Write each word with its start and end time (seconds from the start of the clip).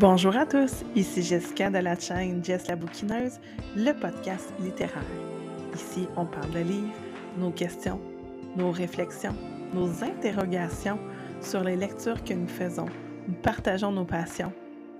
Bonjour 0.00 0.34
à 0.34 0.46
tous, 0.46 0.82
ici 0.96 1.22
Jessica 1.22 1.68
de 1.68 1.76
la 1.76 1.94
chaîne 1.94 2.42
Jess 2.42 2.68
la 2.68 2.76
bouquineuse, 2.76 3.38
le 3.76 3.92
podcast 3.92 4.50
littéraire. 4.58 5.04
Ici, 5.74 6.08
on 6.16 6.24
parle 6.24 6.50
de 6.52 6.60
livres, 6.60 6.94
nos 7.36 7.50
questions, 7.50 8.00
nos 8.56 8.70
réflexions, 8.70 9.36
nos 9.74 10.02
interrogations 10.02 10.98
sur 11.42 11.62
les 11.62 11.76
lectures 11.76 12.24
que 12.24 12.32
nous 12.32 12.48
faisons. 12.48 12.86
Nous 13.28 13.34
partageons 13.42 13.92
nos 13.92 14.06
passions. 14.06 14.54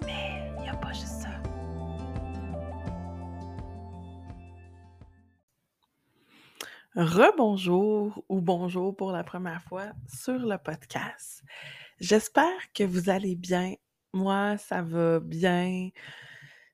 Mais 0.04 0.52
il 0.58 0.64
n'y 0.64 0.68
a 0.68 0.76
pas 0.76 0.92
juste 0.92 1.06
ça. 1.06 1.30
Rebonjour 6.94 8.22
ou 8.28 8.42
bonjour 8.42 8.94
pour 8.94 9.12
la 9.12 9.24
première 9.24 9.62
fois 9.62 9.92
sur 10.12 10.38
le 10.38 10.58
podcast. 10.58 11.42
J'espère 12.00 12.70
que 12.74 12.84
vous 12.84 13.08
allez 13.08 13.34
bien 13.34 13.76
moi, 14.12 14.56
ça 14.58 14.82
va 14.82 15.20
bien. 15.20 15.90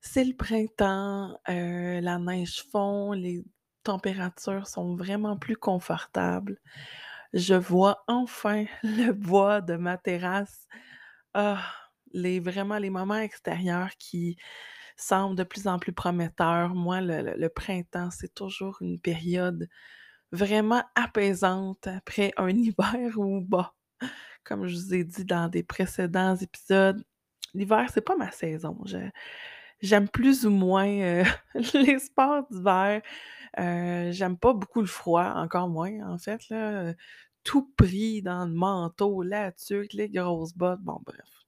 C'est 0.00 0.24
le 0.24 0.34
printemps, 0.36 1.38
euh, 1.48 2.00
la 2.00 2.18
neige 2.18 2.64
fond, 2.70 3.12
les 3.12 3.44
températures 3.84 4.66
sont 4.68 4.96
vraiment 4.96 5.36
plus 5.36 5.56
confortables. 5.56 6.58
Je 7.32 7.54
vois 7.54 8.04
enfin 8.08 8.64
le 8.82 9.12
bois 9.12 9.60
de 9.60 9.76
ma 9.76 9.98
terrasse. 9.98 10.66
Ah, 11.34 11.62
les 12.12 12.40
vraiment 12.40 12.78
les 12.78 12.90
moments 12.90 13.16
extérieurs 13.18 13.90
qui 13.98 14.36
semblent 14.96 15.36
de 15.36 15.44
plus 15.44 15.66
en 15.68 15.78
plus 15.78 15.92
prometteurs. 15.92 16.74
Moi, 16.74 17.00
le 17.02 17.48
printemps, 17.48 18.10
c'est 18.10 18.34
toujours 18.34 18.78
une 18.82 19.00
période 19.00 19.68
vraiment 20.32 20.82
apaisante 20.94 21.86
après 21.88 22.32
un 22.36 22.48
hiver 22.50 23.18
où, 23.18 23.40
bah, 23.42 23.74
comme 24.44 24.66
je 24.66 24.76
vous 24.76 24.94
ai 24.94 25.04
dit 25.04 25.24
dans 25.24 25.48
des 25.48 25.62
précédents 25.62 26.36
épisodes 26.36 27.04
L'hiver, 27.56 27.88
c'est 27.92 28.00
pas 28.02 28.16
ma 28.16 28.30
saison. 28.30 28.78
j'aime 29.80 30.08
plus 30.08 30.46
ou 30.46 30.50
moins, 30.50 30.88
euh, 30.88 31.24
les 31.74 31.98
sports 31.98 32.46
d'hiver. 32.50 33.02
Euh, 33.58 34.12
j'aime 34.12 34.38
pas 34.38 34.52
beaucoup 34.54 34.80
le 34.80 34.86
froid, 34.86 35.32
encore 35.36 35.68
moins, 35.68 36.00
en 36.12 36.18
fait, 36.18 36.40
tout 37.44 37.72
pris 37.76 38.22
dans 38.22 38.46
le 38.46 38.52
manteau, 38.54 39.22
la 39.22 39.52
tuque, 39.52 39.92
les 39.94 40.08
grosses 40.10 40.54
bottes, 40.54 40.80
bon 40.82 41.00
bref. 41.04 41.46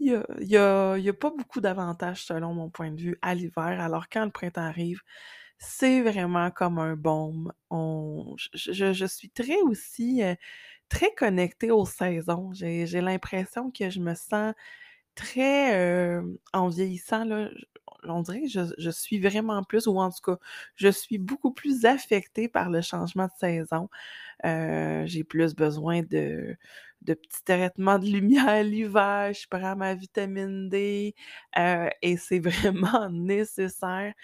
Il 0.00 0.22
y 0.40 0.56
a 0.56 0.92
a 0.92 0.94
a 0.96 1.12
pas 1.12 1.30
beaucoup 1.30 1.60
d'avantages 1.60 2.24
selon 2.24 2.54
mon 2.54 2.70
point 2.70 2.90
de 2.90 3.00
vue 3.00 3.18
à 3.22 3.34
l'hiver, 3.34 3.80
alors 3.80 4.08
quand 4.10 4.24
le 4.24 4.30
printemps 4.30 4.62
arrive, 4.62 5.00
c'est 5.58 6.02
vraiment 6.02 6.50
comme 6.50 6.78
un 6.78 6.96
baume. 6.96 7.52
On 7.70 8.34
je 8.54 8.92
je 8.92 9.06
suis 9.06 9.30
très 9.30 9.60
aussi, 9.62 10.22
euh, 10.22 10.34
très 10.88 11.14
connectée 11.14 11.70
aux 11.70 11.86
saisons. 11.86 12.52
J'ai 12.54 12.86
l'impression 13.00 13.70
que 13.70 13.90
je 13.90 14.00
me 14.00 14.14
sens 14.14 14.54
Très, 15.14 16.18
en 16.54 16.68
vieillissant, 16.68 17.24
là, 17.26 17.50
on 18.04 18.22
dirait 18.22 18.40
que 18.42 18.48
je 18.78 18.90
suis 18.90 19.20
vraiment 19.20 19.62
plus 19.62 19.86
ou 19.86 19.98
en 20.00 20.10
tout 20.10 20.22
cas, 20.24 20.38
je 20.74 20.88
suis 20.88 21.18
beaucoup 21.18 21.52
plus 21.52 21.84
affectée 21.84 22.48
par 22.48 22.70
le 22.70 22.80
changement 22.80 23.26
de 23.26 23.32
saison. 23.38 23.90
Heu, 24.44 25.04
j'ai 25.06 25.24
plus 25.24 25.54
besoin 25.56 26.02
de 26.02 26.56
de 27.02 27.14
petits 27.14 27.44
traitements 27.44 27.98
de 28.00 28.06
lumière 28.06 28.64
l'hiver, 28.64 29.32
je 29.34 29.46
prends 29.50 29.76
ma 29.76 29.94
vitamine 29.94 30.68
D, 30.70 31.14
heu 31.58 31.90
et 32.02 32.16
c'est 32.16 32.40
vraiment 32.40 33.10
nécessaire. 33.10 34.14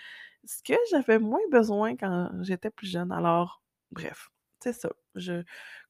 Ce 0.44 0.62
que 0.62 0.74
j'avais 0.90 1.18
moins 1.18 1.40
besoin 1.50 1.96
quand 1.96 2.30
j'étais 2.42 2.70
plus 2.70 2.88
jeune. 2.90 3.12
Alors 3.12 3.62
bref, 3.92 4.30
c'est 4.60 4.72
ça. 4.72 4.90
Je 5.14 5.42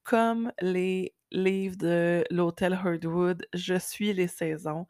comme 0.03 0.51
les 0.61 1.13
livres 1.31 1.77
de 1.77 2.23
l'hôtel 2.31 2.73
Herdwood, 2.73 3.45
je 3.53 3.75
suis 3.75 4.13
les 4.13 4.27
saisons. 4.27 4.87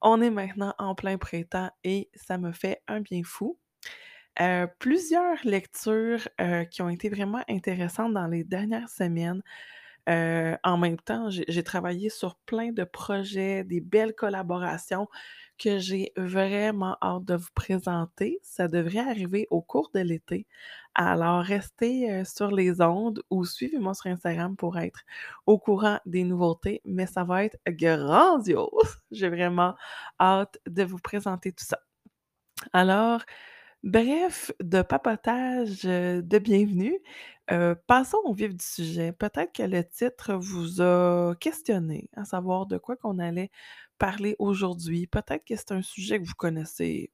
On 0.00 0.20
est 0.22 0.30
maintenant 0.30 0.74
en 0.78 0.94
plein 0.94 1.18
printemps 1.18 1.70
et 1.84 2.10
ça 2.14 2.38
me 2.38 2.52
fait 2.52 2.82
un 2.88 3.00
bien 3.00 3.22
fou. 3.24 3.58
Euh, 4.40 4.68
plusieurs 4.78 5.38
lectures 5.44 6.28
euh, 6.40 6.64
qui 6.64 6.82
ont 6.82 6.88
été 6.88 7.08
vraiment 7.08 7.42
intéressantes 7.48 8.14
dans 8.14 8.28
les 8.28 8.44
dernières 8.44 8.88
semaines. 8.88 9.42
Euh, 10.08 10.56
en 10.64 10.78
même 10.78 10.98
temps, 10.98 11.28
j'ai 11.30 11.62
travaillé 11.64 12.08
sur 12.08 12.36
plein 12.46 12.72
de 12.72 12.84
projets, 12.84 13.64
des 13.64 13.80
belles 13.80 14.14
collaborations 14.14 15.08
que 15.58 15.78
j'ai 15.78 16.12
vraiment 16.16 16.96
hâte 17.02 17.24
de 17.24 17.34
vous 17.34 17.50
présenter. 17.54 18.38
Ça 18.42 18.68
devrait 18.68 18.98
arriver 19.00 19.46
au 19.50 19.60
cours 19.60 19.90
de 19.94 20.00
l'été. 20.00 20.46
Alors, 20.94 21.42
restez 21.42 22.10
euh, 22.10 22.24
sur 22.24 22.50
les 22.50 22.80
ondes 22.80 23.22
ou 23.30 23.44
suivez-moi 23.44 23.94
sur 23.94 24.10
Instagram 24.10 24.56
pour 24.56 24.78
être 24.78 25.00
au 25.46 25.58
courant 25.58 25.98
des 26.06 26.24
nouveautés, 26.24 26.80
mais 26.84 27.06
ça 27.06 27.24
va 27.24 27.44
être 27.44 27.58
grandiose. 27.68 28.68
J'ai 29.10 29.28
vraiment 29.28 29.74
hâte 30.20 30.58
de 30.66 30.84
vous 30.84 30.98
présenter 30.98 31.52
tout 31.52 31.64
ça. 31.64 31.78
Alors, 32.72 33.22
Bref, 33.84 34.50
de 34.60 34.82
papotage, 34.82 35.82
de 35.84 36.38
bienvenue. 36.38 36.98
Passons 37.86 38.18
au 38.24 38.34
vif 38.34 38.54
du 38.54 38.64
sujet. 38.64 39.12
Peut-être 39.12 39.52
que 39.52 39.62
le 39.62 39.84
titre 39.84 40.34
vous 40.34 40.82
a 40.82 41.34
questionné, 41.40 42.08
à 42.16 42.24
savoir 42.24 42.66
de 42.66 42.76
quoi 42.78 42.96
qu'on 42.96 43.18
allait 43.18 43.50
parler 43.98 44.34
aujourd'hui. 44.38 45.06
Peut-être 45.06 45.44
que 45.44 45.54
c'est 45.56 45.72
un 45.72 45.82
sujet 45.82 46.20
que 46.20 46.26
vous 46.26 46.34
connaissez 46.34 47.10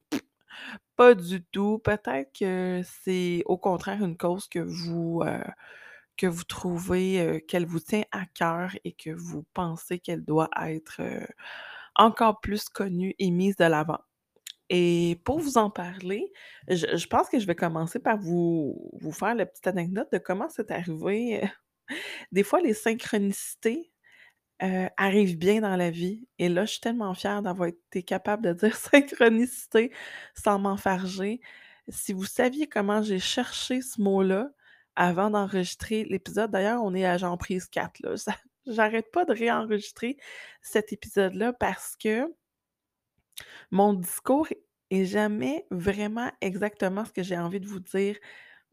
pas 0.95 1.15
du 1.15 1.43
tout. 1.45 1.79
Peut-être 1.79 2.31
que 2.37 2.81
c'est 3.03 3.43
au 3.45 3.57
contraire 3.57 4.03
une 4.03 4.17
cause 4.17 4.47
que 4.47 4.59
vous, 4.59 5.23
que 6.17 6.27
vous 6.27 6.43
trouvez, 6.45 7.43
qu'elle 7.47 7.65
vous 7.65 7.79
tient 7.79 8.03
à 8.11 8.25
cœur 8.25 8.71
et 8.83 8.93
que 8.93 9.11
vous 9.11 9.45
pensez 9.53 9.99
qu'elle 9.99 10.25
doit 10.25 10.49
être, 10.61 11.01
encore 11.95 12.41
plus 12.41 12.69
connue 12.69 13.15
et 13.19 13.31
mise 13.31 13.55
de 13.57 13.65
l'avant. 13.65 13.99
Et 14.69 15.21
pour 15.25 15.39
vous 15.39 15.57
en 15.57 15.69
parler, 15.69 16.31
je 16.67 17.07
pense 17.07 17.29
que 17.29 17.39
je 17.39 17.45
vais 17.47 17.55
commencer 17.55 17.99
par 17.99 18.17
vous 18.17 18.89
vous 18.99 19.11
faire 19.11 19.35
la 19.35 19.45
petite 19.45 19.67
anecdote 19.67 20.09
de 20.11 20.17
comment 20.17 20.49
c'est 20.49 20.71
arrivé. 20.71 21.41
Des 22.31 22.43
fois, 22.43 22.61
les 22.61 22.73
synchronicités, 22.73 23.91
heu, 24.63 24.89
arrivent 24.97 25.37
bien 25.37 25.61
dans 25.61 25.75
la 25.75 25.91
vie 25.91 26.27
et 26.39 26.49
là, 26.49 26.65
je 26.65 26.71
suis 26.73 26.81
tellement 26.81 27.13
fière 27.13 27.41
d'avoir 27.41 27.69
été 27.69 28.03
capable 28.03 28.43
de 28.43 28.53
dire 28.53 28.75
synchronicité 28.77 29.91
sans 30.35 30.59
m'enfarger. 30.59 31.41
Si 31.89 32.13
vous 32.13 32.25
saviez 32.25 32.67
comment 32.67 33.01
j'ai 33.03 33.19
cherché 33.19 33.81
ce 33.81 34.01
mot-là 34.01 34.51
avant 34.95 35.29
d'enregistrer 35.29 36.05
l'épisode 36.05 36.51
d'ailleurs, 36.51 36.83
on 36.83 36.93
est 36.95 37.05
à 37.05 37.17
genre 37.17 37.37
prise 37.37 37.67
4 37.67 37.99
là, 38.01 38.15
j'arrête 38.67 39.11
pas 39.11 39.25
de 39.25 39.33
réenregistrer 39.33 40.17
cet 40.61 40.93
épisode-là 40.93 41.53
parce 41.53 41.95
que 41.97 42.27
mon 43.71 43.93
discours 43.93 44.47
est 44.91 45.05
jamais 45.05 45.65
vraiment 45.71 46.31
exactement 46.41 47.05
ce 47.05 47.11
que 47.13 47.23
j'ai 47.23 47.37
envie 47.37 47.59
de 47.59 47.67
vous 47.67 47.79
dire. 47.79 48.17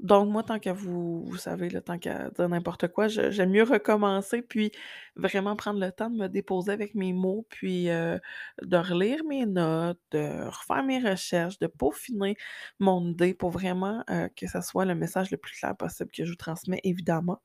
Donc 0.00 0.28
moi, 0.31 0.43
tant 0.43 0.59
que 0.59 0.71
vous 0.71 1.25
vous 1.25 1.37
savez, 1.37 1.69
le 1.71 1.81
tant 1.81 1.97
qu'à 1.99 2.28
dire 2.31 2.49
n'importe 2.49 2.89
quoi, 2.89 3.06
j'aime 3.09 3.50
mieux 3.50 3.62
recommencer, 3.62 4.43
puis 4.43 4.73
vraiment 5.17 5.55
prendre 5.55 5.78
le 5.78 5.93
temps 5.93 6.11
de 6.11 6.17
me 6.17 6.28
déposer 6.28 6.73
avec 6.73 6.95
mes 6.97 7.12
mots, 7.12 7.47
puis, 7.50 7.89
euh, 7.91 8.19
de 8.62 8.77
relire 8.78 9.23
mes 9.25 9.47
notes, 9.47 10.00
de 10.11 10.45
refaire 10.49 10.83
mes 10.83 10.99
recherches, 10.99 11.59
de 11.61 11.69
peaufiner 11.69 12.37
mon 12.81 13.11
idée 13.11 13.34
pour 13.34 13.50
vraiment, 13.50 14.03
euh, 14.11 14.29
que 14.37 14.49
ça 14.49 14.61
soit 14.62 14.84
le 14.87 14.97
message 14.97 15.31
le 15.31 15.37
plus 15.37 15.56
clair 15.56 15.77
possible 15.77 16.11
que 16.11 16.25
je 16.25 16.31
vous 16.31 16.37
transmets, 16.37 16.81
évidemment. 16.84 17.41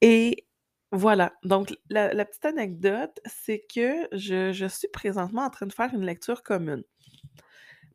Et 0.00 0.46
voilà, 0.92 1.32
donc 1.42 1.74
la 1.88 2.24
petite 2.24 2.44
anecdote, 2.44 3.18
c'est 3.24 3.64
que 3.74 4.08
je 4.12 4.66
suis 4.68 4.88
présentement 4.88 5.42
en 5.42 5.50
train 5.50 5.66
de 5.66 5.72
faire 5.72 5.92
une 5.94 6.04
lecture 6.04 6.42
commune. 6.42 6.84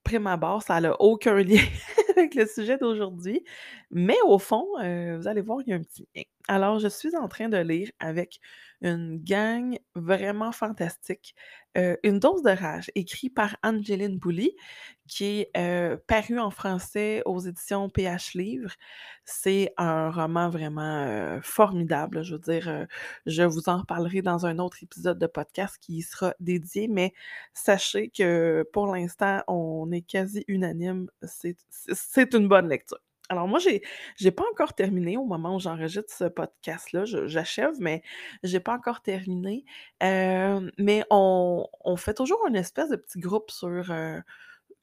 Prime 0.04 0.28
abord, 0.28 0.64
ça 0.64 0.80
n'a 0.80 1.00
aucun 1.02 1.36
lien 1.44 1.62
avec 2.16 2.34
le 2.34 2.46
sujet 2.48 2.78
d'aujourd'hui, 2.78 3.44
mais 3.92 4.18
au 4.26 4.40
fond, 4.40 4.66
euh, 4.82 5.18
vous 5.18 5.28
allez 5.28 5.42
voir, 5.42 5.60
il 5.66 5.70
y 5.70 5.74
a 5.74 5.76
un 5.76 5.84
petit 5.84 6.08
lien. 6.16 6.24
Alors, 6.48 6.80
je 6.80 6.88
suis 6.88 7.16
en 7.16 7.28
train 7.28 7.50
de 7.50 7.58
lire 7.58 7.92
avec 8.00 8.40
une 8.82 9.18
gang 9.24 9.78
vraiment 9.96 10.52
fantastique, 10.52 11.36
euh, 11.78 11.96
Une 12.04 12.20
dose 12.20 12.42
de 12.44 12.50
rage, 12.52 12.92
écrit 12.96 13.30
par 13.30 13.56
Angeline 13.64 14.18
Bouly, 14.18 14.56
qui 15.08 15.26
est 15.42 15.52
euh, 15.58 15.98
paru 16.08 16.40
en 16.40 16.50
français 16.52 17.22
aux 17.26 17.40
éditions 17.40 17.90
PH 17.90 18.34
Livre. 18.34 18.72
C'est 19.26 19.74
un 19.78 20.10
roman 20.12 20.50
vraiment 20.50 21.40
formidable. 21.44 22.24
Je 22.24 22.34
veux 22.36 22.40
dire, 22.40 22.88
je 23.26 23.44
vous 23.44 23.70
en 23.70 23.84
parlerai 23.84 24.22
dans 24.22 24.46
un 24.46 24.60
autre 24.60 24.82
épisode 24.84 25.20
de 25.20 25.28
podcast 25.28 25.78
qui 25.80 26.02
sera 26.02 26.34
dédié, 26.40 26.88
mais 26.88 27.14
sachez 27.54 28.10
que 28.10 28.68
pour 28.74 28.88
l'instant, 28.88 29.42
on 29.48 29.92
est 29.92 30.02
quasi 30.02 30.44
unanime. 30.48 31.10
C'est 31.24 32.34
une 32.34 32.48
bonne 32.48 32.70
lecture. 32.70 33.00
Alors 33.30 33.48
moi, 33.48 33.60
j'ai 33.60 33.82
j'ai 34.16 34.32
pas 34.32 34.44
encore 34.52 34.74
terminé 34.74 35.18
au 35.18 35.26
moment 35.26 35.56
où 35.56 35.60
j'enregistre 35.60 36.14
ce 36.14 36.26
podcast-là. 36.26 37.04
j'achève, 37.06 37.74
mais 37.80 38.02
j'ai 38.44 38.60
pas 38.60 38.74
encore 38.74 39.02
terminé. 39.02 39.66
mais 40.02 41.04
on, 41.10 41.68
fait 41.98 42.14
toujours 42.14 42.46
une 42.48 42.56
espèce 42.56 42.90
de 42.90 42.96
petit 42.96 43.20
groupe 43.20 43.52
sur, 43.52 43.92
euh, 43.92 44.20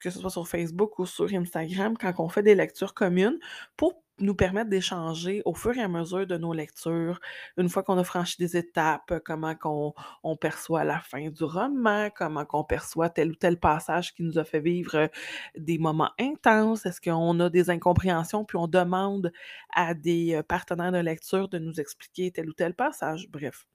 que 0.00 0.10
ce 0.10 0.18
soit 0.20 0.30
sur 0.30 0.48
Facebook 0.48 0.98
ou 0.98 1.06
sur 1.06 1.32
Instagram, 1.32 1.96
quand 1.98 2.12
on 2.18 2.28
fait 2.28 2.42
des 2.42 2.54
lectures 2.54 2.94
communes, 2.94 3.38
pour 3.76 4.03
nous 4.20 4.34
permettre 4.34 4.70
d'échanger 4.70 5.42
au 5.44 5.54
fur 5.54 5.76
et 5.76 5.82
à 5.82 5.88
mesure 5.88 6.26
de 6.26 6.36
nos 6.36 6.52
lectures, 6.52 7.20
une 7.56 7.68
fois 7.68 7.82
qu'on 7.82 7.98
a 7.98 8.04
franchi 8.04 8.36
des 8.38 8.56
étapes, 8.56 9.10
euh, 9.10 9.20
comment 9.24 9.54
qu'on 9.56 9.92
on 10.22 10.36
perçoit 10.36 10.84
la 10.84 11.00
fin 11.00 11.30
du 11.30 11.44
roman, 11.44 12.10
comment 12.14 12.44
qu'on 12.44 12.64
perçoit 12.64 13.10
tel 13.10 13.32
ou 13.32 13.34
tel 13.34 13.58
passage 13.58 14.14
qui 14.14 14.22
nous 14.22 14.38
a 14.38 14.44
fait 14.44 14.60
vivre 14.60 14.94
euh, 14.94 15.08
des 15.56 15.78
moments 15.78 16.10
intenses, 16.20 16.86
est-ce 16.86 17.00
qu'on 17.00 17.40
a 17.40 17.50
des 17.50 17.70
incompréhensions, 17.70 18.44
puis 18.44 18.56
on 18.56 18.68
demande 18.68 19.32
à 19.74 19.94
des 19.94 20.34
euh, 20.34 20.42
partenaires 20.42 20.92
de 20.92 20.98
lecture 20.98 21.48
de 21.48 21.58
nous 21.58 21.80
expliquer 21.80 22.30
tel 22.30 22.48
ou 22.48 22.52
tel 22.52 22.74
passage? 22.74 23.28
Bref, 23.30 23.66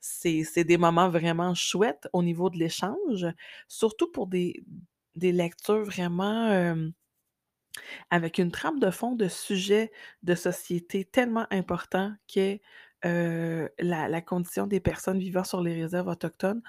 c'est 0.00 0.64
des 0.64 0.76
moments 0.76 1.08
vraiment 1.08 1.54
chouettes 1.54 2.08
au 2.12 2.22
niveau 2.22 2.50
de 2.50 2.58
l'échange, 2.58 3.26
surtout 3.68 4.10
pour 4.10 4.26
des, 4.26 4.64
des 5.14 5.32
lectures 5.32 5.84
vraiment... 5.84 6.74
avec 8.10 8.38
une 8.38 8.50
trame 8.50 8.78
de 8.78 8.90
fond 8.90 9.14
de 9.14 9.28
sujets 9.28 9.92
de 10.22 10.34
société 10.34 11.04
tellement 11.04 11.46
importants 11.50 12.12
qu'est, 12.26 12.62
la 13.02 14.22
condition 14.22 14.66
des 14.66 14.80
personnes 14.80 15.18
vivant 15.18 15.44
sur 15.44 15.60
les 15.60 15.74
réserves 15.74 16.08
autochtones. 16.08 16.62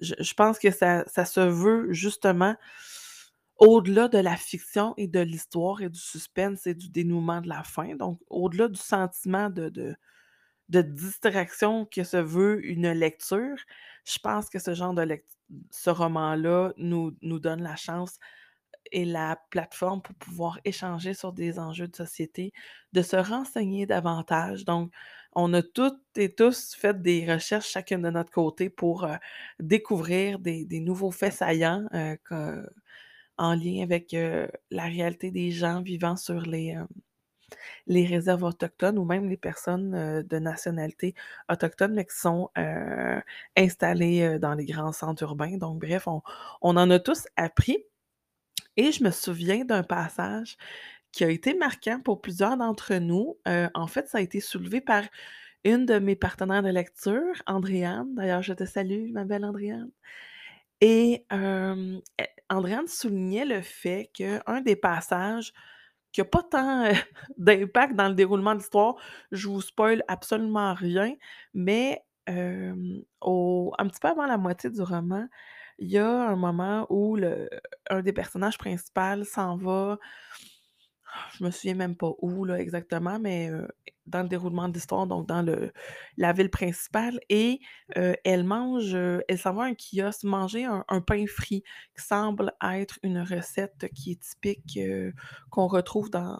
Je 0.00 0.34
pense 0.34 0.58
que 0.58 0.70
ça 0.70 1.04
ça 1.06 1.24
se 1.24 1.40
veut 1.40 1.92
justement 1.92 2.56
au-delà 3.58 4.08
de 4.08 4.18
la 4.18 4.36
fiction 4.36 4.94
et 4.96 5.06
de 5.06 5.20
l'histoire 5.20 5.80
et 5.82 5.88
du 5.88 5.98
suspense 5.98 6.66
et 6.66 6.74
du 6.74 6.88
dénouement 6.90 7.40
de 7.40 7.48
la 7.48 7.62
fin, 7.62 7.94
donc 7.94 8.18
au-delà 8.28 8.68
du 8.68 8.80
sentiment 8.80 9.50
de 9.50 9.68
de 9.68 9.94
de 10.70 10.82
distraction 10.82 11.86
que 11.86 12.04
se 12.04 12.16
veut 12.16 12.64
une 12.66 12.90
lecture, 12.92 13.56
je 14.04 14.18
pense 14.18 14.48
que 14.50 14.58
ce 14.58 14.74
genre 14.74 14.94
de 14.94 15.02
lect 15.02 15.26
ce 15.70 15.90
roman-là 15.90 16.72
nous 16.78 17.16
nous 17.22 17.38
donne 17.38 17.62
la 17.62 17.76
chance 17.76 18.18
et 18.94 19.04
la 19.04 19.36
plateforme 19.50 20.00
pour 20.00 20.14
pouvoir 20.14 20.60
échanger 20.64 21.14
sur 21.14 21.32
des 21.32 21.58
enjeux 21.58 21.88
de 21.88 21.96
société, 21.96 22.52
de 22.92 23.02
se 23.02 23.16
renseigner 23.16 23.86
davantage. 23.86 24.64
Donc, 24.64 24.92
on 25.34 25.52
a 25.52 25.62
toutes 25.62 26.00
et 26.16 26.32
tous 26.32 26.74
fait 26.76 27.02
des 27.02 27.30
recherches 27.30 27.68
chacun 27.68 27.98
de 27.98 28.08
notre 28.08 28.30
côté 28.30 28.70
pour 28.70 29.04
euh, 29.04 29.16
découvrir 29.58 30.38
des, 30.38 30.66
nouveaux 30.80 31.10
faits 31.10 31.34
saillants 31.34 31.84
euh, 31.92 32.62
en 33.36 33.54
lien 33.56 33.82
avec 33.82 34.14
euh, 34.14 34.46
la 34.70 34.84
réalité 34.84 35.32
des 35.32 35.50
gens 35.50 35.82
vivant 35.82 36.14
sur 36.14 36.42
les, 36.42 36.78
les 37.88 38.06
réserves 38.06 38.44
autochtones 38.44 38.96
ou 38.96 39.04
même 39.04 39.28
les 39.28 39.36
personnes 39.36 40.22
de 40.22 40.38
nationalité 40.38 41.14
autochtone, 41.50 41.94
mais 41.94 42.04
qui 42.04 42.16
sont 42.16 42.50
installées 43.56 44.38
dans 44.38 44.54
les 44.54 44.66
grands 44.66 44.92
centres 44.92 45.24
urbains. 45.24 45.56
Donc, 45.58 45.80
bref, 45.80 46.06
on, 46.06 46.22
on 46.62 46.76
en 46.76 46.90
a 46.90 47.00
tous 47.00 47.26
appris. 47.36 47.84
Et 48.76 48.92
je 48.92 49.04
me 49.04 49.10
souviens 49.10 49.64
d'un 49.64 49.82
passage 49.82 50.56
qui 51.12 51.24
a 51.24 51.30
été 51.30 51.54
marquant 51.54 52.00
pour 52.00 52.20
plusieurs 52.22 52.56
d'entre 52.56 52.94
nous. 52.96 53.38
Heu, 53.48 53.68
en 53.74 53.86
fait, 53.86 54.08
ça 54.08 54.18
a 54.18 54.20
été 54.22 54.40
soulevé 54.40 54.80
par 54.80 55.04
une 55.64 55.86
de 55.86 55.98
mes 55.98 56.16
partenaires 56.16 56.62
de 56.62 56.70
lecture, 56.70 57.34
Andréane. 57.46 58.14
D'ailleurs, 58.14 58.42
je 58.42 58.54
te 58.54 58.64
salue, 58.64 59.12
ma 59.12 59.24
belle 59.24 59.44
Andréane. 59.44 59.90
Et 60.80 61.24
hem, 61.30 62.00
e 62.20 62.24
Andréane 62.50 62.88
soulignait 62.88 63.44
le 63.44 63.62
fait 63.62 64.10
qu'un 64.14 64.60
des 64.62 64.76
passages 64.76 65.52
qui 66.12 66.20
a 66.20 66.24
pas 66.24 66.42
tant, 66.42 66.86
heu, 66.86 66.92
d'impact 67.38 67.94
dans 67.96 68.08
le 68.08 68.14
déroulement 68.14 68.54
de 68.54 68.60
l'histoire, 68.60 68.96
je 69.32 69.48
vous 69.48 69.62
spoil 69.62 70.04
absolument 70.08 70.74
rien, 70.74 71.14
mais 71.54 72.02
au 73.20 73.72
un 73.78 73.86
petit 73.88 74.00
peu 74.00 74.08
avant 74.08 74.26
la 74.26 74.38
moitié 74.38 74.70
du 74.70 74.82
roman, 74.82 75.28
il 75.78 75.90
y 75.90 75.98
a 75.98 76.28
un 76.28 76.36
moment 76.36 76.86
où 76.90 77.16
le 77.16 77.48
un 77.90 78.02
des 78.02 78.12
personnages 78.12 78.58
principal 78.58 79.24
s'en 79.24 79.56
va 79.56 79.98
je 81.32 81.44
me 81.44 81.50
souviens 81.50 81.74
même 81.74 81.96
pas 81.96 82.12
où 82.18 82.44
là 82.44 82.58
exactement, 82.60 83.18
mais 83.18 83.50
dans 84.06 84.22
le 84.22 84.28
déroulement 84.28 84.68
de 84.68 84.74
l'histoire, 84.74 85.06
donc 85.06 85.26
dans 85.28 85.42
le 85.42 85.72
la 86.16 86.32
ville 86.32 86.50
principale 86.50 87.20
et 87.28 87.60
elle 88.24 88.44
mange, 88.44 88.94
elle 88.94 89.38
s'en 89.38 89.54
va 89.54 89.64
à 89.64 89.66
un 89.66 89.74
kiosque 89.74 90.24
manger 90.24 90.64
un 90.64 91.00
pain 91.00 91.24
frit 91.26 91.62
qui 91.96 92.04
semble 92.04 92.52
être 92.62 92.98
une 93.02 93.20
recette 93.20 93.88
qui 93.94 94.12
est 94.12 94.22
typique, 94.22 94.78
qu'on 95.50 95.66
retrouve 95.66 96.10
dans 96.10 96.38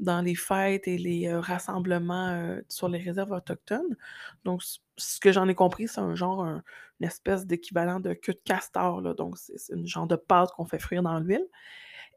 dans 0.00 0.20
les 0.20 0.34
fêtes 0.34 0.88
et 0.88 0.98
les, 0.98 1.32
rassemblements, 1.34 2.58
sur 2.68 2.88
les 2.88 2.98
réserves 2.98 3.32
autochtones. 3.32 3.96
Donc 4.44 4.62
ce 4.96 5.20
que 5.20 5.32
j'en 5.32 5.48
ai 5.48 5.54
compris, 5.54 5.88
c'est 5.88 6.00
un 6.00 6.14
genre, 6.14 6.44
un 6.44 6.62
une 7.00 7.06
espèce 7.08 7.44
d'équivalent 7.44 7.98
de 7.98 8.14
queue 8.14 8.34
de 8.34 8.40
castor 8.44 9.00
là, 9.00 9.14
donc 9.14 9.36
c'est 9.36 9.74
une 9.74 9.86
genre 9.86 10.06
de 10.06 10.14
pâte 10.16 10.50
qu'on 10.52 10.64
fait 10.64 10.78
frire 10.78 11.02
dans 11.02 11.18
l'huile 11.18 11.44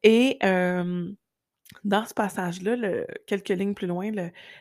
et 0.04 0.38
dans 1.84 2.06
ce 2.06 2.14
passage-là, 2.14 3.06
quelques 3.26 3.50
lignes 3.50 3.74
plus 3.74 3.88
loin, 3.88 4.10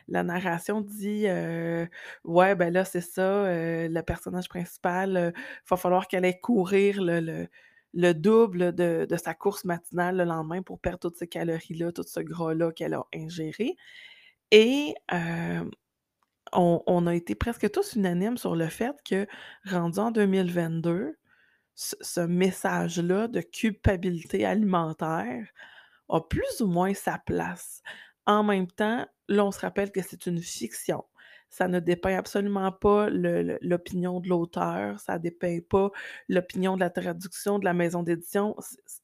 la 0.07 0.23
narration 0.23 0.81
dit, 0.81 1.25
«Ouais, 2.23 2.55
ben, 2.55 2.73
là, 2.73 2.85
c'est 2.85 3.01
ça, 3.01 3.45
le 3.47 4.01
personnage 4.01 4.49
principal, 4.49 5.17
heu, 5.17 5.33
va 5.69 5.77
falloir 5.77 6.07
qu'elle 6.07 6.25
aille 6.25 6.39
courir 6.41 7.01
le 7.01 7.47
le 7.93 8.13
double 8.13 8.73
de 8.75 9.07
sa 9.17 9.33
course 9.35 9.65
matinale 9.65 10.17
le 10.17 10.23
lendemain 10.25 10.61
pour 10.63 10.79
perdre 10.79 10.99
toutes 10.99 11.17
ces 11.17 11.27
calories-là, 11.27 11.91
tout 11.93 12.03
ce 12.07 12.19
gras-là 12.21 12.71
qu'elle 12.73 12.93
a 12.95 13.05
ingéré» 13.15 13.75
et 14.51 14.95
hem, 15.11 15.71
on 16.53 17.07
a 17.07 17.15
été 17.15 17.35
presque 17.35 17.71
tous 17.71 17.95
unanimes 17.95 18.37
sur 18.37 18.55
le 18.55 18.67
fait 18.69 18.95
que, 19.09 19.27
rendu 19.65 19.99
en 19.99 20.11
2022, 20.11 21.15
ce 21.75 21.95
ce 22.01 22.21
message-là 22.21 23.27
de 23.29 23.41
culpabilité 23.41 24.45
alimentaire 24.45 25.47
a 26.09 26.21
plus 26.21 26.61
ou 26.61 26.67
moins 26.67 26.93
sa 26.95 27.19
place. 27.19 27.81
En 28.27 28.43
même 28.43 28.67
temps, 28.67 29.07
là, 29.29 29.45
on 29.45 29.51
se 29.51 29.59
rappelle 29.61 29.91
que 29.91 30.01
c'est 30.03 30.27
une 30.27 30.41
fiction. 30.41 31.05
Ça 31.49 31.67
ne 31.67 31.79
dépeint 31.79 32.17
absolument 32.17 32.71
pas 32.71 33.09
l'opinion 33.09 34.19
de 34.19 34.29
l'auteur, 34.29 34.99
ça 34.99 35.17
dépeint 35.17 35.59
pas 35.67 35.91
l'opinion 36.29 36.75
de 36.75 36.81
la 36.81 36.89
traduction, 36.89 37.57
de 37.59 37.65
la 37.65 37.73
maison 37.73 38.03
d'édition. 38.03 38.55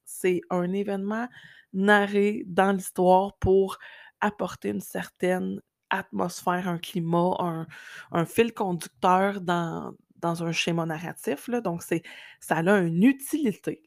C'est 0.05 0.41
un 0.49 0.71
événement 0.73 1.27
narré 1.73 2.43
dans 2.47 2.71
l'histoire 2.71 3.37
pour 3.37 3.77
apporter 4.21 4.69
une 4.69 4.81
certaine 4.81 5.61
atmosphère, 5.89 6.67
un 6.67 6.79
climat, 6.79 7.65
un 8.11 8.25
fil 8.25 8.53
conducteur 8.53 9.41
dans 9.41 9.93
dans 10.23 10.43
un 10.43 10.53
schéma 10.53 10.85
narratif, 10.85 11.47
là. 11.49 11.61
Donc 11.61 11.83
ça 11.83 12.55
a 12.55 12.77
une 12.79 13.03
utilité, 13.03 13.83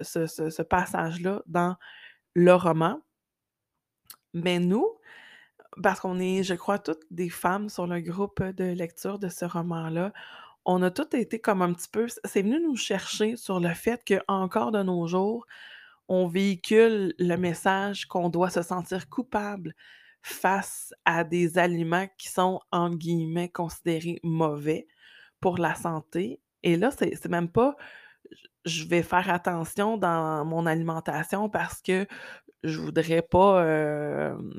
ce 0.00 0.62
passage-là 0.62 1.42
dans 1.46 1.76
le 2.34 2.54
roman, 2.54 3.00
mais 4.32 4.58
nous, 4.58 4.86
parce 5.82 6.00
qu'on 6.00 6.18
est, 6.18 6.42
je 6.42 6.54
crois, 6.54 6.78
toutes 6.78 7.04
des 7.10 7.30
femmes 7.30 7.68
sur 7.68 7.86
le 7.86 8.00
groupe 8.00 8.42
de 8.42 8.64
lecture 8.64 9.18
de 9.18 9.28
ce 9.28 9.44
roman-là, 9.44 10.12
on 10.64 10.82
a 10.82 10.90
toutes 10.90 11.14
été 11.14 11.38
comme 11.38 11.62
un 11.62 11.72
petit 11.72 11.88
peu 11.88 12.06
c'est 12.24 12.42
venu 12.42 12.60
nous 12.60 12.76
chercher 12.76 13.36
sur 13.36 13.60
le 13.60 13.72
fait 13.74 14.02
qu'encore 14.04 14.72
de 14.72 14.82
nos 14.82 15.06
jours, 15.06 15.46
on 16.08 16.26
véhicule 16.26 17.14
le 17.18 17.36
message 17.36 18.06
qu'on 18.06 18.28
doit 18.28 18.50
se 18.50 18.62
sentir 18.62 19.08
coupable 19.08 19.74
face 20.22 20.92
à 21.04 21.24
des 21.24 21.58
aliments 21.58 22.08
qui 22.18 22.28
sont, 22.28 22.60
entre 22.72 22.96
guillemets, 22.96 23.48
«considérés 23.48 24.20
mauvais» 24.22 24.86
pour 25.40 25.58
la 25.58 25.74
santé. 25.74 26.40
Et 26.62 26.76
là, 26.76 26.90
c'est 26.90 27.28
même 27.28 27.48
pas 27.48 27.76
je 28.64 28.84
vais 28.84 29.02
faire 29.02 29.30
attention 29.30 29.96
dans 29.96 30.44
mon 30.44 30.66
alimentation 30.66 31.48
parce 31.48 31.80
que 31.80 32.06
je 32.64 32.78
voudrais 32.80 33.22
pas, 33.22 33.62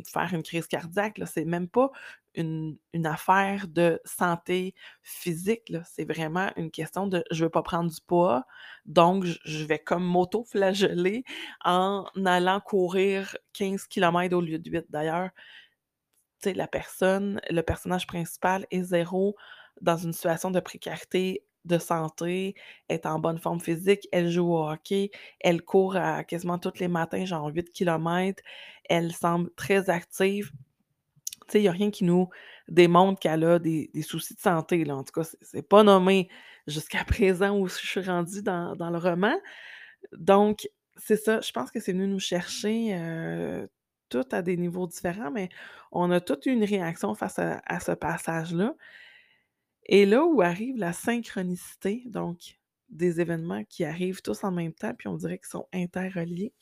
faire 0.07 0.33
une 0.33 0.43
crise 0.43 0.67
cardiaque. 0.67 1.19
C'est 1.25 1.45
même 1.45 1.67
pas 1.67 1.91
une 2.35 2.77
une 2.93 3.05
affaire 3.05 3.67
de 3.67 3.99
santé 4.05 4.73
physique. 5.03 5.73
C'est 5.85 6.05
vraiment 6.05 6.49
une 6.57 6.71
question 6.71 7.07
de 7.07 7.23
je 7.31 7.45
veux 7.45 7.49
pas 7.49 7.63
prendre 7.63 7.89
du 7.91 8.01
poids, 8.05 8.45
donc 8.85 9.25
je 9.25 9.65
vais 9.65 9.79
comme 9.79 10.03
m'auto-flageller 10.03 11.23
en 11.65 12.05
allant 12.25 12.59
courir 12.61 13.35
15 13.53 13.87
kilomètres 13.87 14.35
au 14.35 14.41
lieu 14.41 14.59
de 14.59 14.69
8. 14.69 14.85
D'ailleurs, 14.89 15.29
la 16.45 16.67
personne 16.67 17.41
le 17.49 17.61
personnage 17.61 18.07
principal 18.07 18.65
est 18.71 18.83
zéro 18.83 19.35
dans 19.81 19.97
une 19.97 20.13
situation 20.13 20.51
de 20.51 20.59
précarité 20.59 21.43
de 21.69 21.77
santé, 21.79 22.55
est 22.89 23.05
en 23.05 23.19
bonne 23.19 23.39
forme 23.39 23.61
physique, 23.61 24.07
elle 24.11 24.29
joue 24.29 24.53
au 24.53 24.69
hockey, 24.69 25.11
elle 25.41 25.61
court 25.63 25.95
à 25.95 26.23
quasiment 26.25 26.59
tous 26.59 26.79
les 26.79 26.89
matins, 26.89 27.25
genre 27.25 27.47
8 27.47 27.71
kilomètres, 27.71 28.43
elle 28.89 29.13
semble 29.13 29.51
très 29.55 29.89
active. 29.89 30.51
Tu 31.47 31.53
sais, 31.53 31.61
il 31.61 31.63
y 31.63 31.67
a 31.67 31.71
rien 31.71 31.91
qui 31.91 32.03
nous 32.03 32.29
démontre 32.67 33.19
qu'elle 33.19 33.43
a 33.43 33.59
des 33.59 33.89
soucis 34.03 34.35
de 34.35 34.39
santé, 34.39 34.85
là. 34.85 34.95
En 34.97 35.03
tout 35.03 35.13
cas, 35.13 35.27
c'est 35.41 35.67
pas 35.67 35.83
nommé 35.83 36.29
jusqu'à 36.67 37.03
présent 37.05 37.57
où 37.57 37.67
je 37.67 37.75
suis 37.75 38.01
rendue 38.01 38.43
dans 38.43 38.75
le 38.91 38.97
roman. 38.97 39.35
Donc, 40.13 40.67
c'est 40.97 41.17
ça, 41.17 41.41
je 41.41 41.51
pense 41.51 41.71
que 41.71 41.79
c'est 41.79 41.93
venu 41.93 42.07
nous 42.07 42.19
chercher, 42.19 42.95
heu, 42.97 43.69
toutes 44.09 44.33
à 44.33 44.41
des 44.41 44.57
niveaux 44.57 44.87
différents, 44.87 45.31
mais 45.31 45.49
on 45.91 46.11
a 46.11 46.19
toutes 46.21 46.45
eu 46.47 46.51
une 46.51 46.63
réaction 46.63 47.15
face 47.15 47.39
à 47.39 47.61
à 47.65 47.79
ce 47.79 47.91
passage-là 47.93 48.75
et 49.91 50.05
là 50.05 50.23
où 50.23 50.41
arrive 50.43 50.77
la 50.77 50.93
synchronicité, 50.93 52.03
donc 52.05 52.59
des 52.89 53.21
événements 53.21 53.63
qui 53.63 53.83
arrivent 53.85 54.21
tous 54.21 54.43
en 54.43 54.51
même 54.51 54.73
temps, 54.73 54.93
puis 54.93 55.07
on 55.07 55.15
dirait 55.15 55.39
qu'ils 55.39 55.47
sont 55.47 55.67
interreliés, 55.73 56.53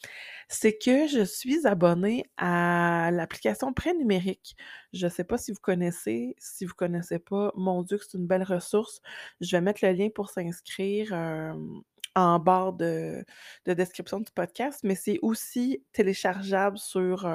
c'est 0.48 0.77
que 0.77 1.07
je 1.07 1.25
suis 1.25 1.67
abonnée 1.67 2.24
à 2.38 3.10
l'application 3.12 3.74
Prêt 3.74 3.93
numérique. 3.93 4.55
Je 4.93 5.07
ne 5.07 5.12
sais 5.12 5.25
pas 5.25 5.38
si 5.38 5.51
vous 5.51 5.60
connaissez. 5.60 6.36
Si 6.38 6.63
vous 6.63 6.72
ne 6.72 6.75
connaissez 6.75 7.19
pas, 7.19 7.51
mon 7.57 7.84
Dieu, 7.84 8.00
c'est 8.01 8.17
une 8.17 8.27
belle 8.27 8.43
ressource. 8.43 9.01
Je 9.41 9.57
vais 9.57 9.62
mettre 9.62 9.86
le 9.86 9.91
lien 9.91 10.07
pour 10.10 10.29
s'inscrire 10.29 11.13
en 12.15 12.39
barre 12.39 12.74
de, 12.74 13.25
description 13.65 14.22
du 14.22 14.31
podcast, 14.31 14.79
mais 14.84 14.96
c'est 14.96 15.19
aussi 15.22 15.84
téléchargeable 15.91 16.77
sur 16.77 17.25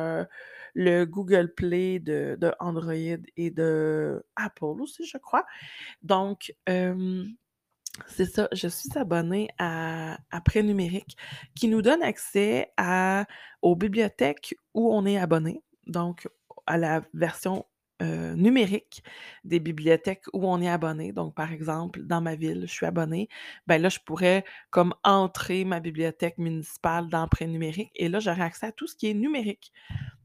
le 0.74 1.04
Google 1.04 1.52
Play 1.54 1.98
de, 1.98 2.38
Android 2.60 2.94
et 3.36 3.50
de 3.50 4.24
Apple 4.36 4.80
aussi, 4.80 5.04
je 5.04 5.18
crois. 5.18 5.44
Donc, 6.02 6.54
c'est 8.06 8.24
ça, 8.24 8.48
je 8.52 8.68
suis 8.68 8.90
abonnée 8.96 9.48
à, 9.58 10.18
à 10.30 10.40
Prêt 10.40 10.62
numérique 10.62 11.16
qui 11.54 11.68
nous 11.68 11.82
donne 11.82 12.02
accès 12.02 12.72
aux 13.60 13.76
bibliothèques 13.76 14.54
où 14.74 14.92
on 14.94 15.04
est 15.04 15.18
abonné, 15.18 15.62
donc 15.86 16.28
à 16.66 16.78
la 16.78 17.02
version 17.12 17.66
euh, 18.02 18.34
numérique 18.34 19.02
des 19.44 19.60
bibliothèques 19.60 20.24
où 20.32 20.46
on 20.46 20.60
est 20.60 20.68
abonné. 20.68 21.12
Donc, 21.12 21.34
par 21.34 21.52
exemple, 21.52 22.02
dans 22.02 22.20
ma 22.20 22.34
ville, 22.34 22.62
je 22.66 22.72
suis 22.72 22.86
abonné. 22.86 23.28
Ben 23.66 23.80
là, 23.80 23.88
je 23.88 24.00
pourrais 24.04 24.44
comme 24.70 24.92
entrer 25.04 25.64
ma 25.64 25.80
bibliothèque 25.80 26.38
municipale 26.38 27.08
Prêt 27.30 27.46
numérique 27.46 27.92
et 27.94 28.08
là, 28.08 28.18
j'aurai 28.18 28.42
accès 28.42 28.66
à 28.66 28.72
tout 28.72 28.86
ce 28.86 28.96
qui 28.96 29.08
est 29.08 29.14
numérique 29.14 29.72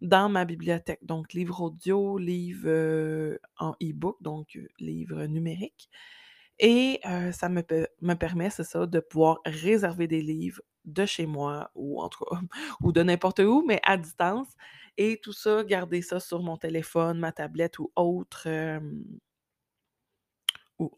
dans 0.02 0.30
ma 0.30 0.46
bibliothèque. 0.46 1.00
Donc, 1.04 1.34
livres 1.34 1.62
audio, 1.62 2.18
livres 2.18 2.68
euh, 2.68 3.38
en 3.60 3.76
e-book, 3.82 4.18
donc 4.22 4.56
euh, 4.56 4.68
livres 4.80 5.26
numériques. 5.26 5.90
Et 6.60 7.02
ça 7.34 7.50
me, 7.50 7.62
me 8.02 8.14
permet, 8.16 8.50
c'est 8.50 8.64
ça, 8.64 8.88
de 8.88 9.00
pouvoir 9.00 9.38
réserver 9.46 10.08
des 10.08 10.22
livres 10.22 10.60
de 10.88 11.06
chez 11.06 11.28
moi 11.28 11.70
ou 11.76 12.02
en 12.02 12.10
tout 12.10 12.26
cas, 12.26 12.40
ou 12.82 12.92
de 12.92 13.04
n'importe 13.04 13.40
où, 13.40 13.64
mais 13.68 13.80
à 13.84 13.98
distance. 13.98 14.48
Et 14.98 15.20
tout 15.22 15.34
ça, 15.34 15.64
garder 15.64 16.02
ça 16.02 16.20
sur 16.20 16.42
mon 16.44 16.58
téléphone, 16.58 17.20
ma 17.20 17.32
tablette 17.32 17.80
ou 17.80 17.92
autre, 17.96 18.48
ou 20.80 20.92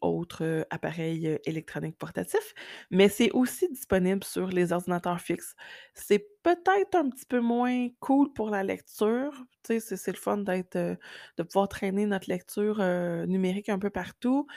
appareil 0.70 1.40
électronique 1.46 1.98
portatif, 1.98 2.54
mais 2.92 3.10
c'est 3.10 3.32
aussi 3.32 3.70
disponible 3.70 4.24
sur 4.24 4.48
les 4.48 4.74
ordinateurs 4.74 5.22
fixes. 5.22 5.56
C'est 5.94 6.28
peut-être 6.44 6.96
un 6.96 7.10
petit 7.10 7.26
peu 7.26 7.40
moins 7.40 7.88
cool 8.00 8.34
pour 8.34 8.50
la 8.50 8.64
lecture. 8.64 9.32
Tu 9.64 9.80
sais, 9.80 9.98
c'est 9.98 10.12
le 10.12 10.18
fun 10.18 10.38
d'être, 10.38 10.78
de 11.38 11.44
pouvoir 11.44 11.70
traîner 11.70 12.06
notre 12.06 12.30
lecture 12.30 12.80
numérique 13.28 13.70
un 13.70 13.80
peu 13.80 13.90
partout. 13.90 14.48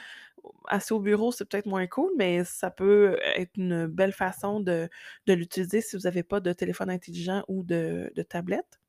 Assis 0.67 0.93
au 0.93 0.99
bureau, 0.99 1.31
c'est 1.31 1.45
peut-être 1.45 1.67
moins 1.67 1.87
cool, 1.87 2.11
mais 2.17 2.43
ça 2.43 2.71
peut 2.71 3.17
être 3.35 3.51
une 3.57 3.87
belle 3.87 4.13
façon 4.13 4.59
de, 4.59 4.89
l'utiliser 5.27 5.81
si 5.81 5.95
vous 5.95 6.03
n'avez 6.03 6.23
pas 6.23 6.39
de 6.41 6.51
téléphone 6.53 6.89
intelligent 6.89 7.43
ou 7.47 7.63
de 7.63 8.11
tablette. 8.29 8.82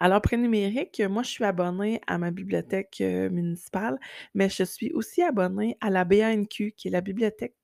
Alors, 0.00 0.20
Prêt 0.20 0.36
numérique, 0.36 1.00
moi, 1.08 1.22
je 1.22 1.30
suis 1.30 1.44
abonnée 1.44 2.00
à 2.06 2.18
ma 2.18 2.30
bibliothèque 2.30 3.00
municipale, 3.00 3.98
mais 4.34 4.48
je 4.48 4.64
suis 4.64 4.92
aussi 4.92 5.22
abonnée 5.22 5.76
à 5.80 5.90
la 5.90 6.04
BANQ, 6.04 6.72
qui 6.76 6.88
est 6.88 6.90
la 6.90 7.00
Bibliothèque 7.00 7.54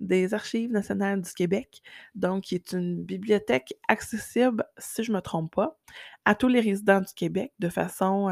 des 0.00 0.34
Archives 0.34 0.70
nationales 0.70 1.22
du 1.22 1.32
Québec, 1.32 1.82
donc 2.14 2.44
qui 2.44 2.54
est 2.54 2.72
une 2.72 3.04
bibliothèque 3.04 3.74
accessible, 3.88 4.64
si 4.78 5.04
je 5.04 5.10
ne 5.12 5.16
me 5.16 5.22
trompe 5.22 5.54
pas, 5.54 5.78
à 6.24 6.34
tous 6.34 6.48
les 6.48 6.60
résidents 6.60 7.00
du 7.00 7.12
Québec 7.14 7.52
de 7.58 7.68
façon 7.68 8.30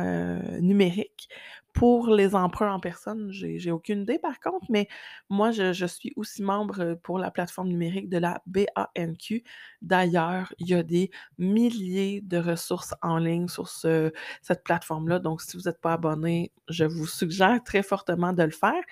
numérique. 0.60 1.28
Pour 1.74 2.06
les 2.06 2.36
emprunts 2.36 2.72
en 2.72 2.78
personne, 2.78 3.32
j'ai 3.32 3.72
aucune 3.72 4.02
idée 4.02 4.20
par 4.20 4.38
contre, 4.38 4.64
mais 4.70 4.86
moi, 5.28 5.50
je, 5.50 5.86
suis 5.86 6.12
aussi 6.14 6.40
membre 6.40 6.94
pour 7.02 7.18
la 7.18 7.32
plateforme 7.32 7.66
numérique 7.66 8.08
de 8.08 8.18
la 8.18 8.40
BANQ. 8.46 9.42
D'ailleurs, 9.82 10.54
il 10.60 10.68
y 10.68 10.74
a 10.74 10.84
des 10.84 11.10
milliers 11.36 12.20
de 12.22 12.38
ressources 12.38 12.94
en 13.02 13.18
ligne 13.18 13.48
sur 13.48 13.68
cette 13.68 14.62
plateforme-là. 14.62 15.18
Donc, 15.18 15.42
si 15.42 15.56
vous 15.56 15.64
n'êtes 15.64 15.80
pas 15.80 15.94
abonné, 15.94 16.52
je 16.68 16.84
vous 16.84 17.06
suggère 17.08 17.58
très 17.64 17.82
fortement 17.82 18.32
de 18.32 18.44
le 18.44 18.50
faire. 18.50 18.82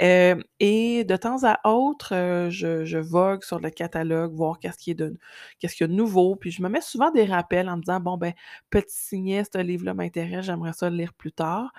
et 0.00 1.04
de 1.04 1.16
temps 1.16 1.44
à 1.44 1.60
autre, 1.68 2.48
je, 2.48 2.98
vogue 2.98 3.44
sur 3.44 3.60
le 3.60 3.68
catalogue, 3.68 4.32
voir 4.32 4.58
qu'est-ce 4.58 4.78
qui 4.78 4.92
est 4.92 5.02
qu'est-ce 5.58 5.76
qu'il 5.76 5.84
y 5.84 5.88
a 5.90 5.92
de 5.92 5.94
nouveau. 5.94 6.36
Puis 6.36 6.50
je 6.50 6.62
me 6.62 6.70
mets 6.70 6.80
souvent 6.80 7.10
des 7.10 7.26
rappels 7.26 7.68
en 7.68 7.76
me 7.76 7.82
disant 7.82 8.00
bon 8.00 8.16
ben 8.16 8.32
petit 8.70 8.96
signet, 8.96 9.42
ce 9.44 9.58
livre-là 9.58 9.92
m'intéresse, 9.92 10.46
j'aimerais 10.46 10.72
ça 10.72 10.88
le 10.88 10.96
lire 10.96 11.12
plus 11.12 11.32
tard. 11.32 11.72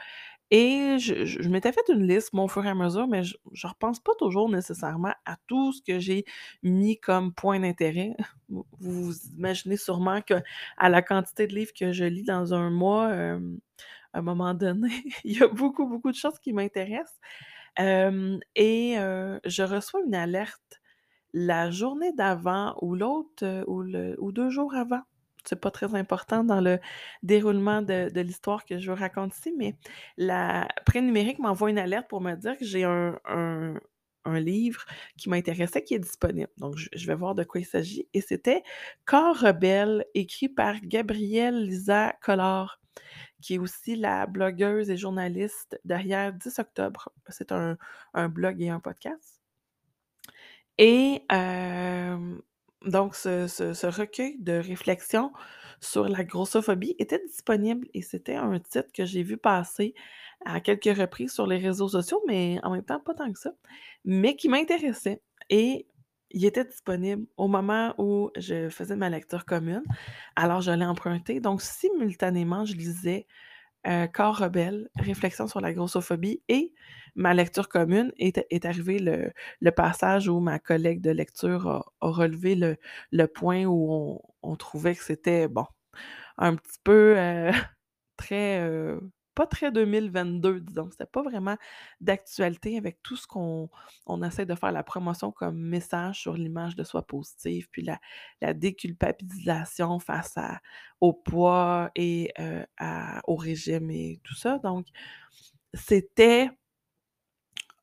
Et 0.55 0.99
je, 0.99 1.49
m'étais 1.49 1.71
fait 1.71 1.81
une 1.89 2.07
liste, 2.07 2.31
mon 2.31 2.47
fur 2.47 2.63
et 2.63 2.69
à 2.69 2.75
mesure, 2.75 3.07
mais 3.07 3.23
je 3.23 3.35
ne 3.51 3.67
repense 3.67 3.99
pas 3.99 4.11
toujours 4.19 4.49
nécessairement 4.49 5.15
à 5.25 5.35
tout 5.47 5.73
ce 5.73 5.81
que 5.81 5.97
j'ai 5.97 6.25
mis 6.61 6.99
comme 6.99 7.33
point 7.33 7.59
d'intérêt. 7.59 8.15
Vous, 8.79 9.15
imaginez 9.35 9.77
sûrement 9.77 10.21
que 10.21 10.35
à 10.77 10.89
la 10.89 11.01
quantité 11.01 11.47
de 11.47 11.55
livres 11.55 11.71
que 11.73 11.91
je 11.91 12.05
lis 12.05 12.23
dans 12.23 12.53
un 12.53 12.69
mois, 12.69 13.07
à 13.07 13.39
un 14.13 14.21
moment 14.21 14.53
donné, 14.53 14.89
il 15.23 15.39
y 15.39 15.41
a 15.41 15.47
beaucoup, 15.47 15.87
beaucoup 15.87 16.11
de 16.11 16.17
choses 16.17 16.37
qui 16.37 16.53
m'intéressent. 16.53 17.19
et 17.79 18.93
je 18.95 19.63
reçois 19.63 20.01
une 20.05 20.13
alerte 20.13 20.81
la 21.33 21.71
journée 21.71 22.13
d'avant 22.13 22.75
ou 22.79 22.93
l'autre, 22.93 23.65
ou 23.67 24.31
deux 24.31 24.51
jours 24.51 24.75
avant 24.75 25.01
c'est 25.43 25.59
pas 25.59 25.71
très 25.71 25.95
important 25.95 26.43
dans 26.43 26.61
le 26.61 26.79
déroulement 27.21 27.81
de, 27.81 28.09
l'histoire 28.19 28.65
que 28.65 28.79
je 28.79 28.91
vous 28.91 28.97
raconte 28.97 29.35
ici, 29.35 29.53
mais 29.57 29.75
la 30.17 30.67
pré 30.85 31.01
numérique 31.01 31.39
m'envoie 31.39 31.69
une 31.69 31.77
alerte 31.77 32.07
pour 32.07 32.21
me 32.21 32.35
dire 32.35 32.57
que 32.57 32.65
j'ai 32.65 32.83
un, 32.83 33.79
livre 34.25 34.85
qui 35.17 35.29
m'intéressait 35.29 35.83
qui 35.83 35.95
est 35.95 35.99
disponible. 35.99 36.49
Donc, 36.57 36.75
je, 36.77 37.07
vais 37.07 37.15
voir 37.15 37.35
de 37.35 37.43
quoi 37.43 37.59
il 37.59 37.65
s'agit. 37.65 38.07
Et 38.13 38.21
c'était 38.21 38.63
Corps 39.05 39.37
rebelle, 39.37 40.05
écrit 40.13 40.47
par 40.47 40.79
Gabrielle 40.81 41.65
Lisa 41.65 42.15
Collard, 42.21 42.79
qui 43.41 43.55
est 43.55 43.57
aussi 43.57 43.97
la 43.97 44.25
blogueuse 44.25 44.89
et 44.89 44.95
journaliste 44.95 45.77
derrière 45.83 46.31
10 46.31 46.59
octobre. 46.59 47.09
C'est 47.27 47.51
un, 47.51 47.77
blog 48.29 48.61
et 48.61 48.69
un 48.69 48.79
podcast. 48.79 49.41
Et 50.77 51.23
euh, 51.31 52.37
donc, 52.85 53.15
ce, 53.15 53.85
recueil 53.87 54.37
de 54.39 54.53
réflexion 54.53 55.31
sur 55.79 56.07
la 56.07 56.23
grossophobie 56.23 56.95
était 56.99 57.21
disponible 57.25 57.87
et 57.93 58.01
c'était 58.01 58.35
un 58.35 58.59
titre 58.59 58.89
que 58.93 59.05
j'ai 59.05 59.23
vu 59.23 59.37
passer 59.37 59.93
à 60.45 60.59
quelques 60.59 60.97
reprises 60.97 61.33
sur 61.33 61.47
les 61.47 61.57
réseaux 61.57 61.89
sociaux, 61.89 62.21
mais 62.27 62.59
en 62.63 62.71
même 62.71 62.83
temps, 62.83 62.99
pas 62.99 63.13
tant 63.13 63.31
que 63.31 63.39
ça, 63.39 63.53
mais 64.05 64.35
qui 64.35 64.49
m'intéressait. 64.49 65.21
Et 65.49 65.87
il 66.31 66.45
était 66.45 66.65
disponible 66.65 67.25
au 67.37 67.47
moment 67.47 67.93
où 67.97 68.31
je 68.35 68.69
faisais 68.69 68.95
ma 68.95 69.09
lecture 69.09 69.45
commune. 69.45 69.83
Alors, 70.35 70.61
je 70.61 70.71
l'ai 70.71 70.85
emprunté. 70.85 71.39
Donc, 71.39 71.61
simultanément, 71.61 72.65
je 72.65 72.73
lisais 72.75 73.27
euh, 73.87 74.07
Corps 74.07 74.37
rebelle, 74.37 74.89
réflexion 74.95 75.47
sur 75.47 75.61
la 75.61 75.73
grossophobie 75.73 76.41
et 76.47 76.73
ma 77.15 77.33
lecture 77.33 77.69
commune 77.69 78.11
est, 78.17 78.45
est 78.49 78.65
arrivé 78.65 78.99
le, 78.99 79.71
passage 79.71 80.27
où 80.27 80.39
ma 80.39 80.59
collègue 80.59 81.01
de 81.01 81.11
lecture 81.11 81.67
a, 81.67 81.85
relevé 82.01 82.55
le, 82.55 83.27
point 83.27 83.65
où 83.65 84.21
on, 84.41 84.55
trouvait 84.55 84.95
que 84.95 85.03
c'était, 85.03 85.47
bon, 85.47 85.65
un 86.37 86.55
petit 86.55 86.79
peu 86.83 87.15
euh, 87.17 87.51
très, 88.17 88.59
euh, 88.61 88.99
pas 89.35 89.47
très 89.47 89.71
2022, 89.71 90.61
disons. 90.61 90.89
C'était 90.91 91.05
pas 91.05 91.23
vraiment 91.23 91.57
d'actualité 92.01 92.77
avec 92.77 93.01
tout 93.03 93.15
ce 93.15 93.27
qu'on 93.27 93.69
on 94.05 94.23
essaie 94.23 94.45
de 94.45 94.55
faire 94.55 94.71
la 94.71 94.83
promotion 94.83 95.31
comme 95.31 95.57
message 95.59 96.21
sur 96.21 96.33
l'image 96.33 96.75
de 96.75 96.83
soi 96.83 97.05
positive, 97.05 97.67
puis 97.71 97.83
la, 98.41 98.53
déculpabilisation 98.53 99.99
face 99.99 100.37
à, 100.37 100.59
au 101.01 101.13
poids 101.13 101.91
et 101.95 102.31
euh, 102.39 102.63
au 103.25 103.35
régime 103.35 103.89
et 103.89 104.19
tout 104.23 104.35
ça. 104.35 104.59
Donc, 104.59 104.87
c'était 105.73 106.49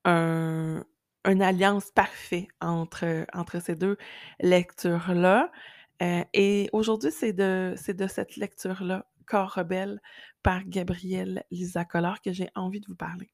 un, 0.05 0.85
une 1.25 1.43
alliance 1.43 1.91
parfaite 1.91 2.49
entre, 2.61 3.61
ces 3.61 3.75
deux 3.75 3.97
lectures-là. 4.41 5.51
Euh, 6.03 6.25
et 6.33 6.71
aujourd'hui, 6.73 7.11
c'est 7.11 7.33
de, 7.33 7.75
de 7.93 8.07
cette 8.07 8.37
lecture-là, 8.37 9.07
Corps 9.27 9.53
rebelle, 9.53 10.01
par 10.43 10.65
Gabrielle 10.65 11.45
Lisa 11.51 11.85
Collard, 11.85 12.21
que 12.21 12.33
j'ai 12.33 12.51
envie 12.55 12.81
de 12.81 12.87
vous 12.87 12.97
parler. 12.97 13.31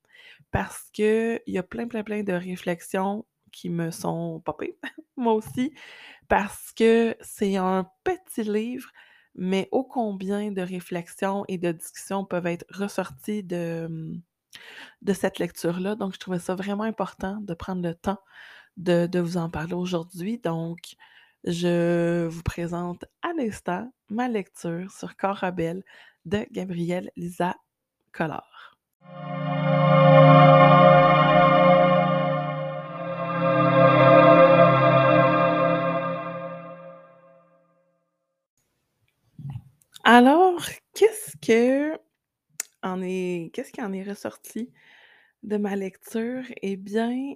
Parce 0.50 0.90
qu'il 0.93 1.40
y 1.47 1.59
a 1.59 1.62
plein, 1.62 1.87
plein, 1.87 2.02
plein 2.02 2.23
de 2.23 2.33
réflexions 2.33 3.25
qui 3.52 3.71
me 3.71 3.90
sont 3.90 4.40
popées, 4.45 4.76
moi 5.16 5.35
aussi, 5.35 5.73
parce 6.28 6.73
que 6.73 7.16
c'est 7.21 7.57
un 7.57 7.88
petit 8.05 8.43
livre, 8.43 8.90
mais 9.35 9.69
ô 9.71 9.85
combien 9.85 10.50
de 10.50 10.62
réflexions 10.62 11.45
et 11.49 11.59
de 11.59 11.73
discussions 11.73 12.25
peuvent 12.25 12.47
être 12.47 12.64
ressorties 12.71 13.43
de, 13.43 14.19
de 15.02 15.12
cette 15.12 15.38
lecture-là. 15.38 15.95
Donc, 15.95 16.14
je 16.14 16.19
trouvais 16.19 16.38
ça 16.38 16.55
vraiment 16.55 16.85
important 16.85 17.38
de 17.40 17.55
prendre 17.55 17.83
le 17.83 17.95
temps 17.95 18.19
de, 18.76 19.19
vous 19.19 19.37
en 19.37 19.50
parler 19.50 19.75
aujourd'hui. 19.75 20.38
Donc, 20.38 20.97
je 21.46 22.26
vous 22.26 22.42
présente 22.42 23.04
à 23.22 23.32
l'instant 23.32 23.92
ma 24.10 24.28
lecture 24.28 24.90
sur 24.90 25.16
Corabel 25.16 25.84
de 26.24 26.44
Gabrielle 26.50 27.10
Lisa 27.16 27.54
Collard. 28.12 28.76
Alors, 40.02 40.60
qu'est-ce 40.94 41.36
que 41.38 41.98
en 42.82 43.02
est 43.02 43.50
qu'est-ce 43.52 43.72
qui 43.72 43.82
en 43.82 43.92
est 43.92 44.02
ressorti 44.02 44.72
de 45.42 45.56
ma 45.56 45.76
lecture? 45.76 46.44
Eh 46.62 46.76
bien, 46.76 47.34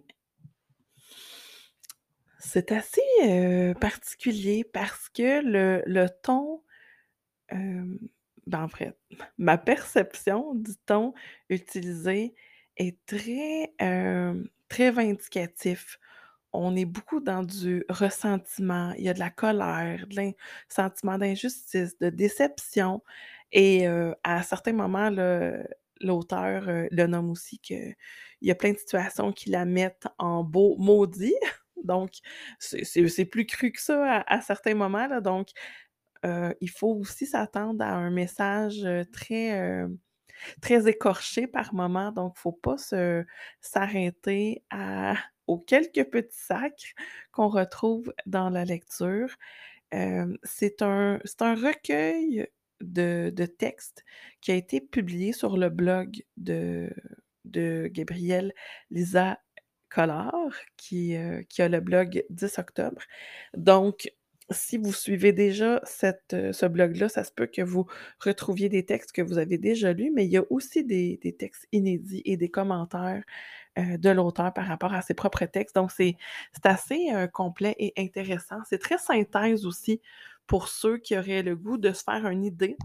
c'est 2.41 2.73
assez, 2.73 3.75
particulier 3.81 4.65
parce 4.65 5.09
que 5.11 5.43
le 5.45 6.07
ton, 6.23 6.63
ben, 7.51 8.65
en 8.65 8.69
fait, 8.69 8.97
ma 9.39 9.59
perception 9.59 10.55
du 10.55 10.73
ton 10.87 11.15
utilisé 11.49 12.35
est 12.77 12.99
très, 13.07 13.73
très 14.69 14.91
vindicatif. 14.91 15.99
On 16.53 16.75
est 16.75 16.85
beaucoup 16.85 17.21
dans 17.21 17.45
du 17.45 17.85
ressentiment, 17.89 18.93
il 18.99 19.05
y 19.05 19.09
a 19.09 19.15
de 19.15 19.21
la 19.21 19.31
colère, 19.31 20.07
de 20.09 20.17
l'in 20.17 20.33
sentiment 20.69 21.17
d'injustice, 21.17 21.97
de 21.99 22.11
déception 22.11 23.03
et 23.53 23.87
à 24.25 24.43
certains 24.43 24.73
moments, 24.73 25.11
le 25.11 25.65
l'auteur, 26.01 26.63
le 26.67 27.07
nomme 27.07 27.31
aussi 27.31 27.59
qu'il 27.59 27.95
y 28.41 28.51
a 28.51 28.55
plein 28.55 28.73
de 28.73 28.79
situations 28.79 29.33
qui 29.33 29.51
la 29.51 29.65
mettent 29.65 30.09
en 30.19 30.43
beau 30.43 30.77
maudit, 30.79 31.35
donc 31.85 32.13
c'est 32.59 33.25
plus 33.27 33.47
cru 33.47 33.73
que 33.73 33.81
ça 33.81 34.23
à 34.27 34.41
certains 34.43 34.75
moments, 34.75 35.21
donc 35.21 35.49
heu, 36.27 36.55
il 36.61 36.71
faut 36.71 36.95
aussi 36.95 37.27
s'attendre 37.27 37.85
à 37.85 37.93
un 37.95 38.11
message, 38.11 38.87
très, 39.13 39.61
heu, 39.61 39.99
très 40.63 40.89
écorché 40.89 41.47
par 41.49 41.75
moment, 41.75 42.13
donc 42.13 42.37
faut 42.39 42.53
pas 42.53 42.77
s'arrêter 43.61 44.65
aux 45.47 45.59
quelques 45.59 46.05
petits 46.11 46.39
sacres 46.39 46.95
qu'on 47.33 47.49
retrouve 47.49 48.13
dans 48.27 48.51
la 48.51 48.65
lecture. 48.65 49.37
C'est 50.45 50.83
un 50.83 51.21
recueil 51.41 52.49
de 52.83 53.33
de 53.35 53.47
textes 53.47 54.05
qui 54.41 54.53
a 54.53 54.57
été 54.57 54.81
publié 54.81 55.33
sur 55.33 55.57
le 55.59 55.71
blog 55.71 56.25
de 56.39 56.91
de 57.47 57.89
Gabrielle 57.93 58.53
Lisa 58.91 59.39
Collard 59.91 60.53
qui, 60.77 61.15
heu, 61.17 61.43
qui 61.49 61.63
a 61.63 61.69
le 61.69 61.81
blog 61.81 62.25
10 62.31 62.59
octobre. 62.59 63.03
Donc 63.57 64.13
si 64.53 64.79
vous 64.79 64.93
suivez 64.93 65.33
déjà 65.33 65.81
cette, 65.85 66.35
heu, 66.35 66.53
ce 66.53 66.67
blog-là, 66.67 67.09
ça 67.09 67.23
se 67.25 67.33
peut 67.33 67.47
que 67.47 67.63
vous 67.63 67.87
retrouviez 68.21 68.69
des 68.69 68.85
textes 68.85 69.13
que 69.13 69.23
vous 69.23 69.39
avez 69.39 69.59
déjà 69.59 69.93
lus, 69.93 70.11
mais 70.15 70.25
il 70.27 70.31
y 70.33 70.37
a 70.39 70.45
aussi 70.51 70.85
des 70.85 71.19
des 71.23 71.33
textes 71.37 71.67
inédits 71.73 72.23
et 72.25 72.37
des 72.37 72.51
commentaires, 72.51 73.23
heu, 73.79 73.99
de 73.99 74.11
l'auteur 74.11 74.53
par 74.55 74.67
rapport 74.67 74.95
à 74.95 75.03
ses 75.03 75.15
propres 75.15 75.47
textes. 75.47 75.77
Donc 75.77 75.91
c'est 75.93 76.17
assez, 76.65 77.09
complet 77.33 77.75
et 77.79 77.93
intéressant. 77.99 78.59
C'est 78.69 78.79
très 78.81 78.99
synthèse 78.99 79.67
aussi 79.67 80.01
pour 80.47 80.69
ceux 80.69 80.99
qui 80.99 81.17
auraient 81.19 81.43
le 81.43 81.57
goût 81.57 81.79
de 81.79 81.93
se 81.93 82.03
faire 82.05 82.27
une 82.29 82.45
idée 82.45 82.77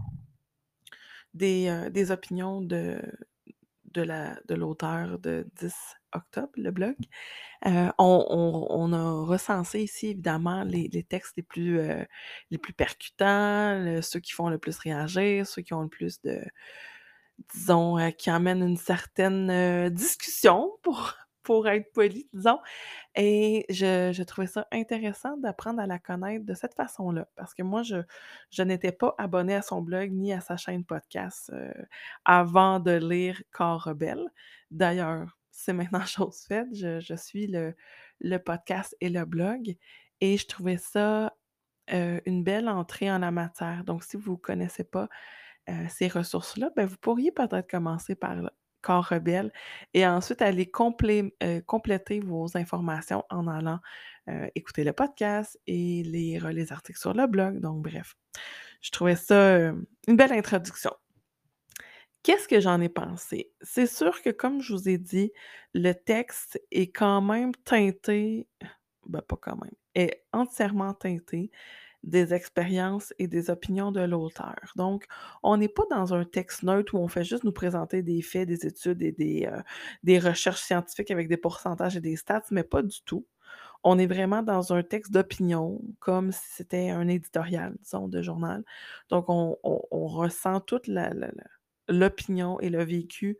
des, 1.34 1.88
des 1.90 2.10
opinions 2.10 2.60
de 2.62 3.00
de 3.92 4.02
la 4.02 4.38
de 4.48 4.54
l'auteur 4.54 5.18
de 5.18 5.46
10 5.60 5.74
octobre, 6.16 6.50
le 6.56 6.70
blog. 6.70 6.96
Heu, 7.66 7.90
on 7.98 8.92
a 8.92 9.12
recensé 9.24 9.80
ici 9.82 10.08
évidemment 10.08 10.64
les 10.64 11.04
textes 11.04 11.36
les 11.36 11.42
plus, 11.44 11.80
plus 12.62 12.72
percutants, 12.74 14.00
ceux 14.02 14.20
qui 14.20 14.32
font 14.32 14.48
le 14.50 14.58
plus 14.58 14.78
réagir, 14.78 15.46
ceux 15.46 15.62
qui 15.62 15.74
ont 15.74 15.82
le 15.82 15.88
plus 15.88 16.20
de 16.22 16.40
disons, 17.54 17.98
heu, 17.98 18.10
qui 18.12 18.30
amènent 18.30 18.62
une 18.62 18.76
certaine, 18.76 19.88
discussion 19.90 20.72
pour 20.82 21.14
pour 21.42 21.68
être 21.68 21.92
poli, 21.92 22.28
disons 22.32 22.58
et 23.16 23.66
je 23.70 24.12
je 24.14 24.22
trouvais 24.24 24.46
ça 24.48 24.68
intéressant 24.72 25.36
d'apprendre 25.38 25.80
à 25.80 25.88
la 25.88 25.98
connaître 25.98 26.46
de 26.46 26.54
cette 26.54 26.74
façon-là. 26.76 27.28
Parce 27.36 27.54
que 27.54 27.64
moi, 27.64 27.82
je 27.84 28.62
n'étais 28.62 28.92
pas 28.92 29.16
abonnée 29.18 29.56
à 29.56 29.62
son 29.62 29.82
blog 29.82 30.12
ni 30.12 30.32
à 30.32 30.40
sa 30.40 30.56
chaîne 30.56 30.84
podcast, 30.84 31.52
avant 32.24 32.80
de 32.80 32.92
lire 32.92 33.42
Corps 33.52 33.84
rebelle. 33.84 34.24
D'ailleurs, 34.70 35.35
c'est 35.56 35.72
maintenant 35.72 36.00
chose 36.06 36.44
faite, 36.48 36.68
je 36.74 37.14
suis 37.16 37.46
le 37.46 37.74
le 38.20 38.38
podcast 38.38 38.96
et 39.00 39.08
le 39.08 39.24
blog 39.24 39.76
et 40.20 40.36
je 40.38 40.46
trouvais 40.46 40.78
ça, 40.78 41.34
heu, 41.92 42.20
une 42.26 42.42
belle 42.44 42.68
entrée 42.68 43.10
en 43.10 43.18
la 43.18 43.30
matière. 43.30 43.84
Donc 43.84 44.04
si 44.04 44.16
vous 44.16 44.36
connaissez 44.38 44.84
pas, 44.84 45.08
heu, 45.70 45.74
ces 45.90 46.08
ressources-là, 46.08 46.70
ben, 46.76 46.86
vous 46.86 46.96
pourriez 46.98 47.32
peut-être 47.32 47.68
commencer 47.70 48.14
par 48.14 48.36
là, 48.36 48.52
Corps 48.82 49.08
rebelle 49.08 49.52
et 49.94 50.06
ensuite 50.06 50.42
aller 50.42 50.70
complé 50.70 51.34
heu, 51.42 51.60
compléter 51.66 52.20
vos 52.20 52.56
informations 52.56 53.24
en 53.30 53.48
allant, 53.48 53.80
écouter 54.56 54.84
le 54.84 54.92
podcast 54.92 55.58
et 55.66 56.02
lire 56.04 56.50
les 56.52 56.72
articles 56.72 56.98
sur 56.98 57.14
le 57.14 57.26
blog. 57.26 57.60
Donc 57.60 57.82
bref, 57.82 58.16
je 58.82 58.90
trouvais 58.90 59.16
ça, 59.16 59.58
une 60.08 60.16
belle 60.16 60.32
introduction. 60.32 60.92
Qu'est-ce 62.26 62.48
que 62.48 62.60
j'en 62.60 62.80
ai 62.80 62.88
pensé? 62.88 63.52
C'est 63.62 63.86
sûr 63.86 64.20
que 64.22 64.30
comme 64.30 64.60
je 64.60 64.72
vous 64.74 64.88
ai 64.88 64.98
dit, 64.98 65.32
le 65.74 65.92
texte 65.92 66.60
est 66.72 66.88
quand 66.90 67.22
même 67.22 67.52
teinté 67.64 68.48
ben, 69.06 69.22
pas 69.22 69.36
quand 69.40 69.56
même, 69.62 69.74
est 69.96 70.24
entièrement 70.32 70.94
teinté 70.94 71.50
des 72.04 72.34
expériences 72.34 73.14
et 73.18 73.28
des 73.28 73.50
opinions 73.50 73.92
de 73.92 74.00
l'auteur. 74.02 74.56
Donc, 74.76 75.06
on 75.42 75.58
n'est 75.58 75.68
pas 75.68 75.84
dans 75.90 76.14
un 76.14 76.24
texte 76.24 76.62
neutre 76.64 76.94
où 76.94 76.98
on 77.00 77.08
fait 77.08 77.24
juste 77.24 77.44
nous 77.44 77.52
présenter 77.52 78.02
des 78.04 78.22
faits, 78.22 78.48
des 78.48 78.66
études 78.66 79.02
et 79.02 79.12
des, 79.12 79.46
heu, 79.52 79.62
des 80.04 80.20
recherches 80.20 80.62
scientifiques 80.62 81.10
avec 81.12 81.28
des 81.28 81.36
pourcentages 81.38 81.98
et 81.98 82.02
des 82.02 82.16
stats, 82.16 82.44
mais 82.52 82.64
pas 82.64 82.82
du 82.84 83.02
tout. 83.04 83.26
On 83.84 83.98
est 83.98 84.06
vraiment 84.08 84.42
dans 84.42 84.72
un 84.74 84.82
texte 84.84 85.12
d'opinion, 85.12 85.82
comme 86.00 86.32
si 86.32 86.42
c'était 86.52 86.90
un 86.90 87.08
éditorial, 87.08 87.76
disons, 87.82 88.08
de 88.08 88.22
journal. 88.22 88.64
Donc 89.10 89.26
on 89.28 89.58
on 89.64 90.06
ressent 90.08 90.60
toute 90.60 90.86
la 90.88 91.12
l'opinion 91.88 92.60
et 92.60 92.70
le 92.70 92.84
vécu 92.84 93.38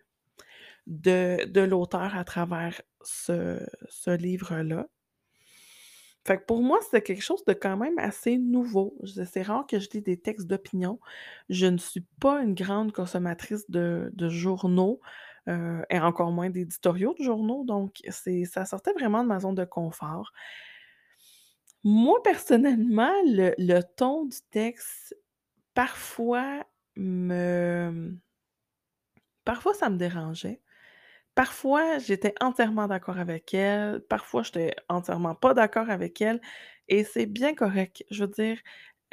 de 0.87 1.47
de 1.47 1.61
l'auteur 1.63 2.17
à 2.17 2.25
travers 2.25 2.83
ce 3.03 3.61
ce 3.89 4.11
livre-là. 4.17 4.89
Fait 6.27 6.39
que 6.39 6.45
pour 6.45 6.61
moi, 6.63 6.79
c'était 6.83 7.03
quelque 7.03 7.23
chose 7.23 7.45
de 7.45 7.53
quand 7.53 7.77
même 7.77 7.99
assez 7.99 8.37
nouveau. 8.37 8.97
C'est 9.31 9.43
rare 9.43 9.65
que 9.67 9.79
je 9.79 9.89
lis 9.91 10.03
des 10.03 10.17
textes 10.21 10.47
d'opinion. 10.49 10.99
Je 11.49 11.67
ne 11.67 11.79
suis 11.79 12.05
pas 12.21 12.43
une 12.43 12.55
grande 12.55 12.93
consommatrice 12.93 13.71
de 13.71 14.11
de 14.13 14.29
journaux, 14.29 15.01
heu, 15.49 15.83
et 15.91 16.01
encore 16.01 16.33
moins 16.33 16.51
d'éditoriaux 16.51 17.15
de 17.19 17.23
journaux, 17.25 17.65
donc 17.65 17.99
c'est 18.11 18.45
ça 18.45 18.65
sortait 18.65 18.93
vraiment 18.93 19.23
de 19.23 19.29
ma 19.29 19.39
zone 19.41 19.55
de 19.55 19.65
confort. 19.65 20.33
Moi, 21.85 22.23
personnellement, 22.23 23.13
le 23.25 23.55
le 23.59 23.81
ton 23.97 24.25
du 24.27 24.39
texte, 24.51 25.17
parfois 25.75 26.67
me 26.97 28.19
parfois 29.47 29.75
ça 29.75 29.91
me 29.91 29.99
dérangeait. 29.99 30.63
Parfois, 31.35 31.99
j'étais 31.99 32.35
entièrement 32.41 32.89
d'accord 32.89 33.19
avec 33.19 33.53
elle, 33.55 34.01
parfois 34.09 34.43
j'étais 34.43 34.75
entièrement 34.89 35.35
pas 35.35 35.55
d'accord 35.55 35.91
avec 35.91 36.21
elle 36.23 36.41
et 36.89 37.05
c'est 37.05 37.27
bien 37.27 37.55
correct. 37.55 38.05
Je 38.11 38.25
veux 38.25 38.31
dire, 38.31 38.59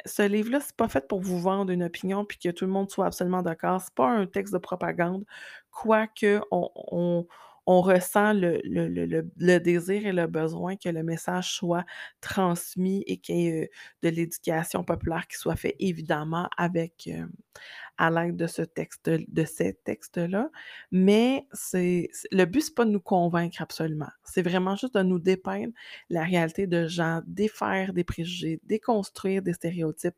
ce 0.06 0.22
livre-là, 0.22 0.60
c'est 0.60 0.76
pas 0.76 0.88
fait 0.88 1.08
pour 1.08 1.20
vous 1.20 1.40
vendre 1.40 1.72
une 1.72 1.84
opinion 1.84 2.24
puis 2.24 2.38
que 2.38 2.50
tout 2.50 2.66
le 2.66 2.72
monde 2.72 2.90
soit 2.90 3.06
absolument 3.06 3.42
d'accord. 3.42 3.80
C'est 3.82 3.94
pas 3.94 4.08
un 4.08 4.26
texte 4.26 4.52
de 4.54 4.58
propagande, 4.58 5.24
quoique 5.72 6.40
on 6.50 6.70
on 6.76 7.26
on 7.66 7.80
ressent 7.80 8.32
le 8.34 9.58
désir 9.58 10.06
et 10.06 10.12
le 10.12 10.26
besoin 10.26 10.76
que 10.76 10.88
le 10.88 11.02
message 11.02 11.52
soit 11.54 11.84
transmis 12.20 13.02
et 13.06 13.18
qu'il 13.18 13.36
y 13.36 13.46
ait, 13.48 13.64
heu, 13.64 13.68
de 14.02 14.08
l'éducation 14.10 14.84
populaire 14.84 15.26
qui 15.28 15.36
soit 15.38 15.56
fait 15.56 15.76
évidemment 15.78 16.48
avec, 16.56 17.06
hem, 17.06 17.30
à 17.98 18.10
l'aide 18.10 18.36
de 18.36 18.46
ce 18.46 18.62
texte 18.62 19.08
de 19.10 19.44
ces 19.44 19.74
textes-là. 19.84 20.50
Mais 20.92 21.46
le 22.32 22.44
but, 22.44 22.60
c'est 22.62 22.74
pas 22.74 22.84
de 22.84 22.90
nous 22.90 23.00
convaincre 23.00 23.62
absolument. 23.62 24.08
C'est 24.24 24.42
vraiment 24.42 24.76
juste 24.76 24.94
de 24.94 25.02
nous 25.02 25.18
dépeindre 25.18 25.72
la 26.10 26.24
réalité 26.24 26.66
de 26.66 26.86
gens, 26.88 27.22
défaire 27.26 27.92
des 27.92 28.04
préjugés, 28.04 28.60
déconstruire 28.64 29.42
des 29.42 29.52
stéréotypes. 29.54 30.16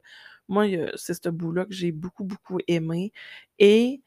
Moi, 0.49 0.67
c'est 0.97 1.15
ce 1.23 1.29
bout-là 1.29 1.65
que 1.67 1.73
j'ai 1.75 1.93
beaucoup, 1.93 2.25
beaucoup 2.25 2.59
aimé 2.69 3.13
et 3.59 4.03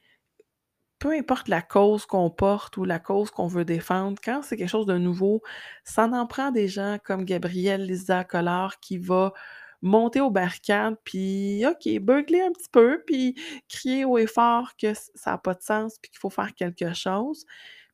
peu 0.99 1.13
importe 1.13 1.47
la 1.47 1.61
cause 1.61 2.05
qu'on 2.05 2.29
porte 2.29 2.77
ou 2.77 2.83
la 2.83 2.99
cause 2.99 3.31
qu'on 3.31 3.47
veut 3.47 3.65
défendre, 3.65 4.19
quand 4.23 4.41
c'est 4.43 4.57
quelque 4.57 4.69
chose 4.69 4.85
de 4.85 4.97
nouveau, 4.97 5.41
ça 5.83 6.05
en 6.05 6.27
prend 6.27 6.51
des 6.51 6.67
gens 6.67 6.97
comme 7.03 7.25
Gabrielle 7.25 7.85
Lisa 7.85 8.23
Collard 8.23 8.79
qui 8.79 8.97
va 8.97 9.33
monter 9.81 10.19
aux 10.19 10.29
barricades 10.29 10.97
puis 11.05 11.65
OK, 11.65 11.99
beugler 11.99 12.41
un 12.41 12.51
petit 12.51 12.69
peu, 12.69 13.01
puis 13.07 13.35
crier 13.69 14.03
haut 14.05 14.17
et 14.17 14.27
fort 14.27 14.73
que 14.77 14.93
ça 15.15 15.33
a 15.33 15.37
pas 15.37 15.53
de 15.53 15.61
sens 15.61 15.97
puis 16.01 16.11
qu'il 16.11 16.19
faut 16.19 16.29
faire 16.29 16.53
quelque 16.53 16.93
chose. 16.93 17.45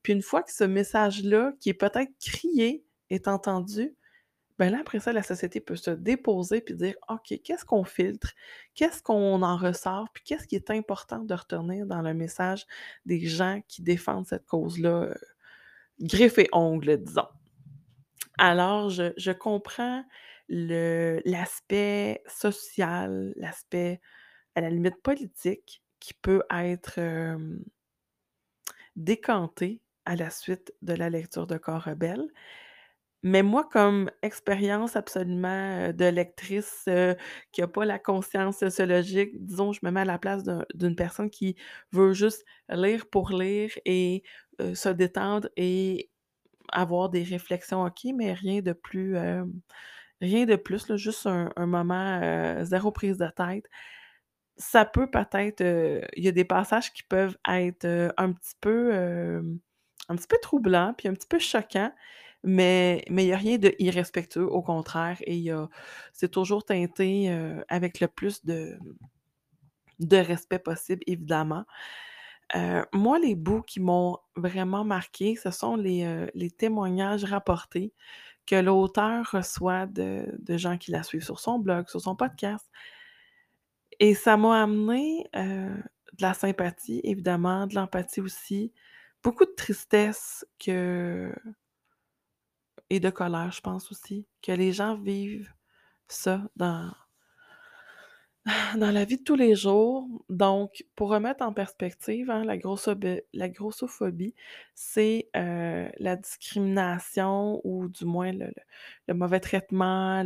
Puis 0.02 0.14
une 0.14 0.22
fois 0.22 0.44
que 0.44 0.52
ce 0.52 0.64
message-là, 0.64 1.54
qui 1.60 1.70
est 1.70 1.74
peut-être 1.74 2.12
crié, 2.20 2.84
est 3.12 3.28
entendu, 3.28 3.96
ben 4.60 4.70
là, 4.72 4.80
après 4.82 5.00
ça, 5.02 5.14
la 5.14 5.24
société 5.24 5.60
peut 5.62 5.76
se 5.76 5.92
déposer 5.92 6.62
puis 6.62 6.76
dire: 6.76 6.96
«OK, 7.10 7.34
qu'est-ce 7.44 7.66
qu'on 7.66 7.84
filtre? 7.84 8.32
Qu'est-ce 8.76 9.04
qu'on 9.04 9.42
en 9.44 9.58
ressort? 9.58 10.10
Puis 10.14 10.24
qu'est-ce 10.26 10.48
qui 10.48 10.56
est 10.56 10.72
important 10.72 11.20
de 11.20 11.34
retenir 11.34 11.86
dans 11.88 12.02
le 12.02 12.14
message 12.14 12.66
des 13.06 13.20
gens 13.28 13.62
qui 13.68 13.82
défendent 13.84 14.28
cette 14.28 14.46
cause-là, 14.46 15.06
heu, 15.12 15.16
griffes 16.02 16.40
et 16.40 16.50
ongles», 16.54 16.98
disons? 17.04 17.28
Alors 18.40 18.90
je 18.90 19.14
je 19.18 19.32
comprends 19.32 20.04
l'aspect 20.50 22.24
social, 22.28 23.34
l'aspect, 23.38 24.02
à 24.56 24.62
la 24.62 24.70
limite 24.72 25.02
politique 25.04 25.84
qui 26.00 26.14
peut 26.16 26.44
être, 26.52 27.00
hem 27.00 27.64
décantée 28.96 29.82
à 30.06 30.16
la 30.16 30.30
suite 30.30 30.74
de 30.82 30.94
la 30.94 31.10
lecture 31.10 31.48
de 31.48 31.58
Corps 31.58 31.84
rebelle. 31.84 32.28
Mais 33.28 33.42
moi, 33.42 33.68
comme 33.72 34.12
expérience 34.22 34.96
absolument, 34.96 35.92
de 35.92 36.06
lectrice, 36.06 36.88
qui 37.52 37.62
a 37.64 37.68
pas 37.68 37.84
la 37.84 37.98
conscience 37.98 38.60
sociologique, 38.60 39.32
disons, 39.44 39.74
je 39.74 39.80
me 39.82 39.90
mets 39.90 40.02
à 40.02 40.06
la 40.06 40.20
place 40.20 40.44
d'un 40.44 40.64
d'une 40.76 40.96
personne 40.96 41.32
qui 41.32 41.56
veut 41.92 42.14
juste 42.14 42.46
lire 42.70 43.08
pour 43.10 43.32
lire 43.32 43.72
et 43.86 44.22
se 44.60 44.90
détendre 44.90 45.50
et 45.58 46.12
avoir 46.72 47.10
des 47.10 47.24
réflexions, 47.24 47.84
OK, 47.84 48.06
mais 48.16 48.32
rien 48.34 48.62
de 48.62 48.74
plus, 48.74 49.18
rien 50.22 50.46
de 50.46 50.56
plus, 50.56 50.96
juste 50.96 51.26
un 51.26 51.66
moment, 51.66 52.64
0 52.64 52.92
prise 52.92 53.18
de 53.18 53.28
tête. 53.36 53.66
Ça 54.58 54.86
peut 54.86 55.10
peut-être, 55.10 55.62
il 56.16 56.24
y 56.24 56.28
a 56.28 56.32
des 56.32 56.46
passages 56.46 56.94
qui 56.94 57.02
peuvent 57.02 57.38
être, 57.50 58.14
un 58.18 58.34
petit 58.34 58.56
peu, 58.62 58.94
un 60.10 60.16
petit 60.16 60.28
peu 60.28 60.38
troublants, 60.44 60.94
puis 60.96 61.08
un 61.08 61.14
petit 61.14 61.28
peu 61.28 61.40
choquants, 61.40 61.92
mais 62.46 63.06
il 63.10 63.22
y 63.28 63.34
a 63.34 63.38
rien 63.38 63.58
d'irrespectueux, 63.58 64.48
au 64.52 64.62
contraire 64.62 65.18
et 65.28 65.48
c'est 66.14 66.32
toujours 66.32 66.66
teinté, 66.66 67.30
heu, 67.32 67.64
avec 67.70 68.00
le 68.00 68.08
plus 68.08 68.46
de 68.46 68.78
de 70.00 70.18
respect 70.18 70.60
possible, 70.60 71.02
évidemment. 71.08 71.66
Heu, 72.56 72.86
moi, 72.94 73.20
les 73.20 73.36
bouts 73.36 73.62
qui 73.64 73.80
m'ont 73.82 74.18
vraiment 74.36 74.84
marquée, 74.86 75.36
ce 75.38 75.52
sont 75.52 75.76
les, 75.78 76.06
heu, 76.06 76.30
les 76.36 76.52
témoignages 76.52 77.26
rapportés 77.26 77.94
que 78.48 78.56
l'auteure 78.58 79.30
reçoit 79.34 79.88
de 79.88 80.26
de 80.40 80.58
gens 80.58 80.78
qui 80.78 80.92
la 80.92 81.04
suivent 81.04 81.24
sur 81.26 81.40
son 81.42 81.60
blog, 81.60 81.88
sur 81.90 82.02
son 82.02 82.16
podcast. 82.16 82.66
Et 84.00 84.14
ça 84.16 84.38
m'a 84.38 84.64
amené, 84.64 85.26
de 85.34 86.22
la 86.22 86.34
sympathie 86.34 87.02
évidemment, 87.04 87.68
de 87.68 87.76
l'empathie 87.76 88.22
aussi, 88.22 88.74
beaucoup 89.24 89.46
de 89.46 89.54
tristesse 89.56 90.46
que 90.60 91.34
de 93.00 93.10
colère, 93.10 93.52
je 93.52 93.62
pense 93.62 93.92
aussi, 93.92 94.28
que 94.42 94.52
les 94.52 94.74
gens 94.74 94.96
vivent 94.98 95.54
ça 96.08 96.42
dans 96.56 96.92
la 98.92 99.06
vie 99.06 99.18
de 99.18 99.24
tous 99.24 99.36
les 99.36 99.56
jours. 99.56 100.08
Donc 100.30 100.86
pour 100.96 101.10
remettre 101.10 101.44
en 101.44 101.54
perspective, 101.54 102.30
hein, 102.30 102.44
la 102.46 102.58
grossophobie, 103.50 104.36
c'est, 104.76 105.30
heu, 105.36 105.90
la 105.98 106.16
discrimination 106.16 107.62
ou 107.64 107.88
du 107.88 108.06
moins 108.06 108.32
le 108.34 109.14
mauvais 109.14 109.40
traitement, 109.40 110.24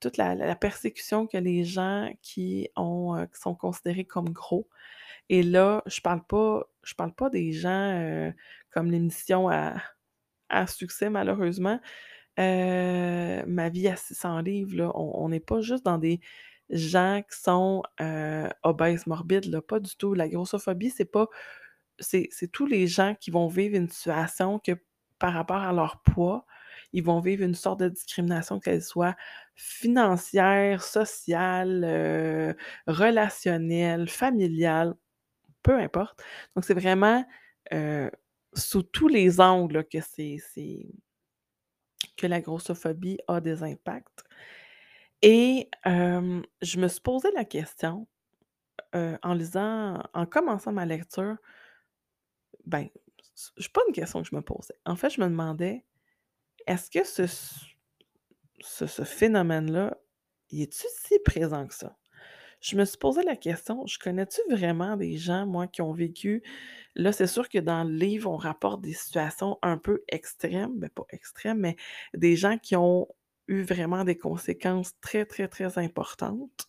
toute 0.00 0.16
la 0.18 0.56
persécution 0.56 1.26
que 1.26 1.38
les 1.38 1.64
gens 1.64 2.10
qui 2.22 2.68
ont, 2.76 3.26
qui 3.32 3.40
sont 3.40 3.54
considérés 3.54 4.04
comme 4.04 4.30
gros 4.30 4.68
et 5.30 5.42
là, 5.42 5.82
je 5.86 6.00
parle 6.02 6.22
pas 6.24 6.64
je 6.84 6.94
parle 6.94 7.12
pas 7.14 7.30
des 7.30 7.52
gens, 7.52 7.92
heu, 8.00 8.32
comme 8.70 8.90
l'émission 8.92 9.48
à 9.50 9.74
à 10.50 10.66
succès 10.66 11.10
malheureusement, 11.10 11.80
heu, 12.40 13.44
Ma 13.46 13.68
vie 13.70 13.88
à 13.88 13.96
600 13.96 14.40
livres 14.42 14.92
on 14.96 15.28
n'est 15.30 15.40
pas 15.40 15.60
juste 15.62 15.84
dans 15.86 15.98
des 15.98 16.20
gens 16.70 17.22
qui 17.30 17.38
sont, 17.40 17.82
obèses 18.64 19.06
morbides 19.06 19.60
pas 19.62 19.80
du 19.80 19.96
tout. 19.96 20.14
La 20.14 20.28
grossophobie, 20.28 20.90
c'est 20.90 21.04
pas 21.06 21.28
c'est 22.00 22.30
tous 22.52 22.66
les 22.66 22.86
gens 22.88 23.14
qui 23.20 23.30
vont 23.30 23.48
vivre 23.48 23.76
une 23.76 23.88
situation 23.90 24.58
que 24.60 24.72
par 25.18 25.32
rapport 25.34 25.58
à 25.58 25.72
leur 25.72 26.02
poids, 26.02 26.46
ils 26.92 27.04
vont 27.04 27.20
vivre 27.20 27.42
une 27.44 27.54
sorte 27.54 27.80
de 27.80 27.88
discrimination, 27.90 28.60
qu'elle 28.60 28.82
soit 28.82 29.16
financière, 29.56 30.82
sociale, 30.84 32.56
relationnelle, 32.86 34.08
familiale, 34.08 34.94
peu 35.62 35.78
importe. 35.80 36.22
Donc 36.56 36.64
c'est 36.66 36.74
vraiment, 36.74 37.24
sous 38.56 38.82
tous 38.82 39.08
les 39.08 39.40
angles 39.40 39.84
que 39.88 39.98
c'est 40.00 40.38
que 42.16 42.26
la 42.26 42.40
grossophobie 42.40 43.18
a 43.28 43.40
des 43.40 43.62
impacts 43.62 44.24
et 45.22 45.70
je 45.84 46.78
me 46.78 46.88
suis 46.88 47.00
posé 47.00 47.30
la 47.32 47.44
question, 47.44 48.06
heu, 48.96 49.18
en 49.22 49.34
lisant 49.34 50.02
en 50.14 50.26
commençant 50.26 50.72
ma 50.72 50.86
lecture 50.86 51.36
ben, 52.64 52.88
c'est 53.34 53.72
pas 53.72 53.82
une 53.86 53.94
question 53.94 54.22
que 54.22 54.28
je 54.28 54.34
me 54.34 54.42
posais. 54.42 54.74
En 54.86 54.96
fait, 54.96 55.10
je 55.10 55.20
me 55.20 55.26
demandais: 55.26 55.84
«Est-ce 56.66 56.90
que 56.90 57.04
ce 57.04 57.26
ce 58.86 59.04
phénomène-là, 59.04 59.96
est-tu 60.52 60.86
si 61.04 61.18
présent 61.20 61.66
que 61.66 61.74
ça?» 61.74 61.96
Je 62.60 62.76
me 62.76 62.84
suis 62.84 62.98
posé 62.98 63.22
la 63.22 63.36
question: 63.36 63.86
«Je 63.86 63.98
connais-tu 63.98 64.40
vraiment 64.50 64.96
des 64.96 65.16
gens, 65.16 65.46
moi, 65.46 65.66
qui 65.66 65.82
ont 65.82 65.92
vécu» 65.92 66.42
là, 66.96 67.12
c'est 67.12 67.26
sûr 67.28 67.48
que 67.50 67.58
dans 67.58 67.84
le 67.84 67.92
livre, 67.94 68.30
on 68.30 68.36
rapporte 68.38 68.80
des 68.82 68.94
situations 68.94 69.58
un 69.62 69.78
peu 69.78 70.02
extrêmes, 70.08 70.78
ben, 70.80 70.90
pas 70.90 71.04
extrêmes, 71.10 71.60
mais 71.60 71.76
des 72.14 72.36
gens 72.36 72.58
qui 72.58 72.76
ont 72.76 73.08
eu 73.48 73.62
vraiment 73.62 74.04
des 74.04 74.16
conséquences 74.18 74.92
très, 75.00 75.26
très, 75.26 75.48
très 75.48 75.78
importantes 75.78 76.68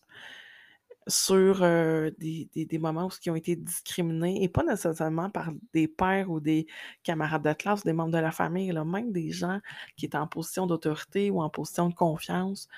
sur, 1.06 1.62
heu, 1.62 2.14
des 2.18 2.48
des 2.54 2.78
moments 2.78 3.06
où 3.06 3.08
qui 3.08 3.30
ont 3.30 3.36
été 3.36 3.56
discriminés 3.56 4.42
et 4.42 4.48
pas 4.48 4.62
nécessairement 4.62 5.30
par 5.30 5.50
des 5.72 5.88
pairs 5.88 6.30
ou 6.30 6.40
des 6.40 6.66
camarades 7.02 7.42
de 7.44 7.52
classe, 7.54 7.82
des 7.84 7.92
membres 7.94 8.12
de 8.12 8.18
la 8.18 8.30
famille 8.30 8.72
même 8.84 9.12
des 9.12 9.30
gens 9.30 9.60
qui 9.96 10.06
étaient 10.06 10.18
en 10.18 10.26
position 10.26 10.66
d'autorité 10.66 11.30
ou 11.30 11.40
en 11.40 11.48
position 11.50 11.88
de 11.88 11.94
confiance. 11.94 12.68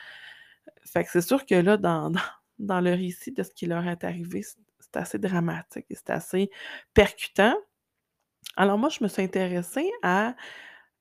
Fait 0.87 1.05
que 1.05 1.11
c'est 1.11 1.23
sûr 1.23 1.47
que 1.47 1.55
là, 1.57 1.77
dans 1.77 2.13
dans 2.61 2.81
le 2.81 2.93
récit 2.93 3.33
de 3.33 3.43
ce 3.43 3.51
qui 3.53 3.67
leur 3.67 3.87
est 3.89 4.05
arrivé, 4.05 4.43
c'est 4.43 4.97
assez 4.97 5.19
dramatique 5.19 5.87
et 5.91 5.95
c'est 5.97 6.11
assez 6.11 6.51
percutant. 6.95 7.55
Alors 8.57 8.79
moi, 8.79 8.89
je 8.89 9.03
me 9.03 9.09
suis 9.09 9.23
intéressée 9.23 9.91
à, 10.03 10.35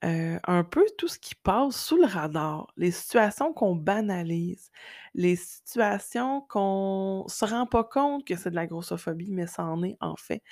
heu, 0.05 0.39
un 0.45 0.63
peu 0.63 0.85
tout 0.97 1.07
ce 1.07 1.19
qui 1.19 1.35
passe 1.35 1.75
sous 1.77 1.97
le 1.97 2.05
radar, 2.05 2.67
les 2.77 2.91
situations 2.91 3.53
qu'on 3.53 3.75
banalise, 3.75 4.71
les 5.15 5.35
situations 5.35 6.41
qu'on 6.49 7.25
se 7.27 7.45
rend 7.45 7.65
pas 7.67 7.83
compte 7.83 8.25
que 8.25 8.35
c'est 8.35 8.51
de 8.51 8.55
la 8.55 8.67
grossophobie, 8.67 9.31
mais 9.31 9.47
ça 9.47 9.65
en 9.65 9.83
est 9.83 9.97
en 10.01 10.15
fait 10.17 10.43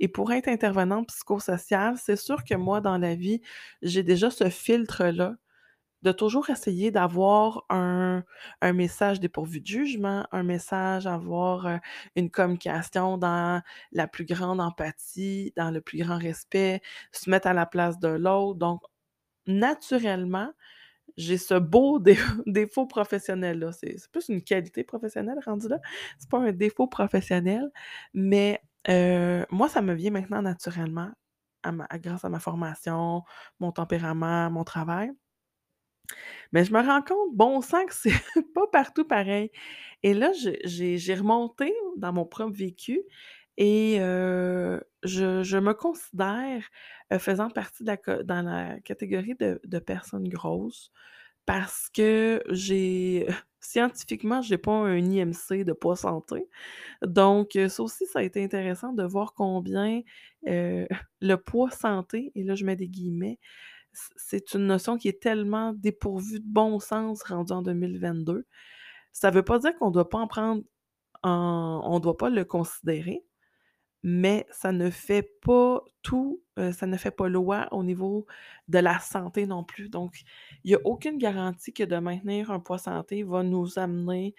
et 0.00 0.08
pour 0.08 0.32
être 0.32 0.48
intervenante 0.48 1.08
psychosociale, 1.08 1.96
c'est 1.98 2.16
sûr 2.16 2.44
que 2.44 2.54
moi, 2.56 2.80
dans 2.80 2.98
la 2.98 3.14
vie, 3.16 3.42
j'ai 3.82 4.02
déjà 4.02 4.30
ce 4.30 4.48
filtre-là, 4.50 5.36
de 6.06 6.12
toujours 6.12 6.50
essayer 6.50 6.90
d'avoir 6.92 7.64
un 7.70 8.24
un 8.62 8.72
message 8.72 9.20
dépourvu 9.20 9.60
de 9.60 9.66
jugement, 9.66 10.26
un 10.32 10.42
message, 10.44 11.06
avoir, 11.06 11.66
heu, 11.66 11.78
une 12.16 12.30
communication 12.30 13.18
dans 13.18 13.62
la 13.92 14.08
plus 14.08 14.24
grande 14.26 14.60
empathie, 14.60 15.52
dans 15.56 15.70
le 15.70 15.80
plus 15.82 15.98
grand 16.04 16.18
respect, 16.18 16.80
se 17.12 17.30
mettre 17.30 17.48
à 17.48 17.54
la 17.54 17.66
place 17.66 17.98
de 18.00 18.08
l'autre 18.08 18.58
donc 18.58 18.82
naturellement, 19.46 20.52
j'ai 21.16 21.38
ce 21.38 21.54
beau 21.54 21.98
dé 22.00 22.18
défaut 22.46 22.86
professionnel-là. 22.86 23.72
C'est 23.72 23.96
plus 24.12 24.28
une 24.28 24.42
qualité 24.42 24.84
professionnelle 24.84 25.38
rendu 25.46 25.68
là, 25.68 25.80
c'est 26.18 26.30
pas 26.30 26.38
un 26.40 26.52
défaut 26.52 26.86
professionnel, 26.88 27.70
mais 28.14 28.60
heu, 28.88 29.46
moi, 29.50 29.68
ça 29.68 29.82
me 29.82 29.94
vient 29.94 30.10
maintenant 30.10 30.42
naturellement 30.42 31.10
grâce 32.00 32.24
à 32.24 32.28
ma 32.28 32.38
formation, 32.40 33.22
mon 33.60 33.72
tempérament, 33.72 34.50
mon 34.50 34.64
travail. 34.64 35.10
Mais 36.52 36.64
je 36.64 36.72
me 36.72 36.80
rends 36.80 37.02
compte, 37.02 37.34
bon 37.34 37.60
sang, 37.60 37.84
que 37.86 37.94
c'est 37.94 38.10
pas 38.54 38.66
partout 38.72 39.04
pareil 39.04 39.50
et 40.02 40.14
là, 40.14 40.30
j'ai 40.34 41.14
remonté 41.14 41.74
dans 41.96 42.12
mon 42.12 42.24
propre 42.26 42.56
vécu 42.56 43.02
et 43.56 43.96
je 43.98 45.58
me 45.58 45.72
considère, 45.72 46.62
faisant 47.18 47.50
partie 47.50 47.84
de 47.84 47.88
la 47.88 48.22
dans 48.22 48.42
la 48.42 48.78
catégorie 48.80 49.34
de 49.38 49.78
personnes 49.78 50.28
grosses 50.28 50.92
parce 51.46 51.88
que 51.92 52.42
j'ai 52.50 53.26
scientifiquement, 53.60 54.42
j'ai 54.42 54.58
pas 54.58 54.72
un 54.72 54.96
IMC 54.98 55.64
de 55.64 55.72
poids 55.72 55.96
santé. 55.96 56.48
Donc 57.02 57.58
ça 57.68 57.82
aussi, 57.82 58.06
ça 58.06 58.20
a 58.20 58.22
été 58.22 58.44
intéressant 58.44 58.92
de 58.92 59.04
voir 59.04 59.34
combien, 59.34 60.02
le 60.44 61.34
poids 61.36 61.70
santé 61.70 62.32
et 62.34 62.44
là, 62.44 62.54
je 62.54 62.64
mets 62.64 62.76
des 62.76 62.88
guillemets, 62.88 63.38
c'est 64.16 64.54
une 64.54 64.66
notion 64.66 64.98
qui 64.98 65.08
est 65.08 65.22
tellement 65.22 65.72
dépourvue 65.74 66.40
de 66.40 66.46
bon 66.46 66.80
sens 66.80 67.22
rendue 67.24 67.52
en 67.52 67.62
2022. 67.62 68.46
Ça 69.12 69.30
veut 69.30 69.44
pas 69.44 69.58
dire 69.58 69.76
qu'on 69.78 69.90
doit 69.90 70.08
pas 70.10 70.18
en 70.18 70.26
prendre 70.28 70.62
en 71.24 71.82
on 71.84 72.00
doit 72.00 72.16
pas 72.18 72.30
le 72.30 72.44
considérer, 72.44 73.24
mais 74.02 74.46
ça 74.50 74.72
ne 74.72 74.90
fait 74.90 75.22
pas 75.42 75.82
tout, 76.02 76.42
heu, 76.58 76.72
ça 76.72 76.86
ne 76.86 76.96
fait 76.96 77.10
pas 77.10 77.28
loi 77.28 77.68
au 77.72 77.82
niveau 77.84 78.26
de 78.68 78.78
la 78.78 79.00
santé 79.00 79.46
non 79.46 79.64
plus. 79.64 79.88
Donc 79.90 80.22
il 80.64 80.70
y 80.72 80.74
a 80.74 80.80
aucune 80.84 81.18
garantie 81.18 81.72
que 81.72 81.84
de 81.84 81.96
maintenir 81.98 82.50
un 82.50 82.60
poids 82.60 82.78
santé 82.78 83.22
va 83.24 83.42
nous 83.42 83.78
amener 83.78 84.34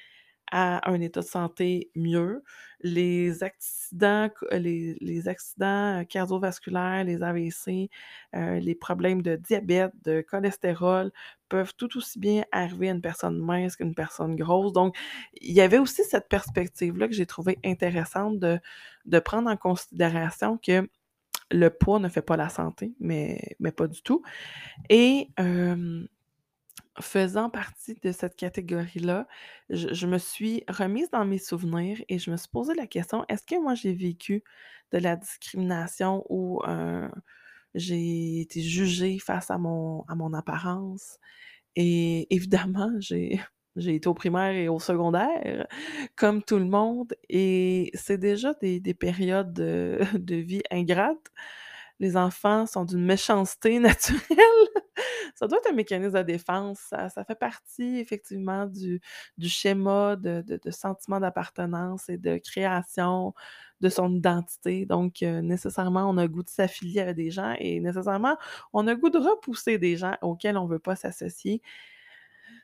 à 0.51 0.89
un 0.89 1.01
état 1.01 1.21
de 1.21 1.25
santé 1.25 1.89
mieux. 1.95 2.43
Les 2.81 3.43
accidents 3.43 4.29
les 4.51 5.27
accidents, 5.27 6.03
cardiovasculaires, 6.07 7.03
les 7.03 7.23
AVC, 7.23 7.89
les 8.33 8.75
problèmes 8.75 9.21
de 9.21 9.35
diabète, 9.35 9.91
de 10.03 10.21
cholestérol 10.21 11.11
peuvent 11.49 11.73
tout 11.75 11.97
aussi 11.97 12.19
bien 12.19 12.43
arriver 12.51 12.89
à 12.89 12.91
une 12.93 13.01
personne 13.01 13.39
mince 13.39 13.75
qu'une 13.75 13.95
personne 13.95 14.35
grosse. 14.35 14.73
Donc, 14.73 14.95
il 15.41 15.53
y 15.53 15.61
avait 15.61 15.79
aussi 15.79 16.03
cette 16.03 16.29
perspective-là 16.29 17.07
que 17.07 17.13
j'ai 17.13 17.25
trouvée 17.25 17.57
intéressante 17.65 18.39
de 18.39 19.19
prendre 19.19 19.49
en 19.49 19.57
considération 19.57 20.57
que 20.57 20.87
le 21.49 21.69
poids 21.69 21.99
ne 21.99 22.09
fait 22.09 22.21
pas 22.21 22.35
la 22.37 22.49
santé, 22.49 22.93
mais 22.99 23.39
mais 23.59 23.71
pas 23.71 23.87
du 23.87 24.01
tout 24.01 24.21
et 24.89 25.29
faisant 27.01 27.49
partie 27.49 27.95
de 28.03 28.11
cette 28.11 28.35
catégorie-là, 28.35 29.27
je 29.69 30.07
me 30.07 30.17
suis 30.17 30.63
remise 30.69 31.09
dans 31.11 31.25
mes 31.25 31.37
souvenirs 31.39 32.01
et 32.09 32.19
je 32.19 32.31
me 32.31 32.37
suis 32.37 32.49
posé 32.49 32.73
la 32.75 32.87
question: 32.87 33.25
«Est-ce 33.29 33.43
que 33.45 33.61
moi 33.61 33.75
j'ai 33.75 33.93
vécu 33.93 34.43
de 34.91 34.97
la 34.99 35.15
discrimination 35.15 36.25
ou 36.29 36.61
j'ai 37.75 38.41
été 38.41 38.61
jugée 38.61 39.19
face 39.19 39.51
à 39.51 39.57
mon 39.57 40.03
à 40.07 40.15
mon 40.15 40.33
apparence?» 40.33 41.17
et 41.77 42.27
évidemment, 42.35 42.91
j'ai 42.99 43.41
j'ai 43.77 43.95
été 43.95 44.09
au 44.09 44.15
primaire 44.15 44.53
et 44.55 44.69
au 44.69 44.79
secondaire, 44.79 45.67
comme 46.17 46.43
tout 46.43 46.59
le 46.59 46.65
monde 46.65 47.13
et 47.29 47.91
c'est 47.95 48.17
déjà 48.19 48.53
des 48.55 48.79
des 48.81 48.93
périodes 48.95 49.53
de 49.53 49.99
de 50.19 50.35
vie 50.37 50.63
ingrates. 50.71 51.31
Les 51.99 52.15
enfants 52.17 52.65
sont 52.67 52.85
d'une 52.85 53.03
méchanceté 53.05 53.79
naturelle. 53.79 54.21
Ça 55.35 55.47
doit 55.47 55.59
être 55.59 55.69
un 55.71 55.75
mécanisme 55.75 56.17
de 56.17 56.23
défense. 56.23 56.79
Ça 56.91 57.23
fait 57.25 57.35
partie 57.39 57.97
effectivement 57.99 58.65
du 58.67 59.01
schéma 59.41 60.15
de 60.15 60.43
sentiment 60.71 61.19
d'appartenance 61.19 62.09
et 62.09 62.17
de 62.17 62.37
création 62.37 63.33
de 63.81 63.89
son 63.89 64.13
identité. 64.15 64.85
Donc, 64.87 65.21
heu, 65.23 65.41
nécessairement, 65.41 66.09
on 66.09 66.17
a 66.17 66.27
goût 66.27 66.43
de 66.43 66.49
s'affilier 66.49 67.01
avec 67.01 67.15
des 67.15 67.29
gens 67.31 67.55
et 67.59 67.79
nécessairement, 67.79 68.37
on 68.73 68.87
a 68.87 68.95
goût 68.95 69.09
de 69.11 69.19
repousser 69.19 69.77
des 69.77 69.97
gens 69.97 70.15
auxquels 70.23 70.57
on 70.57 70.65
veut 70.65 70.79
pas 70.79 70.95
s'associer. 70.95 71.61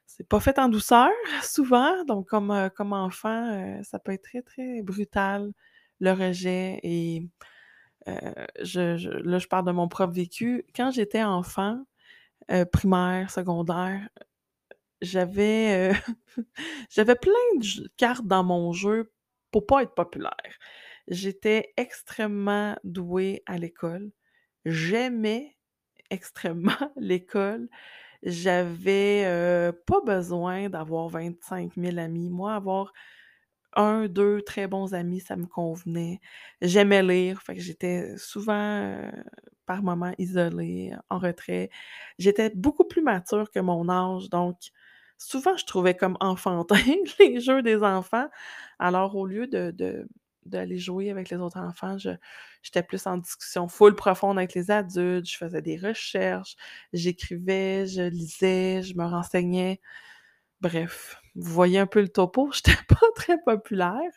C'est 0.05 0.27
pas 0.27 0.39
fait 0.39 0.59
en 0.59 0.69
douceur 0.69 1.09
souvent, 1.41 2.03
donc 2.05 2.27
comme, 2.27 2.69
comme 2.75 2.93
enfant, 2.93 3.51
heu, 3.79 3.83
ça 3.83 3.99
peut 3.99 4.11
être 4.13 4.23
très, 4.23 4.41
très 4.41 4.81
brutal, 4.81 5.51
le 5.99 6.11
rejet 6.11 6.79
et 6.83 7.27
je 8.61 8.97
je 8.97 9.09
là, 9.09 9.39
je 9.39 9.47
parle 9.47 9.65
de 9.65 9.71
mon 9.71 9.87
propre 9.87 10.13
vécu. 10.13 10.65
Quand 10.75 10.91
j'étais 10.91 11.23
enfant, 11.23 11.79
heu, 12.51 12.65
primaire, 12.65 13.31
secondaire, 13.31 14.09
j'avais, 15.01 15.91
heu, 15.93 16.13
j'avais 16.89 17.15
plein 17.15 17.33
de 17.57 17.89
cartes 17.97 18.25
dans 18.27 18.43
mon 18.43 18.73
jeu 18.73 19.11
pour 19.51 19.65
pas 19.65 19.83
être 19.83 19.93
populaire. 19.95 20.33
J'étais 21.07 21.73
extrêmement 21.77 22.77
douée 22.83 23.43
à 23.45 23.57
l'école. 23.57 24.11
J'aimais 24.65 25.57
extrêmement 26.11 26.73
l'école. 26.97 27.69
J'avais, 28.23 29.25
pas 29.87 30.01
besoin 30.05 30.69
d'avoir 30.69 31.09
25 31.09 31.77
000 31.77 31.99
amis. 31.99 32.29
Moi, 32.29 32.55
avoir 32.55 32.93
1-2 33.75 34.41
très 34.43 34.67
bons 34.67 34.93
amis, 34.93 35.19
ça 35.21 35.35
me 35.35 35.45
convenait. 35.45 36.19
J'aimais 36.61 37.03
lire, 37.03 37.41
fait 37.43 37.59
j'étais 37.59 38.17
souvent, 38.17 38.53
heu, 38.83 39.11
par 39.65 39.83
moments 39.83 40.13
isolée, 40.17 40.93
en 41.09 41.19
retrait. 41.19 41.69
J'étais 42.19 42.51
beaucoup 42.55 42.85
plus 42.85 43.01
mature 43.01 43.49
que 43.51 43.59
mon 43.59 43.89
âge, 43.89 44.29
donc 44.29 44.57
souvent 45.17 45.55
je 45.57 45.65
trouvais 45.65 45.95
comme 45.95 46.17
enfantin 46.19 46.75
les 47.19 47.39
jeux 47.39 47.61
des 47.63 47.81
enfants. 47.83 48.27
Alors 48.79 49.15
au 49.15 49.25
lieu 49.25 49.47
de 49.47 49.71
de 49.71 50.07
d'aller 50.45 50.77
jouer 50.77 51.09
avec 51.09 51.29
les 51.29 51.37
autres 51.37 51.57
enfants, 51.57 51.95
j'étais 52.61 52.83
plus 52.83 53.07
en 53.07 53.17
discussion 53.17 53.69
full 53.69 53.95
profonde 53.95 54.37
avec 54.37 54.53
les 54.55 54.71
adultes, 54.71 55.25
je 55.29 55.37
faisais 55.37 55.61
des 55.61 55.77
recherches, 55.77 56.55
j'écrivais, 56.91 57.87
je 57.87 58.01
lisais, 58.09 58.81
je 58.83 58.93
me 58.97 59.05
renseignais. 59.05 59.79
Bref, 60.61 61.22
vous 61.35 61.51
voyez 61.53 61.79
un 61.79 61.87
peu 61.87 62.01
le 62.01 62.09
topo, 62.09 62.51
j'étais 62.53 62.77
pas 62.87 62.99
très 63.15 63.37
populaire. 63.43 64.11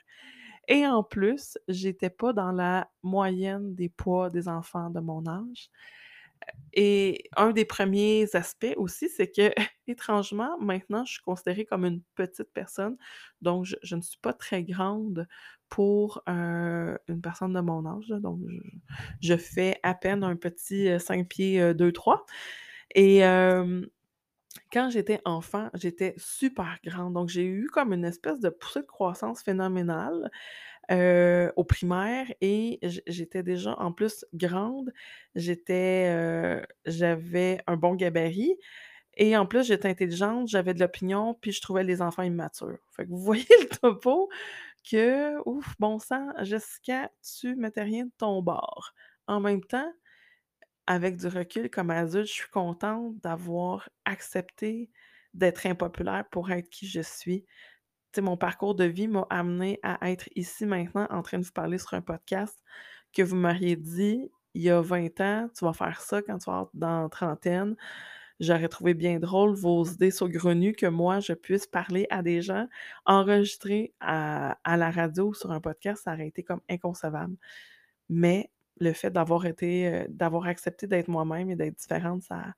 Et 0.68 0.86
en 0.86 1.02
plus, 1.04 1.58
j'étais 1.68 2.10
pas 2.10 2.32
dans 2.32 2.52
la 2.52 2.90
moyenne 3.02 3.74
des 3.74 3.88
poids 3.88 4.30
des 4.30 4.48
enfants 4.48 4.90
de 4.90 5.00
mon 5.00 5.26
âge. 5.26 5.70
Et 6.72 7.24
un 7.36 7.50
des 7.52 7.64
premiers 7.64 8.26
aspects 8.36 8.74
aussi, 8.76 9.08
c'est 9.08 9.30
que, 9.30 9.50
étrangement, 9.88 10.58
maintenant, 10.60 11.04
je 11.04 11.12
suis 11.14 11.22
considérée 11.22 11.64
comme 11.64 11.84
une 11.84 12.02
petite 12.14 12.52
personne, 12.52 12.96
donc 13.40 13.66
je 13.82 13.96
ne 13.96 14.02
suis 14.02 14.18
pas 14.20 14.32
très 14.32 14.62
grande 14.62 15.26
pour, 15.68 16.22
heu, 16.28 16.98
une 17.08 17.20
personne 17.20 17.52
de 17.54 17.60
mon 17.60 17.84
âge, 17.86 18.08
donc 18.20 18.40
je 18.48 18.58
je 19.22 19.36
fais 19.36 19.78
à 19.82 19.94
peine 19.94 20.22
un 20.24 20.36
petit, 20.36 20.88
heu, 20.88 20.98
5 20.98 21.28
pieds, 21.28 21.60
heu, 21.60 21.74
2-3 21.74 22.24
et 22.94 23.18
hem, 23.18 23.86
quand 24.72 24.90
j'étais 24.90 25.20
enfant, 25.24 25.70
j'étais 25.74 26.14
super 26.18 26.78
grande, 26.84 27.14
donc 27.14 27.28
j'ai 27.28 27.44
eu 27.44 27.68
comme 27.72 27.92
une 27.92 28.04
espèce 28.04 28.40
de 28.40 28.48
poussée 28.48 28.80
de 28.80 28.86
croissance 28.86 29.42
phénoménale, 29.42 30.30
au 31.56 31.64
primaire 31.64 32.26
et 32.40 32.78
j'étais 33.06 33.42
déjà 33.42 33.74
en 33.80 33.92
plus 33.92 34.24
grande. 34.34 34.92
J'étais, 35.34 36.62
j'avais 36.86 37.60
un 37.66 37.76
bon 37.76 37.94
gabarit 37.94 38.56
et 39.16 39.36
en 39.36 39.46
plus 39.46 39.66
j'étais 39.66 39.88
intelligente, 39.88 40.48
j'avais 40.48 40.74
de 40.74 40.80
l'opinion, 40.80 41.34
puis 41.40 41.52
je 41.52 41.60
trouvais 41.60 41.84
les 41.84 42.02
enfants 42.02 42.22
immatures. 42.22 42.78
Fait 42.92 43.04
que 43.04 43.10
vous 43.10 43.18
voyez 43.22 43.46
le 43.62 43.68
topo 43.68 44.28
que, 44.88 45.36
ouf, 45.48 45.74
bon 45.78 45.98
sang, 45.98 46.28
Jessica, 46.42 47.10
tu 47.38 47.56
mettais 47.56 47.82
rien 47.82 48.04
de 48.04 48.12
ton 48.18 48.42
bord. 48.42 48.92
En 49.26 49.40
même 49.40 49.64
temps, 49.64 49.90
avec 50.86 51.16
du 51.16 51.26
recul 51.28 51.70
comme 51.70 51.90
adulte, 51.90 52.26
je 52.28 52.32
suis 52.32 52.50
contente 52.50 53.16
d'avoir 53.20 53.88
accepté 54.04 54.90
d'être 55.34 55.66
impopulaire 55.66 56.24
pour 56.30 56.50
être 56.50 56.68
qui 56.70 56.86
je 56.86 57.00
suis. 57.00 57.42
Tu 58.12 58.16
sais, 58.16 58.22
mon 58.22 58.36
parcours 58.36 58.74
de 58.74 58.84
vie 58.84 59.08
m'a 59.08 59.26
amenée 59.30 59.80
à 59.82 60.10
être 60.10 60.28
ici 60.36 60.66
maintenant 60.66 61.06
en 61.10 61.22
train 61.22 61.38
de 61.38 61.44
vous 61.44 61.52
parler 61.52 61.78
sur 61.78 61.94
un 61.94 62.02
podcast 62.02 62.58
que 63.12 63.22
vous 63.22 63.36
m'auriez 63.36 63.76
dit 63.76 64.30
il 64.54 64.62
y 64.62 64.70
a 64.70 64.80
20 64.80 65.20
ans: 65.20 65.48
«Tu 65.56 65.64
vas 65.64 65.72
faire 65.74 66.00
ça 66.00 66.22
quand 66.22 66.38
tu 66.38 66.50
vas 66.50 66.70
dans 66.74 67.02
la 67.02 67.08
trentaine». 67.08 67.76
J'aurais 68.40 68.68
trouvé 68.68 68.94
bien 68.94 69.18
drôle 69.18 69.54
vos 69.54 69.84
idées 69.86 70.10
saugrenues 70.10 70.74
que 70.74 70.86
moi 70.86 71.20
je 71.20 71.32
puisse 71.32 71.66
parler 71.66 72.06
à 72.10 72.22
des 72.22 72.42
gens, 72.42 72.68
enregistrer 73.06 73.94
à 74.00 74.58
à 74.64 74.76
la 74.76 74.90
radio 74.90 75.28
ou 75.28 75.34
sur 75.34 75.52
un 75.52 75.60
podcast, 75.60 76.04
ça 76.04 76.12
aurait 76.14 76.28
été 76.28 76.42
comme 76.42 76.60
inconcevable. 76.68 77.36
Mais 78.10 78.50
le 78.80 78.92
fait 78.92 79.10
d'avoir 79.10 79.46
été, 79.46 79.88
heu, 79.88 80.06
d'avoir 80.10 80.46
accepté 80.46 80.86
d'être 80.86 81.08
moi-même 81.08 81.50
et 81.50 81.56
d'être 81.56 81.76
différente, 81.78 82.22
ça 82.24 82.54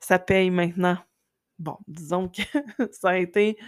ça 0.00 0.18
paye 0.20 0.50
maintenant. 0.50 0.98
Bon, 1.60 1.78
disons 1.88 2.28
que 2.30 2.42
ça 2.92 3.10
a 3.10 3.18
été 3.18 3.58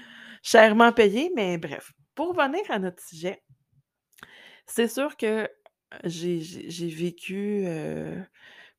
chèrement 0.42 0.92
payé, 0.92 1.32
mais 1.36 1.58
bref. 1.58 1.92
Pour 2.16 2.28
revenir 2.36 2.62
à 2.70 2.78
notre 2.80 3.02
sujet 3.04 3.42
c'est 4.66 4.88
sûr 4.88 5.16
que, 5.16 5.48
j'ai 6.04 6.40
j'ai 6.40 6.88
vécu, 6.88 7.64
heu, 7.66 8.24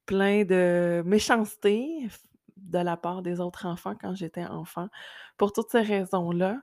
plein 0.06 0.46
de 0.46 1.04
méchanceté 1.06 2.08
de 2.58 2.80
la 2.80 2.98
part 2.98 3.22
des 3.24 3.40
autres 3.42 3.66
enfants 3.68 3.96
quand 4.02 4.16
j'étais 4.16 4.46
enfant, 4.46 4.90
pour 5.38 5.54
toutes 5.54 5.72
ces 5.72 5.82
raisons-là 5.82 6.62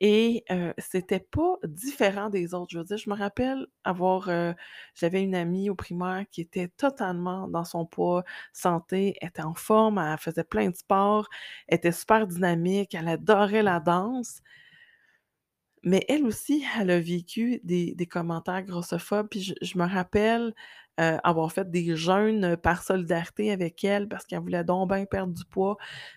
et 0.00 0.44
c'était 0.78 1.20
pas 1.20 1.56
différent 1.64 2.30
des 2.30 2.54
autres. 2.54 2.68
Je 2.72 2.78
veux 2.78 2.84
dire, 2.84 2.96
je 2.98 3.10
me 3.10 3.14
rappelle 3.16 3.66
avoir, 3.84 4.28
j'avais 4.94 5.22
une 5.22 5.34
amie 5.34 5.70
au 5.70 5.74
primaire 5.74 6.24
qui 6.30 6.40
était 6.42 6.68
totalement 6.68 7.48
dans 7.48 7.64
son 7.64 7.86
poids 7.86 8.24
santé, 8.52 9.16
était 9.20 9.42
en 9.42 9.54
forme, 9.54 9.98
elle 9.98 10.18
faisait 10.18 10.44
plein 10.44 10.70
de 10.70 10.76
sport, 10.76 11.28
elle 11.68 11.76
était 11.78 11.92
super 11.92 12.26
dynamique, 12.26 12.94
elle 12.94 13.08
adorait 13.08 13.62
la 13.62 13.80
danse 13.80 14.40
mais 15.82 16.04
elle 16.08 16.24
aussi, 16.26 16.64
elle 16.80 16.90
a 16.90 17.00
vécu 17.00 17.60
des 17.64 18.06
commentaires 18.06 18.62
grossophobes, 18.64 19.28
puis 19.30 19.54
je 19.60 19.78
me 19.78 19.84
rappelle, 19.86 20.54
heu, 21.00 21.18
avoir 21.24 21.52
fait 21.52 21.70
des 21.70 21.96
jeûnes, 21.96 22.56
par 22.56 22.82
solidarité 22.82 23.52
avec 23.52 23.84
elle 23.84 24.08
parce 24.08 24.26
qu'elle 24.26 24.40
voulait 24.40 24.64
donc 24.64 24.90
bien 24.92 25.04
perdre 25.06 25.32
du 25.34 25.44
poids, 25.44 25.76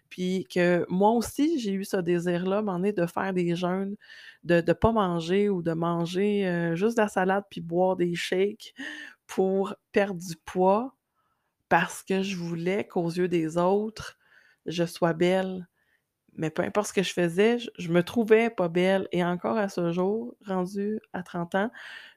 puis 0.10 0.46
que 0.54 0.86
moi 0.90 1.12
aussi, 1.12 1.60
j'ai 1.60 1.74
eu 1.74 1.86
ce 1.86 1.98
désir-là, 1.98 2.62
moment 2.62 2.78
donné, 2.80 2.94
de 2.94 3.06
faire 3.06 3.34
des 3.34 3.56
jeûnes, 3.56 3.96
de 4.44 4.62
de 4.62 4.74
pas 4.74 4.92
manger 4.92 5.50
ou 5.50 5.62
de 5.64 5.74
manger, 5.74 6.46
heu, 6.48 6.76
juste 6.76 6.98
de 6.98 7.02
la 7.04 7.08
salade 7.10 7.44
puis 7.50 7.62
boire 7.62 7.96
des 7.98 8.16
shakes 8.16 8.74
pour 9.28 9.76
perdre 9.94 10.20
du 10.22 10.36
poids, 10.46 10.96
parce 11.70 12.04
que 12.04 12.22
je 12.24 12.36
voulais 12.38 12.86
qu'aux 12.88 13.10
yeux 13.12 13.28
des 13.30 13.58
autres, 13.58 14.18
je 14.68 14.86
sois 14.86 15.14
belle. 15.14 15.68
Mais 16.36 16.50
peu 16.50 16.64
importe 16.64 16.88
ce 16.90 16.94
que 16.94 17.04
je 17.04 17.14
faisais, 17.14 17.60
je 17.60 17.70
je 17.78 17.90
me 17.92 18.04
trouvais 18.04 18.50
pas 18.50 18.70
belle 18.70 19.08
et 19.12 19.24
encore 19.24 19.58
à 19.58 19.70
ce 19.70 19.92
jour, 19.92 20.36
rendue 20.46 21.00
à 21.14 21.24
30 21.24 21.56
ans, 21.56 21.72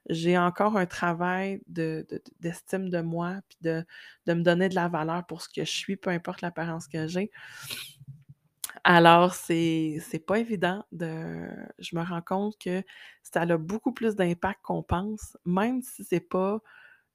j'ai 0.09 0.39
encore 0.39 0.77
un 0.77 0.87
travail 0.87 1.63
de 1.69 2.07
de 2.11 2.23
d'estime 2.41 2.91
de 2.91 3.01
moi, 3.01 3.37
puis 3.49 3.59
de 3.63 3.85
de 4.27 4.35
me 4.35 4.43
donner 4.43 4.69
de 4.69 4.75
la 4.77 4.89
valeur 4.89 5.27
pour 5.27 5.43
ce 5.43 5.49
que 5.49 5.65
je 5.65 5.71
suis, 5.71 5.97
peu 5.97 6.11
importe 6.11 6.43
l'apparence 6.43 6.89
que 6.89 7.07
j'ai. 7.09 7.31
Alors 8.85 9.35
c'est 9.35 10.01
pas 10.27 10.39
évident 10.39 10.85
de 10.93 11.49
je 11.79 11.97
me 11.97 12.03
rends 12.03 12.21
compte 12.23 12.59
que 12.59 12.83
ça 13.23 13.43
a 13.43 13.57
beaucoup 13.57 13.93
plus 13.93 14.15
d'impact 14.15 14.61
qu'on 14.63 14.83
pense, 14.83 15.37
même 15.47 15.83
si 15.83 16.05
c'est 16.05 16.21
pas 16.21 16.61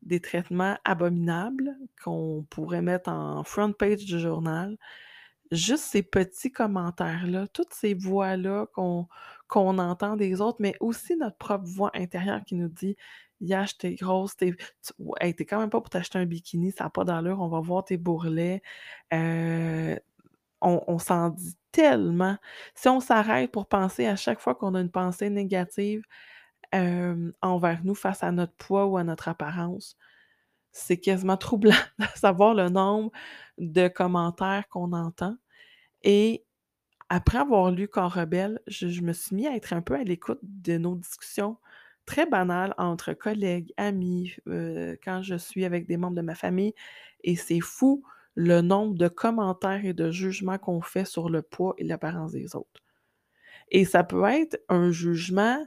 des 0.02 0.20
traitements 0.22 0.78
abominables 0.86 1.76
qu'on 2.04 2.46
pourrait 2.50 2.82
mettre 2.82 3.10
en 3.10 3.44
front 3.44 3.74
page 3.74 4.06
du 4.06 4.20
journal. 4.20 4.78
Juste 5.52 5.84
ces 5.86 6.04
petits 6.04 6.52
commentaires-là, 6.52 7.48
toutes 7.48 7.74
ces 7.74 7.96
voix-là 7.96 8.68
qu'on 8.74 9.08
entend 9.80 10.16
des 10.16 10.42
autres, 10.42 10.58
mais 10.60 10.76
aussi 10.80 11.16
notre 11.18 11.38
propre 11.38 11.66
voix 11.66 11.90
intérieure 11.96 12.44
qui 12.46 12.54
nous 12.56 12.68
dit: 12.70 12.96
«Yash, 13.42 13.78
tu 13.80 13.96
grosse, 13.96 14.38
tu 14.38 14.56
es 15.22 15.34
tu 15.34 15.46
quand 15.46 15.60
même 15.60 15.70
pas 15.72 15.82
pour 15.82 15.90
t'acheter 15.90 16.20
un 16.20 16.26
bikini, 16.26 16.72
ça 16.72 16.86
a 16.86 16.90
pas 16.92 17.04
d'allure, 17.04 17.42
on 17.42 17.48
va 17.50 17.60
voir 17.62 17.84
tes 17.84 17.98
bourrelets». 17.98 18.62
Heu, 19.14 20.00
on 20.62 21.00
s'en 21.00 21.30
dit 21.30 21.56
tellement. 21.72 22.38
Si 22.76 22.90
on 22.90 23.00
s'arrête 23.02 23.52
pour 23.52 23.68
penser 23.68 24.08
à 24.08 24.16
chaque 24.18 24.40
fois 24.42 24.56
qu'on 24.56 24.76
a 24.76 24.82
une 24.82 24.92
pensée 24.92 25.30
négative, 25.30 26.04
hem, 26.72 27.34
envers 27.42 27.84
nous 27.86 27.96
face 27.96 28.24
à 28.24 28.32
notre 28.32 28.54
poids 28.56 28.86
ou 28.88 28.98
à 28.98 29.04
notre 29.06 29.28
apparence, 29.30 29.98
c'est 30.72 30.98
quasiment 30.98 31.38
troublant 31.38 31.76
de 32.00 32.06
savoir 32.16 32.54
le 32.54 32.70
nombre 32.70 33.12
de 33.58 33.88
commentaires 33.88 34.68
qu'on 34.70 34.94
entend 34.94 35.36
et 36.04 36.46
après 37.10 37.40
avoir 37.40 37.72
lu 37.72 37.88
Corps 37.88 38.14
rebelle, 38.14 38.62
je 38.68 39.02
me 39.02 39.14
suis 39.14 39.36
mis 39.36 39.48
à 39.48 39.56
être 39.56 39.74
un 39.74 39.82
peu 39.82 39.96
à 39.96 40.04
l'écoute 40.04 40.40
de 40.44 40.78
nos 40.78 40.96
discussions 40.96 41.58
très 42.06 42.26
banales 42.26 42.74
entre 42.78 43.14
collègues, 43.14 43.74
amis, 43.78 44.34
heu, 44.48 44.98
quand 45.04 45.22
je 45.24 45.36
suis 45.36 45.66
avec 45.66 45.88
des 45.88 45.98
membres 45.98 46.16
de 46.16 46.22
ma 46.22 46.36
famille 46.36 46.74
et 47.24 47.36
c'est 47.36 47.60
fou 47.62 48.04
le 48.36 48.62
nombre 48.62 48.96
de 48.96 49.08
commentaires 49.08 49.86
et 49.86 49.94
de 49.94 50.12
jugements 50.12 50.58
qu'on 50.58 50.82
fait 50.82 51.06
sur 51.06 51.30
le 51.30 51.42
poids 51.42 51.74
et 51.78 51.84
l'apparence 51.84 52.32
des 52.32 52.56
autres. 52.56 52.82
Et 53.70 53.86
ça 53.86 54.04
peut 54.04 54.24
être 54.26 54.60
un 54.70 54.92
jugement 54.92 55.66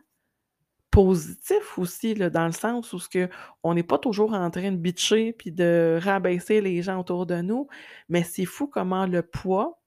positif 0.93 1.79
aussi, 1.79 2.15
dans 2.15 2.47
le 2.47 2.53
sens 2.53 2.93
où 2.93 3.01
ce 3.01 3.09
que 3.09 3.29
on 3.65 3.75
n'est 3.75 3.83
pas 3.83 3.99
toujours 3.99 4.35
en 4.35 4.51
train 4.51 4.71
de 4.71 4.77
bitcher 4.77 5.33
puis 5.33 5.51
de 5.51 5.99
rabaisser 6.01 6.61
les 6.61 6.83
gens 6.83 7.01
autour 7.01 7.25
de 7.27 7.41
nous, 7.41 7.67
mais 8.09 8.23
c'est 8.23 8.45
fou 8.45 8.67
comment 8.69 9.07
le 9.07 9.23
poids 9.23 9.83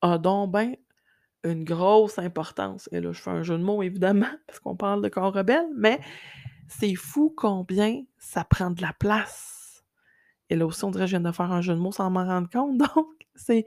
a 0.00 0.16
donc 0.16 0.54
une 1.42 1.64
grosse 1.64 2.18
importance. 2.18 2.88
Et 2.92 3.00
là, 3.00 3.12
je 3.12 3.20
fais 3.20 3.30
un 3.30 3.42
jeu 3.42 3.58
de 3.58 3.64
mots 3.64 3.82
évidemment, 3.82 4.30
parce 4.46 4.60
qu'on 4.60 4.76
parle 4.76 5.02
de 5.02 5.08
corps 5.08 5.34
rebelle, 5.34 5.66
mais 5.76 6.00
c'est 6.68 6.94
fou 6.94 7.34
combien 7.36 8.04
ça 8.16 8.44
prend 8.44 8.70
de 8.70 8.80
la 8.80 8.92
place. 8.92 9.84
Et 10.50 10.56
là 10.56 10.66
aussi, 10.66 10.84
on 10.84 10.92
dirait 10.92 11.04
que 11.04 11.10
je 11.10 11.16
viens 11.16 11.28
de 11.28 11.34
faire 11.34 11.50
un 11.50 11.62
jeu 11.62 11.74
de 11.74 11.80
mots 11.80 11.92
sans 11.92 12.10
m'en 12.10 12.24
rendre 12.24 12.48
compte, 12.48 12.78
donc 12.94 13.08
c'est 13.34 13.66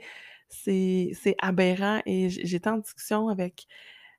aberrant 1.42 2.02
et 2.06 2.30
j'étais 2.30 2.70
en 2.70 2.78
discussion 2.78 3.28
avec 3.28 3.68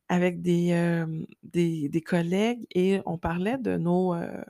avec 0.09 0.43
des, 0.43 0.69
hem, 0.69 1.27
des 1.43 1.89
des 1.89 2.01
collègues 2.03 2.67
et 2.75 3.01
on 3.07 3.19
parlait 3.19 3.59
de 3.59 3.77
nos, 3.77 4.15
heu, 4.15 4.45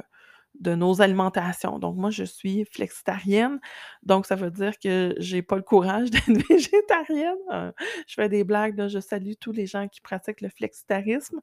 de 0.61 0.75
nos 0.75 1.01
alimentations. 1.03 1.79
Donc 1.79 1.97
moi, 1.97 2.11
je 2.11 2.25
suis 2.25 2.65
flexitarienne, 2.73 3.61
donc 4.03 4.27
ça 4.27 4.35
veut 4.37 4.51
dire 4.51 4.79
que 4.79 5.15
j'ai 5.19 5.43
pas 5.43 5.57
le 5.57 5.63
courage 5.63 6.11
d'être 6.11 6.49
végétarienne. 6.49 7.37
Heu, 7.53 7.73
je 8.07 8.15
fais 8.15 8.29
des 8.29 8.45
blagues, 8.45 8.89
je 8.89 8.99
salue 9.01 9.33
tous 9.41 9.53
les 9.53 9.67
gens 9.67 9.89
qui 9.89 10.01
pratiquent 10.01 10.41
le 10.43 10.49
flexitarisme. 10.51 11.41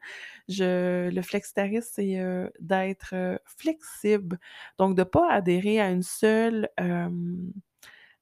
Je 0.49 1.09
le 1.09 1.21
flexitarisme, 1.21 1.89
c'est, 1.93 2.49
d'être, 2.59 3.15
flexible, 3.45 4.39
donc 4.77 4.95
de 4.95 5.03
pas 5.03 5.29
adhérer 5.31 5.79
à 5.81 5.89
une 5.91 6.03
seule, 6.03 6.69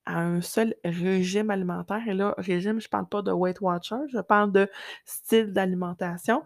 à 0.05 0.21
un 0.21 0.41
seul 0.41 0.75
régime 0.83 1.49
alimentaire 1.49 2.01
et 2.07 2.13
là, 2.13 2.35
régime, 2.37 2.79
je 2.79 2.89
parle 2.89 3.07
pas 3.07 3.21
de 3.21 3.31
Weight 3.31 3.61
Watchers, 3.61 4.07
je 4.11 4.19
parle 4.19 4.51
de 4.51 4.69
style 5.05 5.53
d'alimentation. 5.53 6.43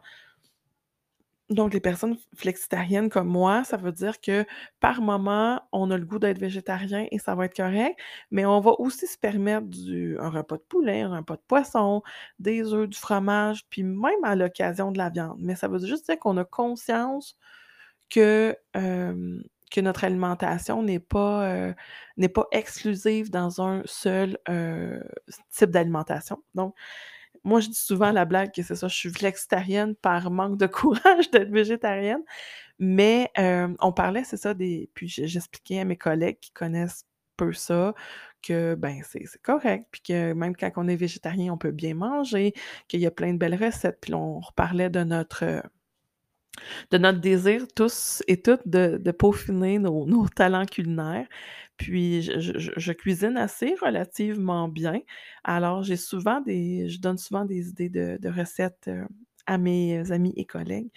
Donc 1.49 1.73
les 1.73 1.79
personnes 1.79 2.17
flexitariennes 2.35 3.09
comme 3.09 3.29
moi, 3.29 3.63
ça 3.63 3.77
veut 3.77 3.93
dire 3.93 4.19
que 4.19 4.45
par 4.81 5.01
moment, 5.01 5.61
on 5.71 5.89
a 5.91 5.97
le 5.97 6.05
goût 6.05 6.19
d'être 6.19 6.39
végétarien 6.39 7.07
et 7.09 7.19
ça 7.19 7.35
va 7.35 7.45
être 7.45 7.55
correct, 7.55 7.97
mais 8.31 8.45
on 8.45 8.59
va 8.59 8.71
aussi 8.79 9.07
se 9.07 9.17
permettre 9.17 9.67
du 9.67 10.17
un 10.19 10.29
repas 10.29 10.57
de 10.57 10.63
poulet, 10.63 11.01
un 11.01 11.17
repas 11.17 11.37
de 11.37 11.41
poisson, 11.47 12.03
des 12.39 12.73
œufs, 12.73 12.89
du 12.89 12.97
fromage, 12.97 13.65
puis 13.69 13.83
même 13.83 14.23
à 14.23 14.35
l'occasion 14.35 14.91
de 14.91 14.97
la 14.97 15.09
viande. 15.09 15.37
Mais 15.39 15.55
ça 15.55 15.69
veut 15.69 15.79
juste 15.79 16.05
dire 16.07 16.19
qu'on 16.19 16.35
a 16.35 16.43
conscience 16.43 17.37
que, 18.09 18.57
hem 18.73 19.41
que 19.71 19.81
notre 19.81 20.03
alimentation 20.03 20.83
n'est 20.83 20.99
pas, 20.99 21.53
heu, 21.53 21.75
n'est 22.17 22.29
pas 22.29 22.47
exclusive 22.51 23.29
dans 23.31 23.61
un 23.61 23.81
seul, 23.85 24.37
heu, 24.49 25.03
type 25.51 25.71
d'alimentation. 25.71 26.41
Donc, 26.55 26.75
moi, 27.43 27.59
je 27.61 27.69
dis 27.69 27.75
souvent 27.75 28.11
la 28.11 28.25
blague 28.25 28.51
que 28.53 28.63
c'est 28.63 28.75
ça, 28.75 28.87
je 28.87 28.95
suis 28.95 29.11
flexitarienne 29.11 29.95
par 29.95 30.31
manque 30.31 30.57
de 30.57 30.67
courage 30.67 31.31
d'être 31.31 31.51
végétarienne. 31.51 32.23
Mais, 32.79 33.31
hem, 33.35 33.77
on 33.81 33.93
parlait, 33.93 34.23
c'est 34.25 34.37
ça, 34.37 34.53
des 34.53 34.89
puis 34.93 35.07
j'expliquais 35.09 35.79
à 35.81 35.85
mes 35.85 35.97
collègues 35.97 36.39
qui 36.41 36.51
connaissent 36.51 37.05
peu 37.37 37.53
ça, 37.53 37.93
que, 38.41 38.75
ben, 38.75 39.01
c'est 39.03 39.25
correct, 39.43 39.87
puis 39.91 40.01
que 40.01 40.33
même 40.33 40.55
quand 40.55 40.71
on 40.77 40.87
est 40.87 40.95
végétarien, 40.95 41.53
on 41.53 41.57
peut 41.57 41.71
bien 41.71 41.93
manger, 41.95 42.53
qu'il 42.87 42.99
y 43.01 43.05
a 43.05 43.11
plein 43.11 43.33
de 43.33 43.37
belles 43.37 43.63
recettes. 43.63 43.99
Puis 44.01 44.13
on 44.13 44.39
reparlait 44.39 44.89
de 44.89 45.03
notre, 45.03 45.63
de 46.91 46.97
notre 46.97 47.19
désir 47.19 47.65
tous 47.75 48.23
et 48.27 48.41
toutes 48.41 48.67
de 48.67 48.97
de 49.01 49.11
peaufiner 49.11 49.79
nos 49.79 50.27
talents 50.35 50.65
culinaires. 50.65 51.27
Puis 51.77 52.23
je 52.23 52.91
cuisine 52.93 53.37
assez 53.37 53.75
relativement 53.81 54.67
bien. 54.67 54.99
Alors 55.43 55.83
j'ai 55.83 55.97
souvent 55.97 56.41
des 56.41 56.89
je 56.89 56.99
donne 56.99 57.17
souvent 57.17 57.45
des 57.45 57.69
idées 57.69 57.89
de 57.89 58.29
recettes, 58.29 58.87
heu, 58.87 59.05
à 59.45 59.57
mes 59.57 60.11
amis 60.11 60.33
et 60.37 60.45
collègues 60.45 60.89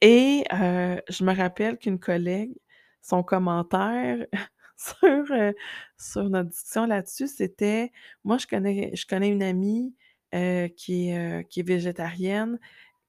et 0.00 0.44
heu, 0.52 1.00
je 1.08 1.24
me 1.24 1.34
rappelle 1.34 1.78
qu'une 1.78 1.98
collègue, 1.98 2.54
son 3.02 3.22
commentaire 3.22 4.26
sur, 4.76 4.96
heu, 5.32 5.54
sur 5.98 6.24
notre 6.30 6.50
discussion 6.50 6.86
là-dessus, 6.86 7.28
c'était 7.28 7.92
moi 8.24 8.38
je 8.38 8.46
connais 9.06 9.28
une 9.28 9.42
amie, 9.42 9.94
qui 11.48 11.60
est 11.60 11.62
végétarienne 11.66 12.58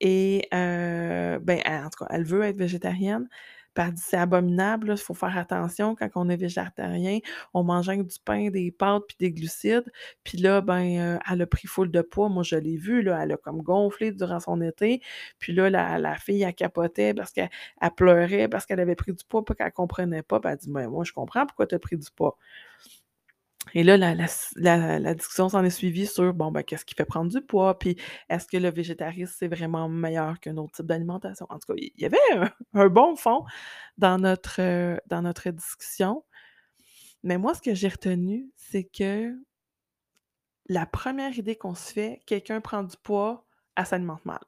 et 0.01 0.47
ben, 0.51 1.59
en 1.67 1.89
tout 1.89 2.05
cas, 2.05 2.07
elle 2.11 2.23
veut 2.25 2.43
être 2.43 2.57
végétarienne. 2.57 3.27
Puis 3.73 3.83
elle 3.85 3.93
dit: 3.93 4.01
«C'est 4.05 4.17
abominable, 4.17 4.91
il 4.91 4.97
faut 4.97 5.13
faire 5.13 5.37
attention 5.37 5.95
quand 5.95 6.09
on 6.15 6.29
est 6.29 6.37
végétarien, 6.37 7.19
on 7.53 7.63
mange 7.63 7.87
du 7.89 8.19
pain, 8.23 8.49
des 8.49 8.71
pâtes 8.71 9.03
puis 9.07 9.17
des 9.19 9.31
glucides». 9.33 9.83
Puis 10.23 10.37
là, 10.37 10.61
ben, 10.61 11.19
elle 11.29 11.41
a 11.41 11.45
pris 11.47 11.67
full 11.67 11.91
de 11.91 12.01
poids. 12.01 12.29
Moi, 12.29 12.43
je 12.43 12.55
l'ai 12.55 12.77
vu, 12.77 13.01
là, 13.01 13.19
elle 13.23 13.33
a 13.33 13.37
comme 13.37 13.61
gonflé 13.61 14.11
durant 14.13 14.39
son 14.39 14.61
été. 14.61 15.01
Puis 15.39 15.51
là, 15.53 15.69
la 15.69 15.99
la 15.99 16.15
fille, 16.15 16.41
elle 16.43 16.55
capotait 16.55 17.13
parce 17.13 17.31
qu'elle 17.31 17.49
elle 17.81 17.91
pleurait 17.91 18.47
parce 18.47 18.65
qu'elle 18.65 18.79
avait 18.79 18.95
pris 18.95 19.11
du 19.13 19.25
poids, 19.25 19.43
pas 19.43 19.55
qu'elle 19.55 19.71
comprenait 19.73 20.23
pas. 20.23 20.39
Puis 20.39 20.51
elle 20.51 20.57
dit: 20.57 20.71
«Ben, 20.71 20.87
moi, 20.89 21.03
je 21.03 21.11
comprends 21.13 21.45
pourquoi 21.45 21.67
tu 21.67 21.75
as 21.75 21.79
pris 21.79 21.97
du 21.97 22.09
poids». 22.15 22.37
Et 23.75 23.83
là, 23.83 23.97
la 23.97 25.13
discussion 25.15 25.49
s'en 25.49 25.63
est 25.63 25.69
suivie 25.69 26.07
sur, 26.07 26.33
bon, 26.33 26.51
ben, 26.51 26.63
qu'est-ce 26.63 26.85
qui 26.85 26.95
fait 26.95 27.05
prendre 27.05 27.29
du 27.31 27.41
poids? 27.41 27.77
Puis 27.77 27.97
est-ce 28.29 28.47
que 28.47 28.57
le 28.57 28.69
végétarisme, 28.71 29.33
c'est 29.37 29.47
vraiment 29.49 29.89
meilleur 29.89 30.39
qu'un 30.39 30.57
autre 30.57 30.73
type 30.77 30.85
d'alimentation? 30.87 31.45
En 31.49 31.59
tout 31.59 31.73
cas, 31.73 31.75
il 31.77 31.91
y 31.97 32.05
avait 32.05 32.17
un 32.73 32.87
bon 32.89 33.15
fond 33.17 33.43
dans 33.97 34.19
notre, 34.19 34.61
heu, 34.61 34.99
dans 35.07 35.21
notre 35.23 35.49
discussion. 35.51 36.23
Mais 37.23 37.37
moi, 37.37 37.53
ce 37.53 37.61
que 37.61 37.73
j'ai 37.75 37.89
retenu, 37.89 38.49
c'est 38.55 38.85
que 38.85 39.35
la 40.67 40.85
première 40.85 41.35
idée 41.39 41.55
qu'on 41.55 41.73
se 41.73 41.91
fait, 41.91 42.21
quelqu'un 42.27 42.61
prend 42.61 42.83
du 42.83 42.95
poids, 42.97 43.47
elle 43.75 43.87
s'alimente 43.87 44.25
mal. 44.25 44.41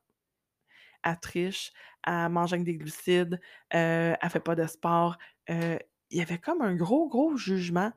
Elle 1.04 1.20
triche, 1.20 1.72
elle 2.06 2.30
mange 2.30 2.54
avec 2.54 2.66
des 2.66 2.76
glucides, 2.78 3.36
heu, 3.74 4.16
elle 4.22 4.30
fait 4.30 4.40
pas 4.40 4.56
de 4.56 4.66
sport. 4.68 5.18
Heu, 5.50 5.80
il 6.12 6.18
y 6.18 6.22
avait 6.22 6.38
comme 6.40 6.62
un 6.62 6.76
gros, 6.76 7.08
gros 7.10 7.36
jugement 7.38 7.92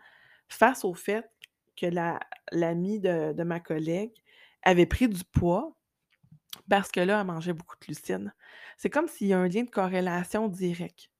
face 0.50 0.84
au 0.84 0.94
fait 0.94 1.30
que 1.76 1.86
la 1.86 2.20
l'amie 2.52 3.00
de 3.00 3.32
de 3.32 3.42
ma 3.44 3.60
collègue 3.60 4.12
avait 4.62 4.86
pris 4.86 5.08
du 5.08 5.24
poids 5.24 5.74
parce 6.68 6.90
que 6.90 7.00
là, 7.00 7.20
elle 7.20 7.26
mangeait 7.26 7.52
beaucoup 7.52 7.76
de 7.80 7.86
glucides. 7.86 8.32
C'est 8.76 8.90
comme 8.90 9.08
s'il 9.08 9.28
y 9.28 9.32
a 9.32 9.38
un 9.38 9.48
lien 9.48 9.64
de 9.64 9.70
corrélation 9.70 10.48
direct. 10.48 11.10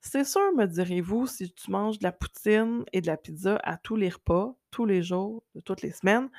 C'est 0.00 0.24
sûr, 0.24 0.52
me 0.54 0.66
direz-vous, 0.66 1.26
si 1.26 1.52
tu 1.52 1.70
manges 1.70 1.98
de 1.98 2.04
la 2.04 2.12
poutine 2.12 2.84
et 2.92 3.00
de 3.00 3.06
la 3.06 3.16
pizza 3.16 3.56
à 3.64 3.76
tous 3.76 3.96
les 3.96 4.08
repas, 4.08 4.56
tous 4.70 4.86
les 4.86 5.02
jours, 5.02 5.42
toutes 5.64 5.82
les 5.82 5.90
semaines, 5.90 6.30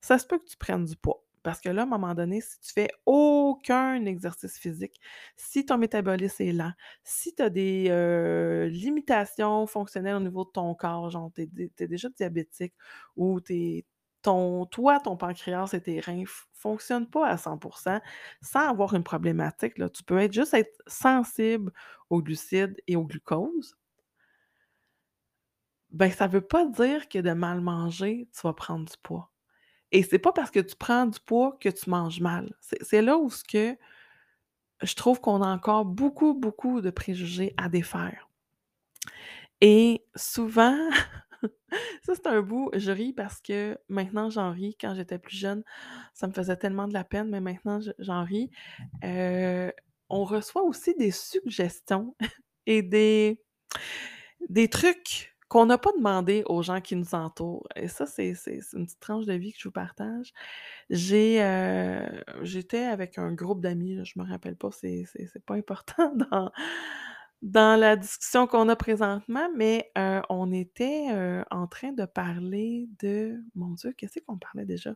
ça 0.00 0.18
se 0.18 0.26
peut 0.26 0.38
que 0.38 0.48
tu 0.48 0.56
prennes 0.56 0.84
du 0.84 0.96
poids. 0.96 1.24
Parce 1.42 1.60
que 1.60 1.70
là, 1.70 1.82
à 1.82 1.84
un 1.84 1.88
moment 1.88 2.14
donné, 2.14 2.40
si 2.40 2.60
tu 2.60 2.72
fais 2.72 2.88
aucun 3.06 4.04
exercice 4.04 4.58
physique, 4.58 5.00
si 5.36 5.64
ton 5.64 5.78
métabolisme 5.78 6.42
est 6.42 6.52
lent, 6.52 6.72
si 7.02 7.34
tu 7.34 7.42
as 7.42 7.50
des 7.50 7.86
euh, 7.88 8.68
limitations 8.68 9.66
fonctionnelles 9.66 10.16
au 10.16 10.20
niveau 10.20 10.44
de 10.44 10.50
ton 10.50 10.74
corps, 10.74 11.10
genre 11.10 11.30
tu 11.34 11.42
es, 11.78 11.86
déjà 11.86 12.08
diabétique 12.10 12.74
ou 13.16 13.40
ton, 14.22 14.66
toi, 14.66 15.00
ton 15.00 15.16
pancréas 15.16 15.72
et 15.72 15.80
tes 15.80 16.00
reins 16.00 16.22
ne 16.22 16.26
fonctionnent 16.52 17.08
pas 17.08 17.26
à 17.26 17.36
100% 17.36 18.00
sans 18.42 18.68
avoir 18.68 18.94
une 18.94 19.04
problématique. 19.04 19.78
Là. 19.78 19.88
Tu 19.88 20.02
peux 20.04 20.18
être 20.18 20.32
juste 20.32 20.54
être 20.54 20.76
sensible 20.86 21.72
aux 22.10 22.22
glucides 22.22 22.76
et 22.86 22.96
au 22.96 23.04
glucose. 23.04 23.76
Ben, 25.90 26.10
ça 26.10 26.28
ne 26.28 26.32
veut 26.32 26.40
pas 26.40 26.66
dire 26.66 27.08
que 27.08 27.18
de 27.18 27.32
mal 27.32 27.60
manger, 27.60 28.28
tu 28.32 28.40
vas 28.42 28.52
prendre 28.52 28.84
du 28.84 28.96
poids. 29.02 29.29
Et 29.92 30.02
c'est 30.02 30.18
pas 30.18 30.32
parce 30.32 30.50
que 30.50 30.60
tu 30.60 30.76
prends 30.76 31.06
du 31.06 31.18
poids 31.20 31.56
que 31.60 31.68
tu 31.68 31.90
manges 31.90 32.20
mal. 32.20 32.54
C'est 32.60 33.02
là 33.02 33.18
où 33.18 33.30
ce 33.30 33.44
que 33.44 33.76
je 34.82 34.94
trouve 34.94 35.20
qu'on 35.20 35.42
a 35.42 35.48
encore 35.48 35.84
beaucoup, 35.84 36.34
beaucoup 36.34 36.80
de 36.80 36.90
préjugés 36.90 37.54
à 37.56 37.68
défaire. 37.68 38.28
Et 39.60 40.04
souvent, 40.16 40.76
ça 42.02 42.14
c'est 42.14 42.26
un 42.26 42.40
bout, 42.40 42.70
je 42.74 42.90
ris 42.90 43.12
parce 43.12 43.40
que 43.40 43.78
maintenant 43.88 44.30
j'en 44.30 44.52
ris. 44.52 44.76
Quand 44.80 44.94
j'étais 44.94 45.18
plus 45.18 45.36
jeune, 45.36 45.62
ça 46.14 46.26
me 46.26 46.32
faisait 46.32 46.56
tellement 46.56 46.88
de 46.88 46.94
la 46.94 47.04
peine, 47.04 47.28
mais 47.30 47.40
maintenant 47.40 47.80
je 47.80 47.90
j'en 47.98 48.24
ris. 48.24 48.50
Heu, 49.04 49.72
on 50.08 50.24
reçoit 50.24 50.62
aussi 50.62 50.94
des 50.96 51.10
suggestions 51.10 52.16
et 52.66 52.82
des 52.82 53.40
des 54.48 54.68
trucs 54.68 55.34
qu'on 55.50 55.66
n'a 55.66 55.78
pas 55.78 55.92
demandé 55.92 56.44
aux 56.48 56.62
gens 56.62 56.80
qui 56.80 56.96
nous 56.96 57.14
entourent 57.14 57.68
et 57.76 57.88
ça, 57.88 58.06
c'est 58.06 58.30
une 58.74 58.86
petite 58.86 59.00
tranche 59.00 59.26
de 59.26 59.34
vie 59.34 59.52
que 59.52 59.60
je 59.60 59.68
vous 59.68 59.72
partage. 59.72 60.32
J'ai, 60.90 61.42
heu, 61.42 62.24
j'étais 62.42 62.84
avec 62.84 63.18
un 63.18 63.32
groupe 63.34 63.60
d'amis, 63.62 64.00
je 64.04 64.18
me 64.20 64.24
rappelle 64.26 64.56
pas, 64.56 64.70
c'est 64.72 65.06
pas 65.46 65.56
important 65.56 66.14
dans 66.32 66.50
dans 67.42 67.78
la 67.80 67.96
discussion 67.96 68.46
qu'on 68.46 68.68
a 68.68 68.76
présentement, 68.76 69.48
mais 69.56 69.90
heu, 69.98 70.20
on 70.28 70.52
était, 70.52 71.06
heu, 71.12 71.44
en 71.50 71.66
train 71.66 71.92
de 71.92 72.04
parler 72.04 72.88
de 73.00 73.40
mon 73.54 73.70
Dieu, 73.72 73.92
qu'est-ce 73.96 74.20
qu'on 74.26 74.38
parlait 74.38 74.66
déjà? 74.66 74.94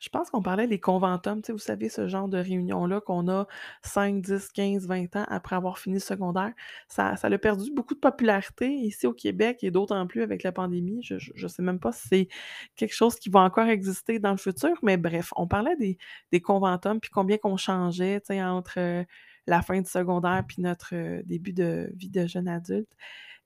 Je 0.00 0.08
pense 0.10 0.30
qu'on 0.30 0.42
parlait 0.42 0.68
des 0.68 0.78
conventums, 0.78 1.40
vous 1.48 1.58
savez, 1.58 1.88
ce 1.88 2.06
genre 2.06 2.28
de 2.28 2.38
réunion-là 2.38 3.00
qu'on 3.00 3.28
a 3.28 3.46
5-10-15-20 3.82 5.16
ans 5.16 5.24
après 5.28 5.56
avoir 5.56 5.78
fini 5.78 5.94
le 5.96 6.00
secondaire. 6.00 6.52
Ça 6.88 7.16
ça 7.16 7.26
a 7.28 7.38
perdu 7.38 7.72
beaucoup 7.74 7.94
de 7.94 7.98
popularité 8.00 8.70
ici 8.72 9.06
au 9.08 9.12
Québec 9.12 9.58
et 9.64 9.70
d'autant 9.72 10.06
plus 10.06 10.22
avec 10.22 10.44
la 10.44 10.52
pandémie. 10.52 11.02
Je 11.02 11.16
je 11.18 11.48
sais 11.48 11.62
même 11.62 11.80
pas 11.80 11.90
si 11.92 12.06
c'est 12.08 12.28
quelque 12.76 12.94
chose 12.94 13.16
qui 13.16 13.28
va 13.28 13.40
encore 13.40 13.66
exister 13.66 14.20
dans 14.20 14.30
le 14.30 14.36
futur, 14.36 14.70
mais 14.82 14.96
bref, 14.96 15.32
on 15.36 15.48
parlait 15.48 15.76
des 15.76 15.98
des 16.32 16.40
conventums 16.40 17.00
puis 17.00 17.10
combien 17.10 17.36
qu'on 17.38 17.56
changeait, 17.56 18.20
entre, 18.42 18.78
heu, 18.78 19.04
la 19.46 19.62
fin 19.62 19.80
du 19.80 19.88
secondaire 19.90 20.44
puis 20.46 20.62
notre, 20.62 20.94
heu, 20.94 21.22
début 21.24 21.52
de 21.52 21.90
vie 21.96 22.10
de 22.10 22.26
jeune 22.26 22.48
adulte 22.48 22.92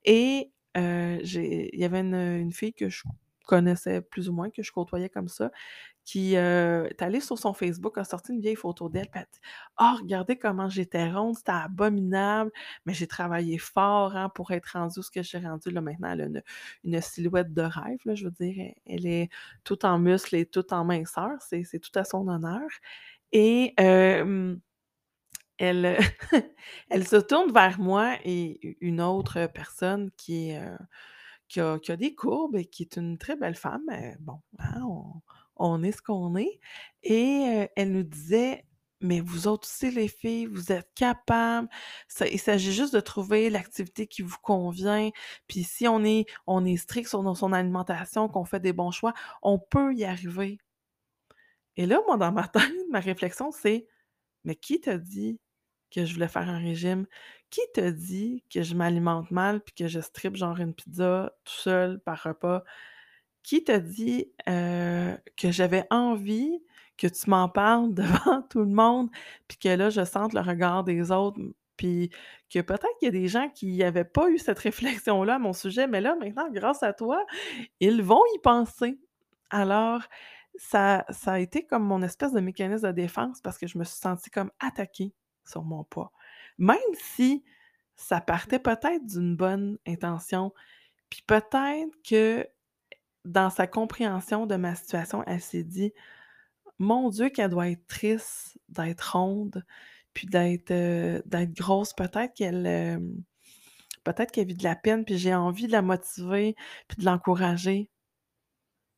et 0.04 0.50
j'ai 0.76 1.70
il 1.74 1.80
y 1.80 1.84
avait 1.84 2.00
une 2.00 2.52
fille 2.52 2.72
que 2.74 2.88
je 2.88 3.02
connaissais 3.46 4.00
plus 4.02 4.28
ou 4.28 4.32
moins, 4.32 4.50
que 4.50 4.62
je 4.62 4.72
côtoyais 4.72 5.08
comme 5.08 5.28
ça, 5.28 5.50
qui, 6.04 6.34
est 6.34 7.02
allée 7.02 7.20
sur 7.20 7.38
son 7.38 7.52
Facebook, 7.54 7.98
a 7.98 8.04
sorti 8.04 8.32
une 8.32 8.40
vieille 8.40 8.56
photo 8.56 8.88
d'elle, 8.88 9.08
puis 9.10 9.20
elle 9.20 9.26
dit: 9.32 9.40
«Ah, 9.76 9.96
regardez 10.00 10.36
comment 10.38 10.68
j'étais 10.68 11.10
ronde, 11.10 11.36
c'était 11.36 11.52
abominable, 11.52 12.50
mais 12.86 12.94
j'ai 12.94 13.06
travaillé 13.06 13.58
fort, 13.58 14.16
hein, 14.16 14.28
pour 14.34 14.50
être 14.52 14.66
rendue 14.72 15.02
ce 15.02 15.10
que 15.10 15.22
je 15.22 15.28
suis 15.28 15.38
rendue». 15.38 15.70
Là, 15.70 15.80
maintenant, 15.80 16.10
elle 16.10 16.38
a 16.38 16.40
une 16.84 17.00
silhouette 17.00 17.52
de 17.54 17.62
rêve, 17.62 17.98
je 18.14 18.24
veux 18.24 18.30
dire, 18.32 18.72
elle 18.86 19.06
est 19.06 19.30
toute 19.64 19.84
en 19.84 19.98
muscles 19.98 20.36
et 20.36 20.46
toute 20.46 20.72
en 20.72 20.84
minceur, 20.84 21.30
c'est 21.40 21.80
tout 21.80 21.98
à 21.98 22.04
son 22.04 22.28
honneur 22.28 22.68
et 23.32 23.74
elle, 25.58 25.98
elle 26.90 27.06
se 27.06 27.16
tourne 27.16 27.52
vers 27.52 27.78
moi 27.80 28.16
et 28.24 28.76
une 28.80 29.00
autre 29.00 29.46
personne 29.52 30.10
qui 30.16 30.52
a 30.52 31.96
des 31.96 32.14
courbes 32.14 32.56
et 32.56 32.66
qui 32.66 32.82
est 32.82 32.96
une 32.96 33.18
très 33.18 33.36
belle 33.36 33.54
femme, 33.54 33.84
bon, 34.20 34.40
hein, 34.58 34.82
on 34.82 35.22
on 35.56 35.82
est 35.82 35.92
ce 35.92 36.02
qu'on 36.02 36.36
est 36.36 36.60
et 37.02 37.68
elle 37.76 37.92
nous 37.92 38.02
disait: 38.04 38.64
«Mais 39.00 39.20
vous 39.20 39.48
autres 39.48 39.66
aussi 39.68 39.90
les 39.90 40.08
filles, 40.08 40.46
vous 40.46 40.70
êtes 40.72 40.88
capables, 40.94 41.68
il 42.30 42.38
s'agit 42.38 42.72
juste 42.72 42.94
de 42.94 43.00
trouver 43.00 43.50
l'activité 43.50 44.06
qui 44.06 44.22
vous 44.22 44.36
convient, 44.42 45.10
puis 45.48 45.64
si 45.64 45.88
on 45.88 46.04
est 46.04 46.26
on 46.46 46.64
est 46.64 46.76
strict 46.76 47.08
sur 47.08 47.36
son 47.36 47.52
alimentation, 47.52 48.28
qu'on 48.28 48.44
fait 48.44 48.60
des 48.60 48.72
bons 48.72 48.90
choix, 48.92 49.14
on 49.42 49.58
peut 49.58 49.94
y 49.94 50.04
arriver». 50.04 50.58
Et 51.76 51.86
là, 51.86 52.00
moi, 52.06 52.16
dans 52.16 52.32
ma 52.32 52.48
tête, 52.48 52.72
ma 52.90 53.00
réflexion, 53.00 53.50
c'est: 53.50 53.86
«Mais 54.44 54.56
qui 54.56 54.80
t'a 54.80 54.98
dit 54.98 55.40
que 55.92 56.04
je 56.06 56.14
voulais 56.14 56.28
faire 56.28 56.48
un 56.50 56.58
régime? 56.58 57.06
Qui 57.50 57.62
t'a 57.74 57.92
dit 57.92 58.44
que 58.52 58.62
je 58.62 58.74
m'alimente 58.76 59.30
mal 59.32 59.62
puis 59.62 59.74
que 59.74 59.88
je 59.88 60.00
strippe 60.00 60.36
genre 60.36 60.58
une 60.60 60.74
pizza 60.74 61.32
tout 61.44 61.54
seul 61.54 62.00
par 62.00 62.22
repas? 62.24 62.64
Qui 63.42 63.64
t'a 63.64 63.78
dit, 63.78 64.32
que 64.46 65.50
j'avais 65.50 65.84
envie 65.90 66.62
que 66.96 67.06
tu 67.06 67.30
m'en 67.30 67.48
parles 67.48 67.92
devant 67.94 68.42
tout 68.42 68.60
le 68.60 68.66
monde, 68.66 69.10
puis 69.48 69.58
que 69.58 69.68
là, 69.68 69.90
je 69.90 70.04
sente 70.04 70.34
le 70.34 70.40
regard 70.40 70.84
des 70.84 71.10
autres, 71.10 71.40
puis 71.76 72.10
que 72.48 72.60
peut-être 72.60 72.96
qu'il 72.98 73.06
y 73.06 73.08
a 73.08 73.12
des 73.12 73.28
gens 73.28 73.48
qui 73.48 73.78
n'avaient 73.78 74.04
pas 74.04 74.28
eu 74.30 74.38
cette 74.38 74.58
réflexion-là 74.58 75.36
à 75.36 75.38
mon 75.38 75.52
sujet, 75.52 75.86
mais 75.86 76.00
là, 76.00 76.14
maintenant, 76.16 76.48
grâce 76.50 76.82
à 76.82 76.92
toi, 76.92 77.24
ils 77.80 78.02
vont 78.02 78.22
y 78.34 78.38
penser. 78.38 79.00
Alors, 79.50 80.02
ça 80.56 81.04
ça 81.10 81.32
a 81.32 81.38
été 81.38 81.66
comme 81.66 81.84
mon 81.84 82.02
espèce 82.02 82.32
de 82.32 82.40
mécanisme 82.40 82.86
de 82.86 82.92
défense 82.92 83.40
parce 83.40 83.58
que 83.58 83.66
je 83.66 83.78
me 83.78 83.84
suis 83.84 83.98
sentie 83.98 84.30
comme 84.30 84.50
attaquée 84.60 85.14
sur 85.44 85.64
mon 85.64 85.84
poids. 85.84 86.12
Même 86.58 86.78
si 86.94 87.42
ça 87.96 88.20
partait 88.20 88.58
peut-être 88.58 89.04
d'une 89.06 89.36
bonne 89.36 89.78
intention, 89.86 90.52
puis 91.10 91.22
peut-être 91.26 91.90
que 92.08 92.46
dans 93.24 93.50
sa 93.50 93.66
compréhension 93.66 94.46
de 94.46 94.56
ma 94.56 94.74
situation, 94.74 95.22
elle 95.26 95.40
s'est 95.40 95.64
dit: 95.64 95.92
«Mon 96.78 97.10
Dieu, 97.10 97.30
qu'elle 97.30 97.50
doit 97.50 97.70
être 97.70 97.86
triste 97.88 98.58
d'être 98.68 99.12
ronde, 99.16 99.64
puis 100.14 100.26
d'être, 100.28 100.70
heu, 100.72 101.22
d'être 101.26 101.54
grosse. 101.54 101.94
Peut-être 101.94 102.34
qu'elle, 102.34 102.66
hem, 102.66 103.24
peut-être 104.04 104.32
qu'elle 104.32 104.46
vit 104.48 104.54
de 104.56 104.64
la 104.64 104.76
peine, 104.76 105.04
puis 105.04 105.18
j'ai 105.18 105.34
envie 105.34 105.66
de 105.68 105.72
la 105.72 105.82
motiver, 105.82 106.56
puis 106.88 106.98
de 107.00 107.06
l'encourager». 107.06 107.90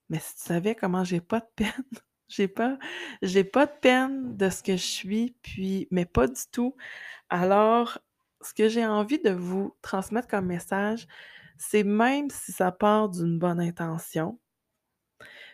Mais 0.08 0.18
si 0.18 0.36
tu 0.36 0.42
savais 0.42 0.74
comment 0.74 1.04
j'ai 1.04 1.20
pas 1.20 1.40
de 1.40 1.46
peine, 1.56 1.84
j'ai 2.28 2.48
pas 2.48 2.78
j'ai 3.22 3.44
pas 3.44 3.66
de 3.66 3.72
peine 3.80 4.36
de 4.36 4.50
ce 4.50 4.62
que 4.62 4.72
je 4.76 4.82
suis, 4.86 5.36
puis 5.42 5.88
mais 5.90 6.04
pas 6.06 6.26
du 6.26 6.42
tout. 6.52 6.76
Alors, 7.30 7.98
ce 8.42 8.54
que 8.54 8.68
j'ai 8.70 8.86
envie 8.86 9.20
de 9.20 9.30
vous 9.32 9.76
transmettre 9.82 10.28
comme 10.28 10.46
message, 10.46 11.08
c'est 11.58 11.84
même 11.84 12.30
si 12.30 12.52
ça 12.52 12.72
part 12.72 13.08
d'une 13.10 13.38
bonne 13.38 13.60
intention 13.60 14.38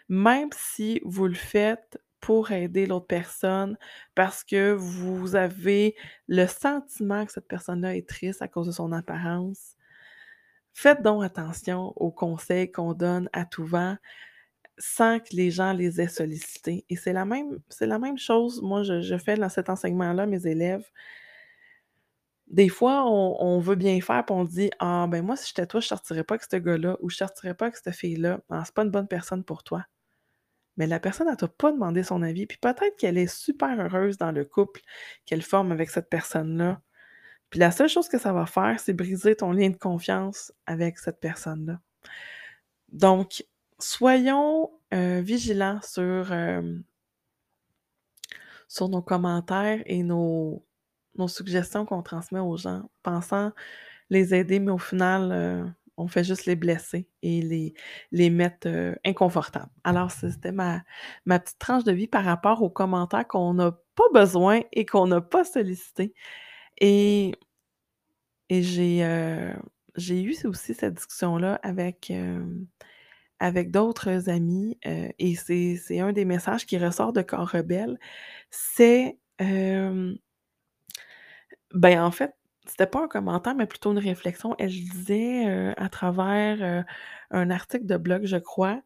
même 0.09 0.49
si 0.53 1.01
vous 1.05 1.27
le 1.27 1.35
faites 1.35 1.99
pour 2.21 2.51
aider 2.53 2.87
l'autre 2.87 3.07
personne, 3.07 3.79
parce 4.15 4.45
que 4.45 4.73
vous 4.73 5.37
avez 5.37 5.97
le 6.29 6.47
sentiment 6.47 7.25
que 7.25 7.33
cette 7.33 7.49
personne-là 7.49 7.97
est 7.97 8.07
triste 8.09 8.43
à 8.43 8.49
cause 8.49 8.67
de 8.67 8.73
son 8.73 8.93
apparence, 8.93 9.77
faites 10.73 11.03
donc 11.03 11.25
attention 11.25 11.93
aux 11.97 12.11
conseils 12.13 12.71
qu'on 12.71 12.95
donne 12.95 13.29
à 13.33 13.45
tout 13.47 13.65
vent 13.67 13.97
sans 14.79 15.21
que 15.21 15.37
les 15.37 15.51
gens 15.51 15.73
les 15.75 16.01
aient 16.01 16.09
sollicités 16.09 16.85
et 16.89 16.97
c'est 16.97 17.13
la 17.13 17.25
même 17.27 18.19
chose, 18.19 18.63
moi 18.63 18.83
je 18.83 19.03
je 19.03 19.19
fais 19.19 19.37
dans 19.37 19.49
cet 19.51 19.71
enseignement-là 19.71 20.27
mes 20.27 20.47
élèves. 20.47 20.87
Des 22.51 22.69
fois, 22.69 23.05
on 23.07 23.61
veut 23.61 23.77
bien 23.77 24.01
faire 24.01 24.25
puis 24.27 24.35
on 24.35 24.45
dit: 24.45 24.71
«Ah 24.81 25.07
ben 25.09 25.25
moi 25.25 25.37
si 25.37 25.47
j'étais 25.49 25.67
toi, 25.67 25.81
je 25.81 25.87
sortirais 25.87 26.25
pas 26.25 26.35
avec 26.35 26.47
ce 26.51 26.57
gars-là 26.57 26.97
ou 27.01 27.09
je 27.09 27.17
sortirais 27.17 27.55
pas 27.55 27.67
avec 27.67 27.77
cette 27.77 27.95
fille-là. 27.95 28.41
Ah 28.51 28.63
c'est 28.67 28.75
pas 28.75 28.83
une 28.83 28.91
bonne 28.91 29.07
personne 29.09 29.45
pour 29.45 29.63
toi». 29.63 29.85
Mais 30.77 30.87
la 30.89 31.01
personne, 31.01 31.29
elle 31.31 31.37
t'a 31.37 31.49
pas 31.49 31.73
demandé 31.73 32.03
son 32.05 32.23
avis, 32.23 32.47
puis 32.47 32.59
peut-être 32.59 32.97
qu'elle 32.99 33.19
est 33.19 33.27
super 33.29 33.79
heureuse 33.81 34.19
dans 34.19 34.33
le 34.33 34.45
couple 34.45 34.81
qu'elle 35.27 35.43
forme 35.43 35.73
avec 35.73 35.91
cette 35.91 36.11
personne-là. 36.11 36.81
Puis 37.51 37.61
la 37.61 37.71
seule 37.73 37.89
chose 37.91 38.09
que 38.09 38.19
ça 38.19 38.33
va 38.33 38.47
faire, 38.47 38.81
c'est 38.81 38.95
briser 38.95 39.37
ton 39.37 39.53
lien 39.53 39.71
de 39.71 39.77
confiance 39.79 40.53
avec 40.67 40.99
cette 40.99 41.21
personne-là. 41.21 41.81
Donc, 42.93 43.45
soyons, 43.79 44.71
heu, 44.93 45.21
vigilants 45.21 45.81
sur, 45.83 46.33
hem 46.33 46.83
sur 48.73 48.89
nos 48.89 49.03
commentaires 49.03 49.83
et 49.87 50.05
nos 50.05 50.65
nos 51.17 51.29
suggestions 51.29 51.87
qu'on 51.87 52.03
transmet 52.03 52.41
aux 52.41 52.57
gens, 52.57 52.91
pensant 53.03 53.53
les 54.11 54.35
aider, 54.35 54.61
mais 54.61 54.73
au 54.73 54.79
final, 54.79 55.33
heu, 55.33 55.67
on 55.99 56.09
fait 56.09 56.25
juste 56.25 56.47
les 56.47 56.57
blesser 56.57 57.09
et 57.23 57.43
les 57.43 57.75
les 58.13 58.31
mettre, 58.31 58.69
heu, 58.69 58.97
inconfortables. 59.07 59.71
Alors 59.85 60.11
c'était 60.13 60.53
ma 60.53 60.83
ma 61.27 61.39
petite 61.41 61.59
tranche 61.61 61.85
de 61.85 61.93
vie 61.93 62.09
par 62.09 62.25
rapport 62.25 62.63
aux 62.63 62.71
commentaires 62.71 63.29
qu'on 63.29 63.55
n'a 63.55 63.73
pas 63.97 64.05
besoin 64.15 64.63
et 64.73 64.87
qu'on 64.87 65.07
n'a 65.09 65.21
pas 65.23 65.45
sollicités 65.45 66.15
et 66.81 67.35
et 68.49 68.63
j'ai, 68.63 69.03
heu, 69.05 69.55
j'ai 69.97 70.23
eu 70.23 70.35
aussi 70.47 70.75
cette 70.75 70.95
discussion-là 70.95 71.61
avec, 71.63 72.13
avec 73.41 73.71
d'autres 73.71 74.29
amis, 74.29 74.79
et 74.85 75.35
c'est 75.37 76.01
un 76.01 76.13
des 76.13 76.25
messages 76.25 76.67
qui 76.67 76.79
ressort 76.79 77.13
de 77.13 77.23
Corps 77.23 77.49
rebelle, 77.51 77.99
c'est, 78.51 79.19
ben, 81.75 82.01
en 82.03 82.11
fait, 82.11 82.35
c'était 82.67 82.87
pas 82.87 83.03
un 83.05 83.09
commentaire, 83.09 83.55
mais 83.55 83.67
plutôt 83.67 83.93
une 83.93 83.99
réflexion. 83.99 84.55
Elle 84.59 84.71
disait, 84.71 85.47
heu, 85.49 85.75
à 85.77 85.89
travers, 85.89 86.63
heu, 86.63 86.85
un 87.31 87.51
article 87.51 87.87
de 87.87 87.97
blog, 87.97 88.25
je 88.27 88.37
crois, 88.37 88.81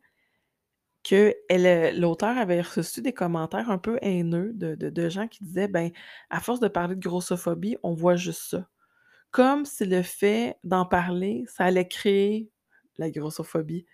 qu'elle, 1.03 1.35
heu, 1.67 1.91
l'auteur 2.01 2.37
avait 2.39 2.61
reçu 2.63 3.03
des 3.03 3.13
commentaires 3.13 3.71
un 3.71 3.79
peu 3.79 3.99
haineux 4.03 4.53
de 4.55 5.09
gens 5.09 5.29
qui 5.29 5.45
disaient: 5.45 5.69
«Ben, 5.69 5.91
à 6.31 6.41
force 6.41 6.61
de 6.61 6.69
parler 6.69 6.97
de 6.97 7.01
grossophobie, 7.01 7.77
on 7.83 7.95
voit 7.95 8.17
juste 8.17 8.43
ça». 8.51 8.69
Comme 9.33 9.65
si 9.67 9.87
le 9.87 10.03
fait 10.03 10.59
d'en 10.65 10.87
parler, 10.87 11.45
ça 11.49 11.65
allait 11.67 11.89
créer 11.89 12.51
la 12.99 13.11
grossophobie 13.11 13.87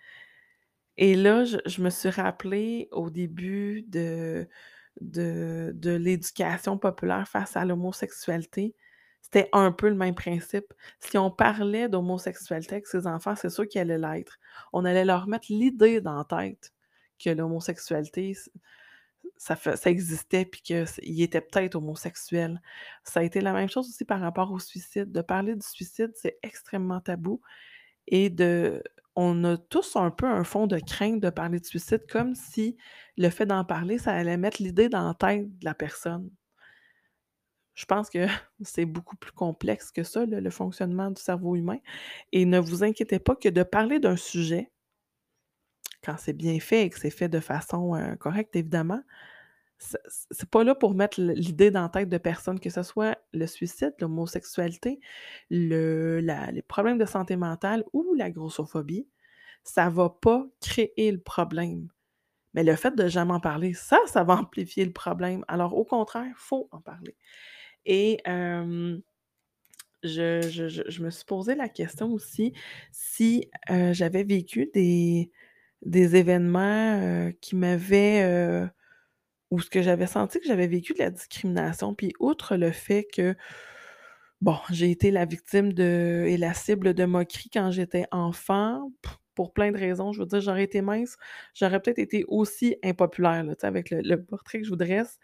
Et 0.97 1.15
là, 1.15 1.43
je 1.45 1.57
je 1.65 1.81
me 1.81 1.89
suis 1.89 2.09
rappelée 2.09 2.87
au 2.91 3.09
début 3.09 3.83
de 3.87 4.47
de 4.99 5.91
l'éducation 5.91 6.77
populaire 6.77 7.27
face 7.27 7.55
à 7.55 7.65
l'homosexualité. 7.65 8.75
C'était 9.21 9.49
un 9.53 9.71
peu 9.71 9.87
le 9.89 9.95
même 9.95 10.15
principe. 10.15 10.73
Si 10.99 11.17
on 11.17 11.31
parlait 11.31 11.87
d'homosexualité 11.89 12.75
avec 12.75 12.87
ses 12.87 13.07
enfants, 13.07 13.35
c'est 13.35 13.49
sûr 13.49 13.67
qu'ils 13.67 13.81
allaient 13.81 13.97
l'être. 13.97 14.37
On 14.73 14.83
allait 14.85 15.05
leur 15.05 15.27
mettre 15.27 15.47
l'idée 15.49 16.01
dans 16.01 16.17
la 16.17 16.25
tête 16.25 16.73
que 17.23 17.29
l'homosexualité, 17.29 18.35
ça 19.37 19.55
ça 19.55 19.89
existait 19.89 20.45
puis 20.45 20.61
que 20.61 20.85
c 20.85 21.01
il 21.03 21.21
était 21.21 21.41
peut-être 21.41 21.75
homosexuel. 21.75 22.61
Ça 23.03 23.21
a 23.21 23.23
été 23.23 23.41
la 23.41 23.53
même 23.53 23.69
chose 23.69 23.87
aussi 23.89 24.05
par 24.05 24.19
rapport 24.21 24.51
au 24.51 24.59
suicide. 24.59 25.11
De 25.11 25.21
parler 25.21 25.55
du 25.55 25.65
suicide, 25.65 26.11
c'est 26.15 26.37
extrêmement 26.43 27.01
tabou 27.01 27.41
et 28.07 28.29
de 28.29 28.83
on 29.15 29.43
a 29.43 29.57
tous 29.57 29.95
un 29.95 30.11
peu 30.11 30.25
un 30.27 30.43
fond 30.43 30.67
de 30.67 30.79
crainte 30.79 31.21
de 31.21 31.29
parler 31.29 31.59
de 31.59 31.65
suicide, 31.65 32.05
comme 32.09 32.35
si 32.35 32.77
le 33.17 33.29
fait 33.29 33.45
d'en 33.45 33.65
parler, 33.65 33.97
ça 33.97 34.13
allait 34.13 34.37
mettre 34.37 34.61
l'idée 34.61 34.89
dans 34.89 35.07
la 35.07 35.13
tête 35.13 35.57
de 35.59 35.65
la 35.65 35.73
personne. 35.73 36.29
Je 37.73 37.85
pense 37.85 38.09
que 38.09 38.27
c'est 38.61 38.85
beaucoup 38.85 39.15
plus 39.17 39.31
complexe 39.33 39.91
que 39.91 40.03
ça, 40.03 40.25
le 40.25 40.49
fonctionnement 40.49 41.11
du 41.11 41.21
cerveau 41.21 41.55
humain 41.55 41.79
et 42.31 42.45
ne 42.45 42.59
vous 42.59 42.83
inquiétez 42.83 43.19
pas 43.19 43.35
que 43.35 43.49
de 43.49 43.63
parler 43.63 43.99
d'un 43.99 44.17
sujet, 44.17 44.71
quand 46.03 46.15
c'est 46.17 46.33
bien 46.33 46.59
fait 46.59 46.83
et 46.85 46.89
que 46.89 46.99
c'est 46.99 47.09
fait 47.09 47.29
de 47.29 47.39
façon, 47.39 47.95
heu, 47.95 48.15
correcte 48.17 48.55
évidemment, 48.55 49.01
c'est 49.81 50.49
pas 50.49 50.63
là 50.63 50.75
pour 50.75 50.93
mettre 50.95 51.19
l'idée 51.21 51.71
dans 51.71 51.81
la 51.83 51.89
tête 51.89 52.09
de 52.09 52.17
personne, 52.17 52.59
que 52.59 52.69
ce 52.69 52.83
soit 52.83 53.17
le 53.33 53.47
suicide, 53.47 53.93
l'homosexualité, 53.99 54.99
le 55.49 56.19
les 56.21 56.61
problèmes 56.61 56.97
de 56.99 57.05
santé 57.05 57.35
mentale 57.35 57.83
ou 57.93 58.13
la 58.15 58.29
grossophobie, 58.31 59.07
ça 59.63 59.89
va 59.89 60.09
pas 60.09 60.45
créer 60.61 61.11
le 61.11 61.19
problème. 61.21 61.89
Mais 62.55 62.63
le 62.63 62.75
fait 62.75 62.95
de 62.95 63.07
jamais 63.07 63.33
en 63.33 63.39
parler, 63.41 63.73
ça, 63.75 63.99
ça 64.07 64.23
va 64.25 64.35
amplifier 64.41 64.85
le 64.85 64.93
problème. 64.93 65.45
Alors 65.49 65.75
au 65.77 65.85
contraire, 65.85 66.33
faut 66.37 66.69
en 66.71 66.81
parler 66.81 67.17
et 67.85 68.19
je 70.03 70.41
je 70.41 70.67
je 70.89 71.03
me 71.03 71.09
suis 71.11 71.25
posé 71.25 71.55
la 71.55 71.69
question 71.69 72.11
aussi 72.11 72.53
si, 72.91 73.49
heu, 73.69 73.93
j'avais 73.93 74.23
vécu 74.23 74.69
des 74.73 75.31
des 75.85 76.15
événements, 76.15 76.99
heu, 77.29 77.31
qui 77.41 77.55
m'avaient, 77.55 78.23
ou 79.51 79.59
ce 79.61 79.69
que 79.69 79.81
j'avais 79.81 80.07
senti 80.07 80.39
que 80.39 80.47
j'avais 80.47 80.67
vécu 80.67 80.93
de 80.93 80.99
la 80.99 81.11
discrimination. 81.11 81.93
Puis 81.95 82.13
outre 82.19 82.55
le 82.57 82.71
fait 82.71 83.05
que, 83.13 83.35
bon, 84.41 84.55
j'ai 84.71 84.91
été 84.91 85.11
la 85.11 85.25
victime 85.25 85.71
et 85.79 86.37
la 86.37 86.53
cible 86.53 86.93
de 86.93 87.05
moqueries 87.05 87.49
quand 87.53 87.71
j'étais 87.71 88.05
enfant, 88.11 88.91
pour 89.35 89.53
plein 89.53 89.71
de 89.71 89.77
raisons. 89.77 90.11
Je 90.13 90.19
veux 90.19 90.25
dire, 90.25 90.41
j'aurais 90.41 90.63
été 90.63 90.81
mince, 90.81 91.17
j'aurais 91.53 91.79
peut-être 91.81 91.99
été 91.99 92.25
aussi 92.27 92.75
impopulaire, 92.83 93.43
là, 93.43 93.53
avec 93.63 93.89
le 93.91 94.17
portrait 94.17 94.59
que 94.59 94.65
je 94.65 94.69
vous 94.69 94.75
dresse. 94.75 95.19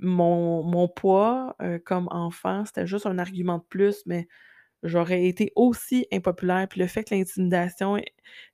Mon 0.00 0.88
poids, 0.88 1.56
heu, 1.62 1.78
comme 1.78 2.08
enfant, 2.10 2.64
c'était 2.64 2.86
juste 2.86 3.06
un 3.06 3.18
argument 3.18 3.58
de 3.58 3.64
plus, 3.64 4.02
mais 4.06 4.28
j'aurais 4.82 5.26
été 5.26 5.52
aussi 5.56 6.06
impopulaire. 6.12 6.66
Puis 6.68 6.80
le 6.80 6.86
fait 6.86 7.04
que 7.04 7.14
l'intimidation, 7.14 7.98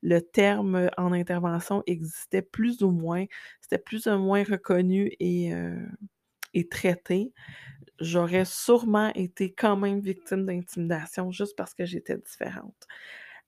le 0.03 0.21
terme 0.21 0.91
en 0.97 1.13
intervention 1.13 1.83
existait 1.87 2.43
plus 2.43 2.83
ou 2.83 2.91
moins, 2.91 3.27
c'était 3.61 3.79
plus 3.79 4.07
ou 4.07 4.19
moins 4.19 4.45
reconnu 4.45 5.13
et 5.21 5.53
heu 5.55 5.77
et 6.55 6.69
traité, 6.69 7.33
j'aurais 8.01 8.45
sûrement 8.45 9.13
été 9.15 9.53
quand 9.55 9.77
même 9.77 10.01
victime 10.01 10.47
d'intimidation 10.47 11.33
juste 11.33 11.57
parce 11.57 11.75
que 11.75 11.85
j'étais 11.85 12.17
différente. 12.19 12.87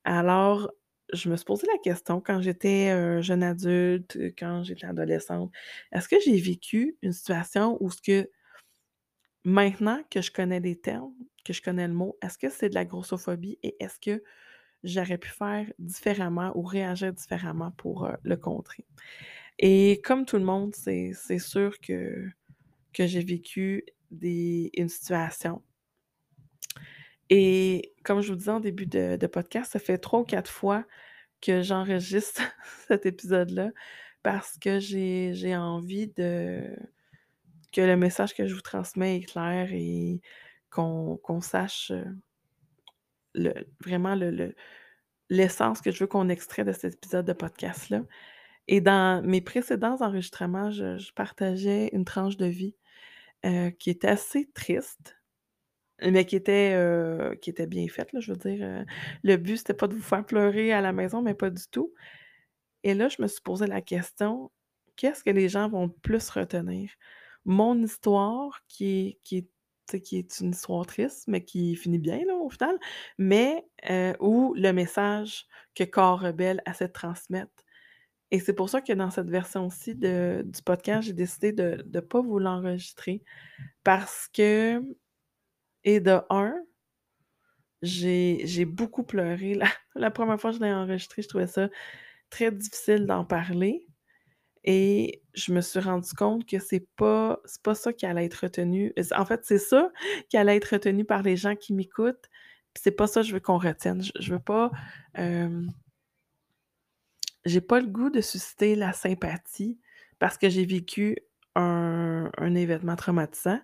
Alors, 0.04 0.70
je 1.12 1.30
me 1.30 1.36
suis 1.36 1.44
posé 1.44 1.66
la 1.68 1.78
question 1.78 2.20
quand 2.20 2.40
j'étais, 2.42 2.92
heu, 2.92 3.22
jeune 3.22 3.42
adulte, 3.42 4.18
quand 4.38 4.64
j'étais 4.64 4.86
adolescente, 4.86 5.52
est-ce 5.92 6.08
que 6.08 6.16
j'ai 6.24 6.38
vécu 6.40 6.96
une 7.02 7.12
situation 7.12 7.76
où 7.80 7.90
ce 7.90 8.02
que 8.02 8.30
maintenant 9.44 10.02
que 10.10 10.20
je 10.20 10.30
connais 10.30 10.60
les 10.60 10.78
termes, 10.78 11.14
que 11.46 11.52
je 11.52 11.62
connais 11.62 11.88
le 11.88 11.94
mot, 11.94 12.18
est-ce 12.22 12.38
que 12.38 12.50
c'est 12.50 12.68
de 12.68 12.74
la 12.74 12.84
grossophobie 12.84 13.58
et 13.62 13.76
est-ce 13.82 13.98
que 14.00 14.22
j'aurais 14.84 15.18
pu 15.18 15.28
faire 15.30 15.66
différemment 15.78 16.52
ou 16.56 16.62
réagir 16.62 17.12
différemment 17.12 17.72
pour, 17.72 18.06
heu, 18.06 18.16
le 18.22 18.36
contrer? 18.36 18.84
Et 19.58 20.00
comme 20.04 20.26
tout 20.26 20.36
le 20.38 20.44
monde, 20.44 20.74
c'est 20.74 21.12
sûr 21.38 21.80
que 21.80 22.28
que 22.92 23.06
j'ai 23.06 23.22
vécu 23.22 23.84
des 24.10 24.70
une 24.74 24.88
situation 24.88 25.62
et 27.30 27.92
comme 28.04 28.20
je 28.20 28.30
vous 28.30 28.36
disais 28.38 28.50
en 28.50 28.60
début 28.60 28.86
de 28.86 29.16
de 29.16 29.26
podcast, 29.26 29.72
ça 29.72 29.78
fait 29.78 29.98
3 29.98 30.20
ou 30.20 30.24
4 30.24 30.50
fois 30.50 30.84
que 31.40 31.62
j'enregistre 31.62 32.42
cet 32.88 33.06
épisode-là 33.06 33.70
parce 34.22 34.58
que 34.58 34.78
j'ai 34.80 35.32
j'ai 35.34 35.56
envie 35.56 36.08
de 36.08 36.62
que 37.72 37.80
le 37.80 37.96
message 37.96 38.34
que 38.34 38.46
je 38.46 38.54
vous 38.54 38.60
transmets 38.62 39.18
est 39.18 39.22
clair 39.22 39.70
et 39.72 40.20
qu'on 40.76 41.40
sache, 41.40 41.92
le 43.34 43.52
vraiment 43.84 44.14
le 44.14 44.30
le 44.30 44.54
l'essence 45.30 45.80
que 45.82 45.90
je 45.92 46.00
veux 46.00 46.06
qu'on 46.08 46.28
extrait 46.30 46.64
de 46.64 46.72
cet 46.72 46.94
épisode 46.96 47.26
de 47.26 47.32
podcast-là. 47.34 48.02
Et 48.68 48.80
dans 48.82 49.22
mes 49.26 49.40
précédents 49.42 49.96
enregistrements, 50.00 50.70
je 50.72 51.12
partageais 51.14 51.90
une 51.94 52.04
tranche 52.06 52.36
de 52.38 52.46
vie, 52.46 52.76
heu, 53.46 53.70
qui 53.70 53.90
était 53.90 54.08
assez 54.08 54.50
triste, 54.54 55.16
mais 56.02 56.26
qui 56.26 56.36
était, 56.36 56.74
heu, 56.76 57.36
qui 57.42 57.50
était 57.50 57.66
bien 57.68 57.88
faite. 57.88 58.10
Je 58.20 58.32
veux 58.32 58.38
dire, 58.38 58.84
le 59.24 59.36
but, 59.38 59.58
c'était 59.58 59.74
pas 59.74 59.88
de 59.88 59.94
vous 59.94 60.02
faire 60.02 60.24
pleurer 60.26 60.72
à 60.72 60.80
la 60.82 60.92
maison, 60.92 61.22
mais 61.22 61.34
pas 61.34 61.50
du 61.50 61.64
tout. 61.70 61.94
Et 62.84 62.94
là, 62.94 63.08
je 63.08 63.22
me 63.22 63.26
suis 63.28 63.42
posé 63.42 63.66
la 63.66 63.82
question: 63.82 64.50
«Qu'est-ce 64.96 65.24
que 65.24 65.30
les 65.30 65.48
gens 65.48 65.68
vont 65.68 65.88
plus 65.90 66.30
retenir? 66.30 66.90
Mon 67.44 67.82
histoire 67.82 68.62
qui 68.68 69.18
qui 69.24 69.38
est 69.38 69.48
qui 70.02 70.18
est 70.18 70.40
une 70.40 70.50
histoire 70.50 70.86
triste, 70.86 71.24
mais 71.28 71.44
qui 71.44 71.76
finit 71.76 71.98
bien, 71.98 72.18
là, 72.26 72.34
au 72.36 72.50
final, 72.50 72.76
mais 73.18 73.64
heu, 73.90 74.14
ou 74.20 74.54
le 74.56 74.72
message 74.72 75.46
que 75.74 75.84
Corps 75.84 76.20
Rebelle 76.20 76.62
essaie 76.68 76.88
de 76.88 76.92
transmettre?» 76.92 77.52
Et 78.32 78.40
c'est 78.40 78.54
pour 78.54 78.70
ça 78.70 78.82
que 78.82 78.92
dans 78.94 79.10
cette 79.10 79.30
version-ci 79.30 79.94
du 79.96 80.62
podcast, 80.64 81.06
j'ai 81.08 81.14
décidé 81.14 81.52
de 81.52 81.82
de 81.86 82.00
pas 82.00 82.20
vous 82.22 82.38
l'enregistrer 82.40 83.22
parce 83.84 84.28
que 84.34 84.82
et 85.84 86.00
de 86.00 86.20
un, 86.30 86.54
j'ai 87.82 88.64
beaucoup 88.64 89.02
pleuré 89.04 89.54
la 89.54 89.66
la 89.94 90.10
1 90.10 90.38
fois 90.38 90.50
que 90.52 90.58
je 90.58 90.62
l'ai 90.62 90.72
enregistré, 90.72 91.22
je 91.22 91.28
trouvais 91.28 91.46
ça 91.46 91.68
très 92.30 92.52
difficile 92.52 93.06
d'en 93.06 93.24
parler 93.24 93.86
et 94.64 95.22
je 95.36 95.52
me 95.52 95.60
suis 95.60 95.80
rendu 95.80 96.12
compte 96.14 96.46
que 96.46 96.58
c'est 96.58 96.86
pas 96.96 97.38
pas 97.62 97.74
ça 97.74 97.92
qui 97.92 98.06
allait 98.06 98.24
être 98.26 98.34
retenu. 98.44 98.92
En 99.14 99.24
fait, 99.26 99.44
c'est 99.44 99.58
ça 99.58 99.90
qui 100.28 100.36
allait 100.38 100.56
être 100.56 100.72
retenu 100.72 101.04
par 101.04 101.22
les 101.22 101.36
gens 101.36 101.54
qui 101.56 101.74
m'écoutent, 101.74 102.28
c'est 102.74 102.90
pas 102.92 103.06
ça 103.06 103.20
que 103.22 103.28
je 103.28 103.34
veux 103.34 103.40
qu'on 103.40 103.58
retienne. 103.58 104.02
Je 104.18 104.32
veux 104.32 104.40
pas, 104.40 104.70
j'ai 107.44 107.60
pas 107.60 107.80
le 107.80 107.86
goût 107.86 108.10
de 108.10 108.20
susciter 108.20 108.74
la 108.76 108.92
sympathie 108.92 109.78
parce 110.18 110.38
que 110.38 110.48
j'ai 110.48 110.64
vécu 110.66 111.18
un 111.54 112.30
un 112.38 112.54
événement 112.54 112.96
traumatisant. 112.96 113.60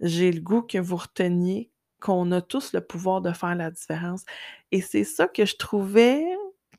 J'ai 0.00 0.32
le 0.32 0.40
goût 0.40 0.62
que 0.62 0.78
vous 0.78 0.96
reteniez 0.96 1.70
qu'on 2.00 2.32
a 2.32 2.40
tous 2.40 2.72
le 2.72 2.80
pouvoir 2.80 3.20
de 3.20 3.32
faire 3.32 3.54
la 3.56 3.70
différence 3.70 4.24
et 4.72 4.80
c'est 4.80 5.04
ça 5.04 5.28
que 5.28 5.44
je 5.44 5.56
trouvais 5.56 6.24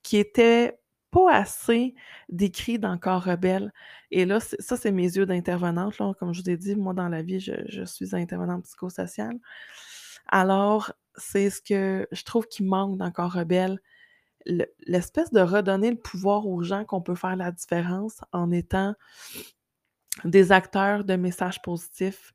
qui 0.03 0.17
était 0.17 0.80
pas 1.11 1.33
assez 1.33 1.93
décrit 2.29 2.79
dans 2.79 2.97
Corps 2.97 3.23
Rebelle 3.23 3.71
et 4.11 4.25
là, 4.25 4.39
ça, 4.39 4.77
c'est 4.77 4.91
mes 4.91 5.15
yeux 5.15 5.25
d'intervenante. 5.25 5.95
Comme 6.19 6.33
je 6.33 6.41
vous 6.41 6.49
ai 6.49 6.57
dit, 6.57 6.75
moi, 6.75 6.93
dans 6.93 7.07
la 7.09 7.21
vie, 7.21 7.39
je 7.39 7.83
suis 7.85 8.15
intervenante 8.15 8.63
psychosociale. 8.63 9.37
Alors, 10.27 10.93
c'est 11.15 11.49
ce 11.49 11.61
que 11.61 12.07
je 12.11 12.23
trouve 12.23 12.47
qui 12.47 12.63
manque 12.63 12.97
dans 12.97 13.11
Corps 13.11 13.33
Rebelle, 13.33 13.79
le 14.45 14.65
l'espèce 14.87 15.31
de 15.31 15.41
redonner 15.41 15.91
le 15.91 15.97
pouvoir 15.97 16.47
aux 16.47 16.63
gens 16.63 16.85
qu'on 16.85 17.01
peut 17.01 17.15
faire 17.15 17.35
la 17.35 17.51
différence 17.51 18.21
en 18.31 18.51
étant 18.51 18.95
des 20.25 20.51
acteurs 20.51 21.03
de 21.03 21.15
messages 21.15 21.61
positifs, 21.61 22.33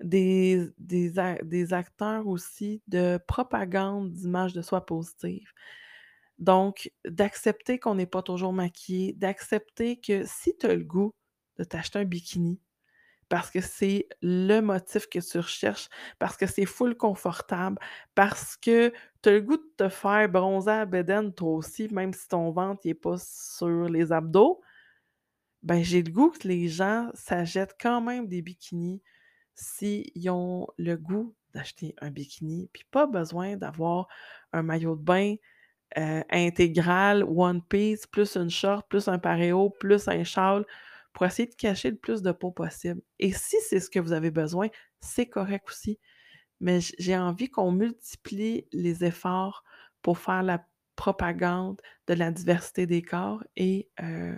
des 0.00 0.68
des 0.78 1.12
des 1.42 1.72
acteurs 1.72 2.26
aussi 2.28 2.82
de 2.88 3.18
propagande 3.26 4.12
d'images 4.12 4.52
de 4.52 4.62
soi 4.62 4.86
positives. 4.86 5.52
Donc, 6.38 6.90
d'accepter 7.04 7.78
qu'on 7.78 7.96
n'est 7.96 8.06
pas 8.06 8.22
toujours 8.22 8.52
maquillé, 8.52 9.12
d'accepter 9.14 9.98
que 10.00 10.24
si 10.24 10.56
tu 10.56 10.66
as 10.66 10.74
le 10.74 10.84
goût 10.84 11.12
de 11.58 11.64
t'acheter 11.64 11.98
un 11.98 12.04
bikini 12.04 12.60
parce 13.28 13.50
que 13.50 13.60
c'est 13.60 14.08
le 14.22 14.60
motif 14.60 15.06
que 15.08 15.18
tu 15.18 15.38
recherches, 15.38 15.88
parce 16.18 16.36
que 16.36 16.46
c'est 16.46 16.64
full 16.64 16.96
confortable, 16.96 17.78
parce 18.14 18.56
que 18.56 18.92
tu 19.22 19.28
as 19.28 19.32
le 19.32 19.40
goût 19.42 19.56
de 19.58 19.72
te 19.76 19.88
faire 19.88 20.28
bronzer 20.28 20.70
à 20.72 20.86
bédaine 20.86 21.32
toi 21.34 21.50
aussi, 21.50 21.88
même 21.92 22.12
si 22.12 22.28
ton 22.28 22.50
ventre 22.50 22.80
il 22.84 22.90
est 22.90 22.94
pas 22.94 23.16
sur 23.18 23.88
les 23.88 24.12
abdos, 24.12 24.60
ben, 25.62 25.82
j'ai 25.82 26.02
le 26.02 26.10
goût 26.12 26.30
que 26.30 26.46
les 26.48 26.68
gens 26.68 27.10
s'achètent 27.14 27.76
quand 27.80 28.00
même 28.00 28.28
des 28.28 28.42
bikinis 28.42 29.02
s'ils 29.54 30.30
ont 30.30 30.68
le 30.78 30.96
goût 30.96 31.34
d'acheter 31.52 31.94
un 32.00 32.10
bikini, 32.10 32.70
puis 32.72 32.84
pas 32.90 33.06
besoin 33.06 33.56
d'avoir 33.56 34.06
un 34.52 34.62
maillot 34.62 34.96
de 34.96 35.02
bain 35.02 35.34
euh, 35.96 36.22
intégrale, 36.30 37.24
one 37.24 37.62
piece, 37.62 38.06
plus 38.06 38.36
une 38.36 38.50
short, 38.50 38.86
plus 38.88 39.08
un 39.08 39.18
paréo, 39.18 39.70
plus 39.70 40.08
un 40.08 40.24
châle, 40.24 40.64
pour 41.12 41.26
essayer 41.26 41.48
de 41.48 41.54
cacher 41.54 41.90
le 41.90 41.96
plus 41.96 42.22
de 42.22 42.32
peau 42.32 42.50
possible. 42.50 43.00
Et 43.18 43.32
si 43.32 43.56
c'est 43.68 43.80
ce 43.80 43.90
que 43.90 43.98
vous 43.98 44.12
avez 44.12 44.30
besoin, 44.30 44.68
c'est 45.00 45.26
correct 45.26 45.64
aussi. 45.68 45.98
Mais 46.60 46.80
j'ai 46.98 47.16
envie 47.16 47.48
qu'on 47.48 47.72
multiplie 47.72 48.66
les 48.72 49.04
efforts 49.04 49.64
pour 50.02 50.18
faire 50.18 50.42
la 50.42 50.64
propagande 50.96 51.80
de 52.08 52.14
la 52.14 52.30
diversité 52.32 52.86
des 52.86 53.02
corps 53.02 53.42
et 53.56 53.88
euh, 54.00 54.36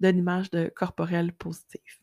de 0.00 0.08
l'image 0.08 0.50
corporelle 0.74 1.32
positive. 1.32 1.98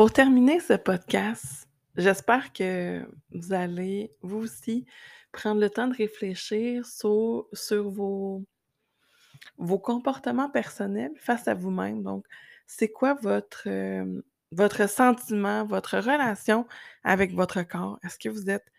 Pour 0.00 0.14
terminer 0.14 0.60
ce 0.60 0.72
podcast, 0.72 1.68
j'espère 1.94 2.54
que 2.54 3.06
vous 3.32 3.52
allez, 3.52 4.10
vous 4.22 4.38
aussi, 4.38 4.86
prendre 5.30 5.60
le 5.60 5.68
temps 5.68 5.88
de 5.88 5.94
réfléchir 5.94 6.86
sur, 6.86 7.44
vos, 7.90 8.42
comportements 9.58 10.48
personnels 10.48 11.12
face 11.18 11.48
à 11.48 11.52
vous-même. 11.52 12.02
Donc, 12.02 12.24
c'est 12.66 12.88
quoi 12.90 13.12
votre, 13.12 13.64
euh, 13.66 14.22
votre 14.52 14.88
sentiment, 14.88 15.66
votre 15.66 15.98
relation 15.98 16.66
avec 17.04 17.34
votre 17.34 17.62
corps? 17.62 17.98
Est-ce 18.02 18.18
que 18.18 18.30
vous 18.30 18.48
êtes 18.48 18.72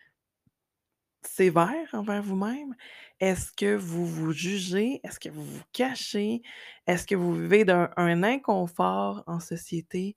sévère 1.24 1.88
envers 1.92 2.24
vous-même? 2.24 2.74
Est-ce 3.20 3.52
que 3.52 3.76
vous 3.76 4.06
vous 4.06 4.32
jugez? 4.32 5.00
Est-ce 5.04 5.20
que 5.20 5.28
vous 5.28 5.44
vous 5.44 5.62
cachez? 5.72 6.42
Est-ce 6.88 7.06
que 7.06 7.14
vous 7.14 7.32
vivez 7.32 7.64
d'un 7.64 7.90
un 7.96 8.24
inconfort 8.24 9.22
en 9.28 9.38
société? 9.38 10.16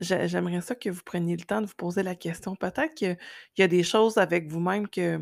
J'aimerais 0.00 0.60
ça 0.60 0.74
que 0.74 0.90
vous 0.90 1.02
preniez 1.04 1.36
le 1.36 1.44
temps 1.44 1.60
de 1.60 1.66
vous 1.66 1.74
poser 1.76 2.02
la 2.02 2.14
question. 2.14 2.56
Peut-être 2.56 2.94
qu'il 2.94 3.16
y 3.58 3.62
a 3.62 3.68
des 3.68 3.82
choses 3.82 4.18
avec 4.18 4.48
vous-même 4.48 4.88
que 4.88 5.20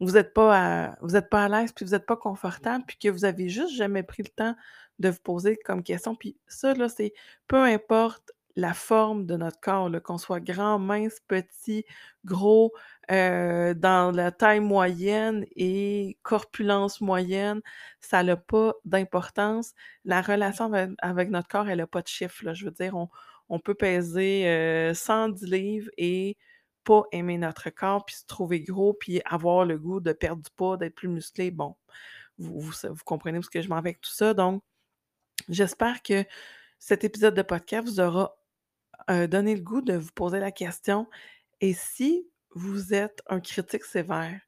vous 0.00 0.12
n'êtes 0.12 0.32
pas 0.32 0.56
à, 0.56 0.96
vous 1.02 1.16
êtes 1.16 1.28
pas 1.28 1.44
à 1.44 1.48
l'aise, 1.48 1.72
puis 1.72 1.84
vous 1.84 1.92
n'êtes 1.92 2.06
pas 2.06 2.16
confortable, 2.16 2.84
puis 2.86 2.96
que 2.98 3.08
vous 3.08 3.24
avez 3.24 3.48
juste 3.48 3.74
jamais 3.74 4.02
pris 4.02 4.22
le 4.22 4.30
temps 4.30 4.56
de 4.98 5.10
vous 5.10 5.20
poser 5.22 5.56
comme 5.56 5.82
question. 5.82 6.14
Puis 6.14 6.36
ça, 6.46 6.74
là, 6.74 6.88
c'est 6.88 7.12
peu 7.46 7.62
importe 7.62 8.32
la 8.56 8.74
forme 8.74 9.26
de 9.26 9.36
notre 9.36 9.60
corps, 9.60 9.90
qu'on 10.02 10.18
soit 10.18 10.40
grand, 10.40 10.78
mince, 10.78 11.20
petit, 11.28 11.84
gros, 12.24 12.72
euh, 13.10 13.74
dans 13.74 14.14
la 14.14 14.32
taille 14.32 14.60
moyenne 14.60 15.46
et 15.56 16.18
corpulence 16.22 17.00
moyenne, 17.00 17.60
ça 18.00 18.22
n'a 18.22 18.36
pas 18.36 18.74
d'importance. 18.84 19.72
La 20.04 20.20
relation 20.20 20.72
avec, 20.98 21.30
notre 21.30 21.48
corps, 21.48 21.68
elle 21.68 21.78
n'a 21.78 21.86
pas 21.86 22.02
de 22.02 22.08
chiffre. 22.08 22.52
Je 22.54 22.64
veux 22.64 22.70
dire, 22.72 22.96
on, 22.96 23.08
on 23.50 23.58
peut 23.58 23.74
peser 23.74 24.92
110 24.94 25.44
livres 25.44 25.90
et 25.98 26.36
pas 26.84 27.02
aimer 27.12 27.36
notre 27.36 27.68
corps, 27.70 28.04
puis 28.06 28.14
se 28.14 28.24
trouver 28.24 28.60
gros, 28.60 28.94
puis 28.94 29.20
avoir 29.26 29.66
le 29.66 29.76
goût 29.76 30.00
de 30.00 30.12
perdre 30.12 30.42
du 30.42 30.50
poids, 30.56 30.76
d'être 30.76 30.94
plus 30.94 31.08
musclé. 31.08 31.50
Bon, 31.50 31.76
vous, 32.38 32.72
comprenez 33.04 33.42
ce 33.42 33.50
que 33.50 33.60
je 33.60 33.68
m'en 33.68 33.82
vais 33.82 33.90
avec 33.90 34.00
tout 34.00 34.12
ça. 34.12 34.32
Donc, 34.32 34.62
j'espère 35.48 36.02
que 36.02 36.24
cet 36.78 37.04
épisode 37.04 37.34
de 37.34 37.42
podcast 37.42 37.86
vous 37.86 38.00
aura 38.00 38.34
donné 39.08 39.56
le 39.56 39.62
goût 39.62 39.82
de 39.82 39.94
vous 39.94 40.12
poser 40.14 40.38
la 40.38 40.52
question 40.52 41.08
et 41.60 41.74
si 41.74 42.26
vous 42.54 42.94
êtes 42.94 43.22
un 43.28 43.40
critique 43.40 43.84
sévère, 43.84 44.40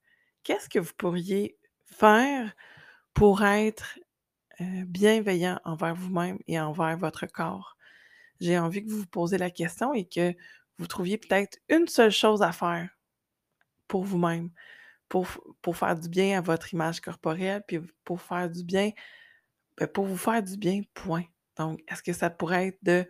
qu'est-ce 0.43 0.69
que 0.69 0.79
vous 0.79 0.93
pourriez 0.97 1.59
faire 1.85 2.55
pour 3.13 3.43
être 3.43 3.99
bienveillant 4.61 5.61
envers 5.65 5.95
vous-même 5.95 6.39
et 6.47 6.59
envers 6.59 6.97
votre 6.97 7.27
corps? 7.27 7.77
J'ai 8.43 8.59
envie 8.59 8.85
que 8.85 8.91
vous 8.91 8.99
vous 8.99 9.07
posiez 9.07 9.39
la 9.39 9.51
question 9.51 9.95
et 9.95 10.05
que 10.05 10.35
vous 10.79 10.87
trouviez 10.87 11.17
peut-être 11.17 11.59
une 11.69 11.87
seule 11.87 12.11
chose 12.11 12.43
à 12.43 12.53
faire 12.53 12.91
pour 13.87 14.05
vous-même, 14.05 14.51
pour, 15.09 15.29
pour 15.63 15.77
faire 15.77 15.97
du 15.99 16.09
bien 16.09 16.39
à 16.39 16.41
votre 16.41 16.73
image 16.75 17.01
corporelle, 17.01 17.63
puis 17.67 17.79
pour 18.05 18.21
faire 18.21 18.51
du 18.51 18.65
bien, 18.65 18.91
ben, 19.77 19.87
pour 19.87 20.07
vous 20.07 20.17
faire 20.17 20.43
du 20.43 20.57
bien, 20.57 20.83
point. 20.95 21.25
Donc, 21.57 21.81
est-ce 21.89 22.03
que 22.03 22.13
ça 22.13 22.31
pourrait 22.31 22.69
être 22.69 22.79
de 22.83 23.07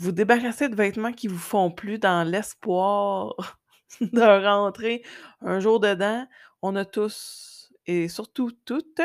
vous 0.00 0.12
débarrasser 0.12 0.68
de 0.68 0.76
vêtements 0.76 1.12
qui 1.12 1.28
vous 1.28 1.38
font 1.38 1.70
plus 1.70 1.98
dans 1.98 2.28
l'espoir 2.28 3.34
de 4.00 4.44
rentrer 4.46 5.02
un 5.40 5.60
jour 5.60 5.80
dedans? 5.80 6.26
On 6.60 6.76
a 6.76 6.84
tous, 6.84 7.72
et 7.86 8.08
surtout 8.08 8.52
toutes, 8.64 9.00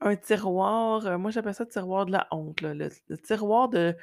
un 0.00 0.16
tiroir, 0.16 1.06
euh, 1.06 1.18
moi 1.18 1.30
j'appelle 1.30 1.54
ça 1.54 1.64
le 1.64 1.70
tiroir 1.70 2.06
de 2.06 2.12
la 2.12 2.26
honte, 2.30 2.60
le, 2.60 2.88
tiroir 3.18 3.68
de, 3.68 3.96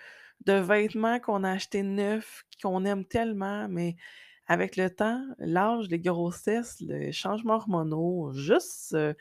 de 0.45 0.53
vêtements 0.53 1.19
qu'on 1.19 1.43
a 1.43 1.51
achetés 1.51 1.83
neufs, 1.83 2.43
qu'on 2.61 2.85
aime 2.85 3.05
tellement, 3.05 3.67
mais 3.69 3.95
avec 4.47 4.75
le 4.75 4.89
temps, 4.89 5.23
l'âge, 5.37 5.87
les 5.89 5.99
grossesses, 5.99 6.79
les 6.81 7.11
changements 7.11 7.55
hormonaux, 7.55 8.31
juste 8.33 8.93
euh, 8.93 9.13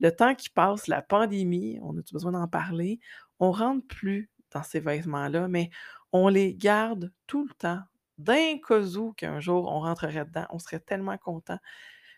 le 0.00 0.10
temps 0.10 0.34
qui 0.34 0.50
passe, 0.50 0.88
la 0.88 1.02
pandémie, 1.02 1.78
on 1.82 1.96
a 1.96 2.00
besoin 2.12 2.32
d'en 2.32 2.48
parler, 2.48 2.98
on 3.38 3.52
rentre 3.52 3.86
plus 3.86 4.30
dans 4.50 4.62
ces 4.62 4.80
vêtements-là, 4.80 5.48
mais 5.48 5.70
on 6.12 6.28
les 6.28 6.54
garde 6.54 7.12
tout 7.26 7.44
le 7.46 7.54
temps. 7.54 7.80
D'un 8.18 8.58
cas 8.58 8.82
où 8.96 9.12
qu'un 9.12 9.40
jour 9.40 9.68
on 9.70 9.80
rentrerait 9.80 10.24
dedans, 10.24 10.46
on 10.50 10.58
serait 10.58 10.80
tellement 10.80 11.16
content. 11.18 11.58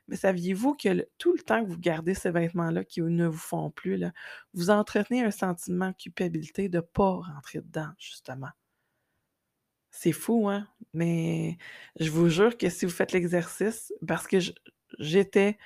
Mais 0.09 0.17
saviez-vous 0.17 0.75
que 0.75 1.09
tout 1.19 1.33
le 1.33 1.41
temps 1.41 1.65
que 1.65 1.71
vous 1.71 1.79
gardez 1.79 2.15
ces 2.15 2.31
vêtements-là 2.31 2.85
qui 2.85 3.01
ne 3.03 3.27
vous 3.27 3.39
font 3.39 3.71
plus, 3.71 3.97
là, 3.97 4.13
vous 4.53 4.71
entretenez 4.71 5.23
un 5.25 5.31
sentiment 5.31 5.89
de 5.91 5.97
culpabilité 5.97 6.69
de 6.69 6.79
ne 6.79 6.83
pas 6.83 7.21
rentrer 7.21 7.61
dedans, 7.61 7.91
justement? 7.99 8.51
C'est 9.91 10.13
fou, 10.13 10.49
hein? 10.49 10.67
Mais 10.93 11.57
je 12.01 12.11
vous 12.11 12.29
jure 12.29 12.57
que 12.59 12.69
si 12.69 12.85
vous 12.85 12.91
faites 12.93 13.13
l'exercice, 13.13 13.93
parce 14.07 14.27
que 14.27 14.39
j'étais 14.99 15.59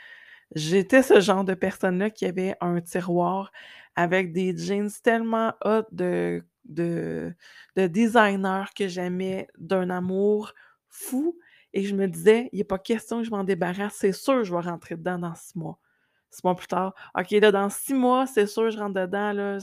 ce 0.54 1.20
genre 1.20 1.44
de 1.44 1.54
personne-là 1.54 2.10
qui 2.10 2.26
avait 2.26 2.54
un 2.60 2.80
tiroir 2.80 3.52
avec 3.96 4.32
des 4.32 4.56
jeans 4.56 4.90
tellement 5.02 5.54
hot 5.64 5.84
de, 5.92 6.44
de, 6.66 7.34
de 7.76 7.86
designer 7.86 8.72
que 8.74 8.88
j'aimais 8.88 9.48
d'un 9.58 9.90
amour 9.90 10.52
fou 10.88 11.38
et 11.72 11.84
je 11.84 11.94
me 11.94 12.06
disais, 12.06 12.48
il 12.52 12.60
a 12.60 12.64
pas 12.64 12.78
question 12.78 13.18
que 13.18 13.24
je 13.24 13.30
m'en 13.30 13.44
débarrasse, 13.44 13.96
c'est 13.96 14.12
sûr 14.12 14.44
je 14.44 14.54
vais 14.54 14.60
rentrer 14.60 14.96
dedans 14.96 15.18
dans 15.18 15.34
six 15.34 15.56
mois. 15.56 15.78
Six 16.30 16.44
mois 16.44 16.54
plus 16.54 16.66
tard, 16.66 16.94
OK, 17.18 17.30
là, 17.30 17.52
dans 17.52 17.70
six 17.70 17.94
mois, 17.94 18.26
c'est 18.26 18.46
sûr 18.46 18.70
je 18.70 18.78
rentre 18.78 19.00
dedans. 19.00 19.32
Là. 19.32 19.58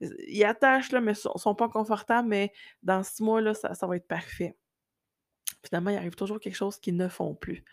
Ils 0.00 0.44
attachent, 0.44 0.92
là, 0.92 1.00
mais 1.00 1.12
ils 1.12 1.30
ne 1.34 1.38
sont 1.38 1.54
pas 1.54 1.68
confortables, 1.68 2.28
mais 2.28 2.52
dans 2.82 3.02
six 3.02 3.22
mois, 3.22 3.40
là, 3.40 3.54
ça, 3.54 3.86
va 3.86 3.96
être 3.96 4.06
parfait. 4.06 4.54
Finalement, 5.64 5.90
il 5.90 5.96
arrive 5.96 6.14
toujours 6.14 6.38
quelque 6.38 6.56
chose 6.56 6.78
qu'ils 6.78 6.96
ne 6.96 7.08
font 7.08 7.34
plus. 7.34 7.64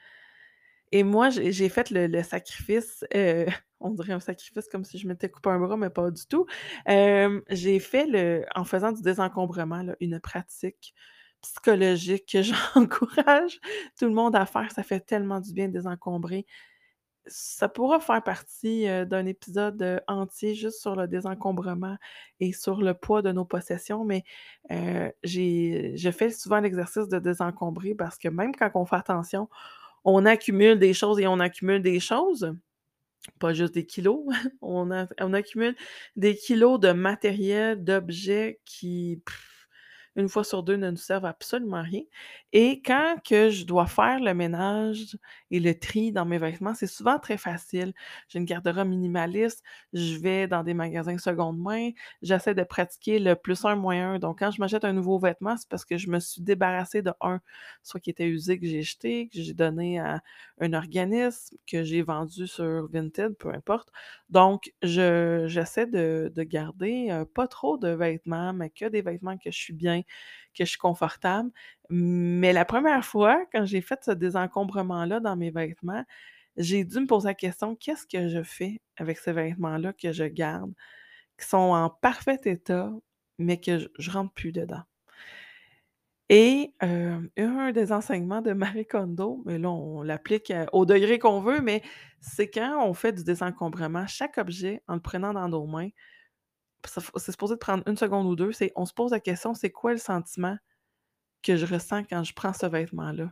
Et 0.92 1.04
moi, 1.04 1.30
j'ai 1.30 1.70
fait 1.70 1.90
le, 1.92 2.24
sacrifice, 2.24 3.04
euh, 3.14 3.46
on 3.82 3.92
dirait 3.92 4.14
un 4.14 4.20
sacrifice 4.22 4.68
comme 4.70 4.86
si 4.86 4.98
je 4.98 5.08
m'étais 5.08 5.30
coupé 5.30 5.50
un 5.50 5.60
bras, 5.60 5.76
mais 5.76 5.90
pas 5.90 6.10
du 6.10 6.26
tout. 6.26 6.46
J'ai 6.88 7.80
fait, 7.80 8.06
le, 8.06 8.46
en 8.56 8.64
faisant 8.64 8.94
du 8.94 9.02
désencombrement, 9.02 9.84
une 10.00 10.20
pratique 10.22 10.94
psychologique 11.42 12.26
que 12.32 12.42
j'encourage 12.76 13.60
tout 13.98 14.06
le 14.06 14.14
monde 14.14 14.36
à 14.36 14.46
faire. 14.46 14.72
Ça 14.72 14.84
fait 14.84 15.00
tellement 15.00 15.40
du 15.40 15.54
bien 15.54 15.68
de 15.68 15.74
désencombrer. 15.74 16.46
Ça 17.28 17.70
pourra 17.70 18.00
faire 18.00 18.24
partie 18.24 18.86
d'un 19.06 19.26
épisode 19.28 20.02
entier 20.08 20.56
juste 20.56 20.82
sur 20.82 20.96
le 20.96 21.08
désencombrement 21.08 21.96
et 22.40 22.54
sur 22.54 22.82
le 22.82 22.96
poids 22.96 23.22
de 23.22 23.32
nos 23.32 23.46
possessions, 23.46 24.04
mais 24.04 24.24
j'ai, 25.24 25.94
je 25.96 26.10
fais 26.10 26.32
souvent 26.32 26.60
l'exercice 26.60 27.08
de 27.08 27.20
désencombrer 27.20 27.94
parce 27.94 28.18
que 28.18 28.30
même 28.30 28.56
quand 28.56 28.72
on 28.74 28.86
fait 28.86 28.96
attention, 28.96 29.48
on 30.06 30.26
accumule 30.26 30.80
des 30.80 30.94
choses 30.94 31.20
et 31.20 31.28
on 31.28 31.40
accumule 31.40 31.84
des 31.84 32.00
choses 32.00 32.56
pas 33.40 33.54
juste 33.54 33.74
des 33.74 33.86
kilos, 33.86 34.26
on 34.62 34.90
accumule 35.34 35.76
des 36.16 36.36
kilos 36.36 36.80
de 36.80 36.92
matériel, 36.92 37.84
d'objets 37.84 38.60
qui, 38.66 39.22
une 40.20 40.30
fois 40.30 40.44
sur 40.44 40.64
deux, 40.64 40.76
ne 40.76 40.92
nous 40.92 40.98
servent 40.98 41.26
absolument 41.26 41.82
rien. 41.82 42.02
Et 42.54 42.82
quand 42.82 43.18
que 43.28 43.50
je 43.50 43.66
dois 43.66 43.88
faire 43.88 44.20
le 44.20 44.34
ménage 44.34 45.18
et 45.52 45.60
le 45.60 45.78
tri 45.78 46.12
dans 46.12 46.26
mes 46.26 46.38
vêtements, 46.38 46.74
c'est 46.74 46.88
souvent 46.88 47.20
très 47.20 47.38
facile. 47.38 47.94
J'ai 48.28 48.40
une 48.40 48.46
garde-robe 48.46 48.88
minimaliste, 48.88 49.64
je 49.94 50.18
vais 50.20 50.48
dans 50.48 50.64
des 50.64 50.74
magasins 50.74 51.18
seconde 51.18 51.60
main, 51.60 51.92
j'essaie 52.22 52.54
de 52.56 52.64
pratiquer 52.64 53.20
le 53.20 53.36
plus 53.36 53.66
un, 53.66 53.84
un. 53.90 54.20
Donc, 54.20 54.40
quand 54.40 54.52
je 54.52 54.60
m'achète 54.62 54.86
un 54.86 54.94
nouveau 54.94 55.20
vêtement, 55.20 55.58
c'est 55.58 55.68
parce 55.70 55.86
que 55.86 55.98
je 55.98 56.10
me 56.10 56.20
suis 56.20 56.42
débarrassée 56.42 57.02
de 57.02 57.12
un, 57.22 57.40
soit 57.84 58.00
qui 58.00 58.10
était 58.10 58.28
usé, 58.28 58.60
que 58.60 58.66
j'ai 58.68 58.82
jeté, 58.84 59.28
que 59.28 59.42
j'ai 59.42 59.54
donné 59.54 60.00
à 60.00 60.22
un 60.60 60.74
organisme, 60.74 61.58
que 61.68 61.84
j'ai 61.84 62.02
vendu 62.02 62.48
sur 62.48 62.88
Vinted, 62.92 63.36
peu 63.38 63.50
importe. 63.54 63.90
Donc, 64.30 64.74
j'essaie 64.82 65.88
de, 65.88 66.32
de 66.34 66.44
garder 66.44 67.08
euh, 67.12 67.26
pas 67.26 67.48
trop 67.48 67.78
de 67.78 67.90
vêtements, 67.90 68.54
mais 68.54 68.70
que 68.70 68.86
des 68.86 69.02
vêtements 69.02 69.38
que 69.38 69.52
je 69.52 69.58
suis 69.58 69.74
bien 69.74 70.02
que 70.54 70.66
je 70.66 70.70
suis 70.72 70.78
confortable. 70.80 71.52
Mais 71.90 72.54
la 72.54 72.66
première 72.66 73.06
fois, 73.06 73.46
quand 73.54 73.66
j'ai 73.66 73.82
fait 73.82 74.00
ce 74.04 74.12
désencombrement-là 74.12 75.20
dans 75.20 75.36
mes 75.36 75.52
vêtements, 75.52 76.04
j'ai 76.58 76.84
dû 76.84 77.00
me 77.00 77.08
poser 77.08 77.30
la 77.30 77.34
question, 77.36 77.76
qu'est-ce 77.76 78.06
que 78.08 78.28
je 78.30 78.44
fais 78.44 78.82
avec 78.98 79.18
ces 79.20 79.32
vêtements-là 79.34 79.94
que 79.94 80.12
je 80.12 80.26
garde? 80.26 80.74
qui 81.40 81.48
sont 81.48 81.58
en 81.58 81.90
parfait 81.90 82.40
état, 82.46 82.92
mais 83.40 83.60
que 83.62 83.80
je 83.80 83.88
je 83.98 84.12
rentre 84.12 84.34
plus 84.34 84.52
dedans? 84.52 84.84
Et 86.32 86.74
un 86.82 87.72
des 87.72 87.92
enseignements 87.92 88.42
de 88.42 88.54
Marie 88.54 88.86
Kondo, 88.86 89.42
mais 89.46 89.58
là, 89.58 89.72
on 89.72 90.04
l'applique, 90.04 90.54
au 90.74 90.86
degré 90.86 91.18
qu'on 91.18 91.42
veut, 91.42 91.60
mais 91.62 91.82
c'est 92.22 92.50
quand 92.52 92.86
on 92.86 92.94
fait 92.94 93.14
du 93.14 93.24
désencombrement, 93.24 94.06
chaque 94.06 94.38
objet, 94.38 94.84
en 94.88 94.94
le 94.96 95.00
prenant 95.02 95.34
dans 95.34 95.50
nos 95.50 95.66
mains, 95.66 95.90
c'est 96.86 97.32
supposé 97.32 97.56
de 97.56 97.60
prendre 97.60 97.84
une 97.88 97.98
seconde 97.98 98.28
ou 98.28 98.36
2, 98.36 98.52
c'est 98.52 98.72
on 98.76 98.86
se 98.86 98.94
pose 98.94 99.12
la 99.12 99.20
question: 99.20 99.54
«C'est 99.54 99.72
quoi 99.72 99.92
le 99.94 99.98
sentiment 100.00 100.58
que 101.44 101.58
je 101.58 101.66
ressens 101.68 102.04
quand 102.06 102.24
je 102.24 102.34
prends 102.34 102.54
ce 102.54 102.66
vêtement-là?» 102.68 103.32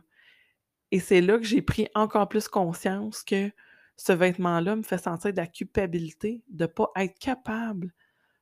et 0.90 1.00
c'est 1.00 1.20
là 1.20 1.38
que 1.38 1.44
j'ai 1.44 1.62
pris 1.62 1.88
encore 1.94 2.28
plus 2.28 2.48
conscience 2.48 3.22
que 3.22 3.50
ce 3.96 4.12
vêtement-là 4.12 4.76
me 4.76 4.82
fait 4.82 4.98
sentir 4.98 5.32
de 5.32 5.36
la 5.38 5.46
culpabilité 5.46 6.42
de 6.48 6.66
pas 6.66 6.90
être 6.96 7.18
capable 7.18 7.92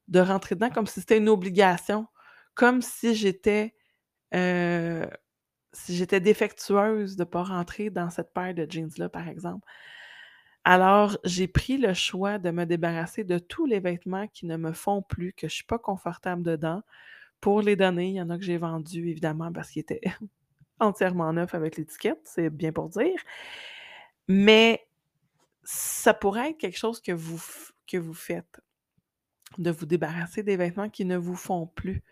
de 0.09 0.21
rentrer 0.21 0.55
dedans 0.57 0.71
comme 0.71 0.87
si 0.87 1.01
c'était 1.01 1.19
une 1.19 1.29
obligation, 1.31 2.07
comme 2.55 2.83
si 2.83 3.15
j'étais, 3.17 3.75
heu, 4.35 5.09
si 5.73 5.97
j'étais 5.97 6.21
défectueuse 6.21 7.17
de 7.17 7.25
pas 7.25 7.45
rentrer 7.45 7.91
dans 7.91 8.11
cette 8.11 8.33
paire 8.35 8.55
de 8.55 8.67
jeans-là, 8.71 9.09
par 9.11 9.29
exemple. 9.29 9.67
Alors, 10.69 11.17
j'ai 11.23 11.47
pris 11.47 11.79
le 11.79 11.95
choix 11.95 12.39
de 12.41 12.51
me 12.51 12.67
débarrasser 12.67 13.23
de 13.23 13.39
tous 13.39 13.67
les 13.67 13.79
vêtements 13.79 14.27
qui 14.27 14.47
ne 14.47 14.57
me 14.57 14.73
font 14.73 15.01
plus, 15.01 15.33
que 15.33 15.47
je 15.47 15.55
suis 15.55 15.65
pas 15.65 15.79
confortable 15.79 16.43
dedans, 16.43 16.83
pour 17.41 17.63
les 17.63 17.77
donner. 17.77 18.09
Il 18.09 18.15
y 18.15 18.21
en 18.21 18.31
a 18.31 18.37
que 18.37 18.43
j'ai 18.43 18.59
vendus 18.59 19.09
évidemment 19.09 19.53
parce 19.53 19.71
qu'ils 19.71 19.83
étaient 19.83 20.01
entièrement 20.81 21.33
neufs 21.33 21.55
avec 21.55 21.77
l'étiquette, 21.77 22.19
c'est 22.25 22.51
bien 22.51 22.73
pour 22.73 22.89
dire. 22.89 23.21
Mais 24.27 24.85
ça 25.63 26.13
pourrait 26.15 26.51
être 26.51 26.59
quelque 26.59 26.79
chose 26.79 27.01
que 27.01 27.13
vous 27.13 27.41
que 27.87 27.97
vous 27.97 28.15
faites, 28.15 28.61
de 29.59 29.71
vous 29.71 29.87
débarrasser 29.87 30.43
des 30.43 30.57
vêtements 30.57 30.91
qui 30.91 31.05
ne 31.05 31.17
vous 31.17 31.37
font 31.37 31.69
plus. 31.69 32.03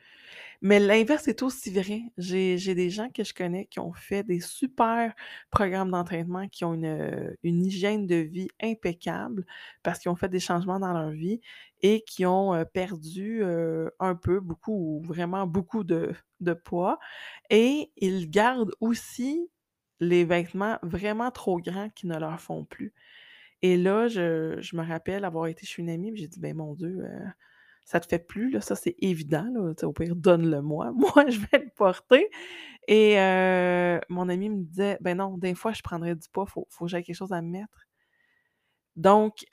Mais 0.65 0.81
l'inverse 0.81 1.29
est 1.29 1.43
aussi 1.43 1.71
vrai. 1.71 2.03
J'ai 2.19 2.57
des 2.75 2.91
gens 2.91 3.11
que 3.11 3.23
je 3.25 3.35
connais 3.35 3.67
qui 3.67 3.81
ont 3.81 3.93
fait 3.93 4.25
des 4.25 4.41
super 4.41 5.15
programmes 5.51 5.91
d'entraînement, 5.93 6.49
qui 6.49 6.65
ont 6.65 6.75
une, 6.75 6.87
heu, 6.87 7.37
une 7.45 7.65
hygiène 7.67 8.07
de 8.07 8.17
vie 8.17 8.49
impeccable 8.63 9.47
parce 9.83 9.99
qu'ils 10.01 10.11
ont 10.11 10.17
fait 10.17 10.31
des 10.31 10.41
changements 10.41 10.81
dans 10.81 10.95
leur 10.95 11.11
vie 11.11 11.41
et 11.83 12.03
qui 12.03 12.27
ont, 12.27 12.55
heu, 12.57 12.65
perdu, 12.65 13.43
heu, 13.43 13.93
un 14.01 14.17
peu, 14.17 14.41
beaucoup 14.41 14.73
ou 15.01 15.03
vraiment 15.03 15.47
beaucoup 15.47 15.85
de 15.85 16.15
poids 16.65 16.99
et 17.51 17.93
ils 17.99 18.31
gardent 18.31 18.73
aussi 18.81 19.51
les 20.01 20.25
vêtements 20.25 20.79
vraiment 20.83 21.31
trop 21.31 21.59
grands 21.61 21.91
qui 21.91 22.07
ne 22.07 22.19
leur 22.19 22.41
font 22.41 22.65
plus 22.65 22.93
et 23.63 23.77
là, 23.79 24.09
je 24.09 24.77
me 24.77 24.83
rappelle 24.87 25.25
avoir 25.25 25.47
été 25.49 25.67
chez 25.67 25.83
une 25.83 25.91
amie, 25.91 26.13
j'ai 26.17 26.29
dit: 26.29 26.41
«Ben, 26.41 26.55
mon 26.57 26.75
Dieu, 26.75 27.05
ça 27.85 28.01
te 28.01 28.07
fait 28.09 28.19
plus, 28.21 28.51
là, 28.51 28.61
ça, 28.61 28.77
c'est 28.77 28.97
évident, 29.01 29.47
là, 29.55 29.73
au 29.87 29.93
pire, 29.93 30.17
donne-le-moi, 30.17 30.93
moi, 30.97 31.27
je 31.29 31.39
vais 31.41 31.59
le 31.65 31.71
porter» 31.77 32.29
et 32.89 33.17
mon 34.11 34.29
amie 34.29 34.51
me 34.51 34.63
disait: 34.65 34.99
«Ben 35.03 35.19
non, 35.19 35.39
des 35.39 35.55
fois, 35.55 35.73
je 35.73 35.83
prendrais 35.83 36.15
du 36.17 36.29
poids, 36.31 36.47
faut 36.47 36.67
faut 36.71 36.87
que 36.87 36.91
j'aie 36.91 37.03
quelque 37.03 37.17
chose 37.17 37.33
à 37.33 37.43
me 37.43 37.51
mettre». 37.51 37.87
Donc, 38.97 39.45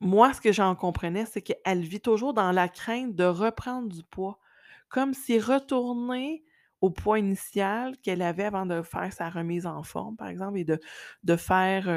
moi, 0.00 0.34
ce 0.34 0.40
que 0.40 0.52
j'en 0.52 0.74
comprenais, 0.76 1.26
c'est 1.26 1.42
qu'elle 1.42 1.82
vit 1.82 2.00
toujours 2.00 2.34
dans 2.34 2.52
la 2.52 2.68
crainte 2.68 3.14
de 3.16 3.24
reprendre 3.24 3.88
du 3.88 4.02
poids, 4.04 4.38
comme 4.88 5.14
si 5.14 5.40
retourner 5.40 6.44
au 6.82 6.90
poids 6.90 7.18
initial 7.18 7.96
qu'elle 7.98 8.22
avait 8.22 8.44
avant 8.44 8.66
de 8.66 8.82
faire 8.82 9.12
sa 9.12 9.30
remise 9.30 9.66
en 9.66 9.82
forme, 9.84 10.16
par 10.16 10.28
exemple, 10.28 10.58
et 10.58 10.64
de 10.64 10.80
de 11.24 11.36
faire, 11.36 11.88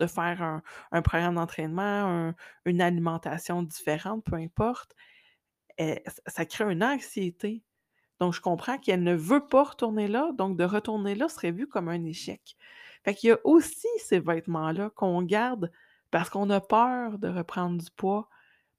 de 0.00 0.06
faire 0.06 0.42
un 0.42 0.62
un 0.92 1.02
programme 1.02 1.36
d'entraînement, 1.36 1.82
un 1.82 2.34
une 2.64 2.80
alimentation 2.80 3.62
différente, 3.62 4.24
peu 4.24 4.36
importe, 4.36 4.94
eh, 5.78 6.02
ça 6.26 6.44
crée 6.46 6.70
une 6.72 6.84
anxiété. 6.84 7.62
Donc 8.20 8.34
je 8.34 8.40
comprends 8.40 8.78
qu'elle 8.78 9.02
ne 9.02 9.14
veut 9.14 9.46
pas 9.46 9.64
retourner 9.64 10.08
là, 10.08 10.32
donc 10.34 10.56
de 10.56 10.64
retourner 10.64 11.14
là 11.14 11.28
serait 11.28 11.52
vu 11.52 11.66
comme 11.66 11.88
un 11.88 12.04
échec. 12.04 12.56
Fait 13.04 13.14
qu'il 13.14 13.30
y 13.30 13.32
a 13.32 13.38
aussi 13.44 13.88
ces 13.98 14.20
vêtements-là 14.20 14.90
qu'on 14.90 15.22
garde 15.22 15.70
parce 16.10 16.30
qu'on 16.30 16.50
a 16.50 16.60
peur 16.60 17.18
de 17.18 17.28
reprendre 17.28 17.82
du 17.82 17.90
poids. 17.90 18.28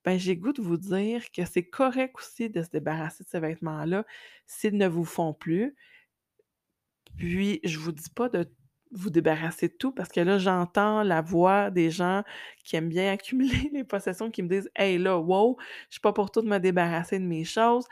Ben, 0.06 0.18
j'ai 0.20 0.38
goût 0.38 0.54
de 0.54 0.62
vous 0.62 0.78
dire 0.78 1.32
que 1.32 1.46
c'est 1.46 1.66
correct 1.66 2.16
aussi 2.18 2.50
de 2.50 2.64
se 2.64 2.70
débarrasser 2.70 3.24
de 3.24 3.30
ces 3.30 3.40
vêtements-là 3.40 4.06
s'ils 4.48 4.78
ne 4.78 4.88
vous 4.88 5.06
font 5.06 5.34
plus. 5.34 5.76
Puis, 7.18 7.60
je 7.64 7.80
vous 7.80 7.92
dis 7.92 8.10
pas 8.10 8.30
de 8.30 8.50
vous 8.92 9.10
débarrasser 9.10 9.68
de 9.70 9.74
tout 9.74 9.92
parce 9.92 10.10
que 10.10 10.20
là, 10.22 10.38
j'entends 10.40 11.04
la 11.04 11.22
voix 11.22 11.72
des 11.72 11.92
gens 11.92 12.24
qui 12.64 12.76
aiment 12.76 12.90
bien 12.90 13.12
accumuler 13.12 13.70
les 13.74 13.84
possessions 13.84 14.32
qui 14.32 14.44
me 14.44 14.50
disent: 14.50 14.70
«Hey 14.76 14.98
là, 14.98 15.18
wow, 15.20 15.58
je 15.90 15.96
suis 15.96 16.02
pas 16.02 16.14
pour 16.14 16.32
tout 16.32 16.42
me 16.44 16.58
débarrasser 16.60 17.20
de 17.20 17.26
mes 17.26 17.44
choses». 17.46 17.86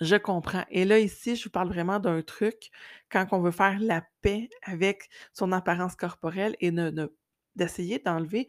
Je 0.00 0.16
comprends 0.16 0.64
et 0.70 0.84
là, 0.84 0.98
ici, 0.98 1.36
je 1.36 1.44
vous 1.44 1.50
parle 1.50 1.68
vraiment 1.68 2.00
d'un 2.00 2.22
truc 2.22 2.70
quand 3.10 3.26
on 3.32 3.40
veut 3.40 3.50
faire 3.52 3.78
la 3.80 4.02
paix 4.20 4.48
avec 4.62 5.08
son 5.32 5.52
apparence 5.52 5.94
corporelle 5.96 6.56
et 6.60 6.70
ne 6.70 6.90
ne 6.90 7.06
d'essayer 7.54 7.98
d'enlever 7.98 8.48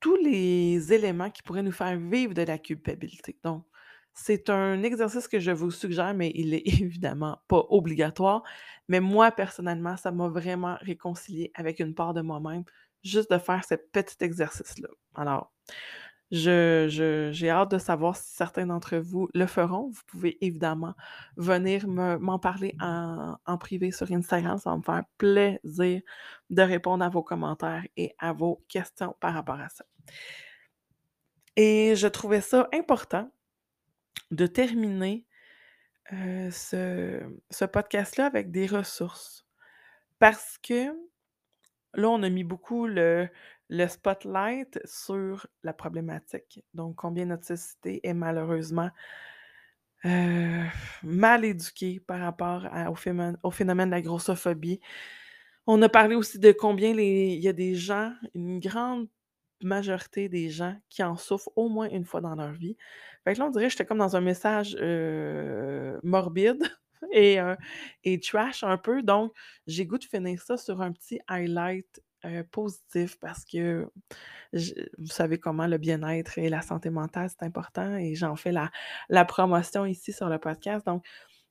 tous 0.00 0.16
les 0.16 0.92
éléments 0.92 1.30
qui 1.30 1.42
pourraient 1.42 1.62
nous 1.62 1.72
faire 1.72 1.98
vivre 1.98 2.34
de 2.34 2.42
la 2.42 2.58
culpabilité. 2.58 3.38
Donc, 3.44 3.66
c'est 4.18 4.48
un 4.48 4.82
exercice 4.82 5.28
que 5.28 5.38
je 5.38 5.50
vous 5.50 5.70
suggère, 5.70 6.14
mais 6.14 6.32
il 6.34 6.54
est 6.54 6.66
évidemment 6.82 7.38
pas 7.48 7.64
obligatoire. 7.68 8.42
Mais 8.88 8.98
moi, 9.00 9.30
personnellement, 9.30 9.96
ça 9.96 10.10
m'a 10.10 10.28
vraiment 10.28 10.76
réconciliée 10.80 11.52
avec 11.54 11.80
une 11.80 11.94
part 11.94 12.14
de 12.14 12.22
moi-même, 12.22 12.64
juste 13.04 13.30
de 13.30 13.38
faire 13.38 13.62
ce 13.64 13.74
petit 13.74 14.16
exercice-là. 14.20 14.88
Alors, 15.14 15.52
j'ai 16.30 17.50
hâte 17.50 17.70
de 17.70 17.78
savoir 17.78 18.16
si 18.16 18.34
certains 18.34 18.66
d'entre 18.66 18.96
vous 18.96 19.28
le 19.34 19.46
feront. 19.46 19.90
Vous 19.90 20.02
pouvez 20.06 20.38
évidemment 20.44 20.94
venir 21.36 21.86
me 21.86 22.16
m'en 22.16 22.38
parler 22.38 22.74
en 22.80 23.36
en 23.44 23.58
privé 23.58 23.90
sur 23.92 24.10
Instagram. 24.10 24.58
Ça 24.58 24.70
va 24.70 24.76
me 24.78 24.82
faire 24.82 25.04
plaisir 25.18 26.00
de 26.50 26.62
répondre 26.62 27.04
à 27.04 27.10
vos 27.10 27.22
commentaires 27.22 27.84
et 27.98 28.14
à 28.18 28.32
vos 28.32 28.64
questions 28.68 29.14
par 29.20 29.34
rapport 29.34 29.60
à 29.60 29.68
ça. 29.68 29.84
Et 31.56 31.94
je 31.96 32.06
trouvais 32.06 32.40
ça 32.40 32.68
important 32.72 33.30
de 34.30 34.46
terminer, 34.46 35.26
ce 36.10 37.64
podcast-là 37.64 38.26
avec 38.26 38.50
des 38.50 38.66
ressources. 38.66 39.46
Parce 40.18 40.58
que 40.58 40.88
là, 41.94 42.08
on 42.08 42.22
a 42.22 42.28
mis 42.28 42.44
beaucoup 42.44 42.86
le 42.86 43.28
spotlight 43.88 44.78
sur 44.84 45.46
la 45.62 45.72
problématique. 45.72 46.64
Donc 46.74 46.96
combien 46.96 47.26
notre 47.26 47.46
société 47.46 48.00
est 48.06 48.14
malheureusement, 48.14 48.90
heu, 50.04 50.64
mal 51.02 51.44
éduquée 51.44 52.00
par 52.00 52.20
rapport 52.20 52.66
au 52.88 53.50
phénomène 53.50 53.88
de 53.88 53.94
la 53.94 54.02
grossophobie. 54.02 54.80
On 55.66 55.82
a 55.82 55.88
parlé 55.88 56.14
aussi 56.14 56.38
de 56.38 56.52
combien 56.52 56.90
il 56.90 57.40
y 57.40 57.48
a 57.48 57.52
des 57.52 57.74
gens, 57.74 58.14
une 58.34 58.60
grande 58.60 59.08
majorité 59.62 60.28
des 60.28 60.48
gens 60.50 60.76
qui 60.90 61.02
en 61.02 61.16
souffrent 61.16 61.50
au 61.56 61.68
moins 61.68 61.88
une 61.88 62.04
fois 62.04 62.20
dans 62.20 62.34
leur 62.36 62.52
vie. 62.52 62.76
Fait 63.26 63.34
que 63.34 63.40
là, 63.40 63.46
on 63.46 63.50
dirait 63.50 63.64
que 63.64 63.72
j'étais 63.72 63.84
comme 63.84 63.98
dans 63.98 64.14
un 64.16 64.20
message, 64.20 64.76
morbide 66.02 66.62
et 67.12 67.38
et 68.04 68.20
trash 68.20 68.62
un 68.62 68.78
peu, 68.78 69.02
donc 69.02 69.32
j'ai 69.66 69.84
goût 69.84 69.98
de 69.98 70.04
finir 70.04 70.40
ça 70.40 70.56
sur 70.56 70.80
un 70.80 70.92
petit 70.92 71.18
highlight, 71.28 72.00
positif 72.52 73.18
parce 73.18 73.44
que 73.44 73.88
vous 74.52 75.06
savez 75.06 75.38
comment 75.38 75.66
le 75.66 75.78
bien-être 75.78 76.38
et 76.38 76.48
la 76.48 76.62
santé 76.62 76.90
mentale, 76.90 77.28
c'est 77.30 77.44
important 77.44 77.96
et 77.96 78.14
j'en 78.14 78.36
fais 78.36 78.52
la 78.52 78.70
la 79.08 79.24
promotion 79.24 79.84
ici 79.86 80.12
sur 80.12 80.28
le 80.28 80.38
podcast, 80.38 80.86
donc 80.86 81.04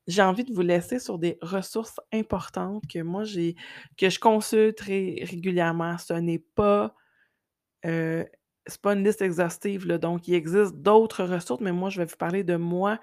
j'ai 0.08 0.22
envie 0.22 0.44
de 0.44 0.54
vous 0.54 0.62
laisser 0.62 1.00
sur 1.00 1.18
des 1.20 1.38
ressources 1.42 2.00
importantes 2.14 2.84
que 2.88 3.00
moi 3.00 3.24
j'ai 3.26 3.56
que 3.98 4.10
je 4.10 4.20
consulte 4.20 4.80
ré 4.82 5.24
régulièrement. 5.30 5.98
Ce 5.98 6.14
n'est 6.14 6.40
pas, 6.40 6.96
c'est 8.68 8.82
pas 8.82 8.94
une 8.94 9.04
liste 9.04 9.22
exhaustive, 9.22 9.88
donc 9.88 10.28
il 10.28 10.34
existe 10.36 10.76
d'autres 10.76 11.24
ressources, 11.26 11.62
mais 11.62 11.72
moi, 11.72 11.90
je 11.90 12.00
vais 12.00 12.06
vous 12.06 12.18
parler 12.18 12.44
de 12.44 12.56
moi, 12.56 13.00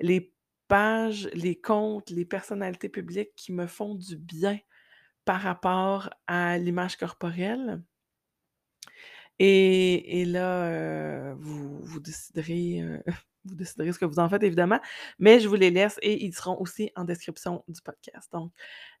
les 0.00 0.32
pages, 0.68 1.28
les 1.34 1.56
comptes, 1.60 2.10
les 2.10 2.24
personnalités 2.26 2.88
publiques 2.90 3.32
qui 3.36 3.52
me 3.52 3.66
font 3.66 3.94
du 3.96 4.16
bien 4.16 4.58
par 5.26 5.40
rapport 5.42 6.10
à 6.28 6.58
l'image 6.58 6.96
corporelle. 6.98 7.82
Et 9.38 10.20
et 10.20 10.24
là, 10.24 11.30
heu, 11.32 11.34
vous 11.38 11.78
vous 11.82 12.00
déciderez, 12.00 12.80
heu, 12.82 13.02
vous 13.44 13.54
déciderez 13.54 13.92
ce 13.92 13.98
que 13.98 14.04
vous 14.04 14.18
en 14.18 14.28
faites 14.28 14.42
évidemment, 14.42 14.80
mais 15.18 15.40
je 15.40 15.48
vous 15.48 15.54
les 15.54 15.70
laisse 15.70 15.98
et 16.02 16.24
ils 16.24 16.34
seront 16.34 16.58
aussi 16.60 16.90
en 16.96 17.04
description 17.04 17.64
du 17.68 17.80
podcast. 17.82 18.30
Donc, 18.32 18.52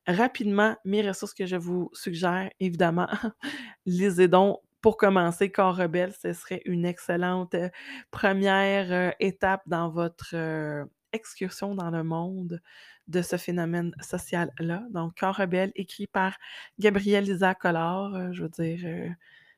rapidement, 0.06 0.76
mes 0.84 1.06
ressources 1.06 1.34
que 1.34 1.46
je 1.46 1.56
vous 1.56 1.90
suggère, 1.92 2.50
évidemment, 2.60 3.08
lisez 3.86 4.28
donc 4.28 4.60
pour 4.82 4.96
commencer 4.96 5.50
Corps 5.50 5.76
rebelle, 5.76 6.12
ce 6.22 6.32
serait 6.32 6.62
une 6.66 6.84
excellente, 6.86 7.54
heu, 7.54 7.70
1re, 8.10 8.92
heu, 8.92 9.12
étape 9.20 9.62
dans 9.66 9.90
votre, 9.90 10.34
heu, 10.34 10.90
excursion 11.12 11.74
dans 11.74 11.90
le 11.90 12.02
monde 12.04 12.60
de 13.08 13.22
ce 13.22 13.36
phénomène 13.36 13.92
social-là. 14.00 14.84
Donc 14.92 15.14
Corps 15.18 15.36
rebelle, 15.36 15.72
écrit 15.76 16.06
par 16.06 16.36
Gabrielle 16.78 17.28
Isaac 17.28 17.58
Collard, 17.60 18.32
je 18.32 18.42
veux 18.44 18.48
dire, 18.50 19.14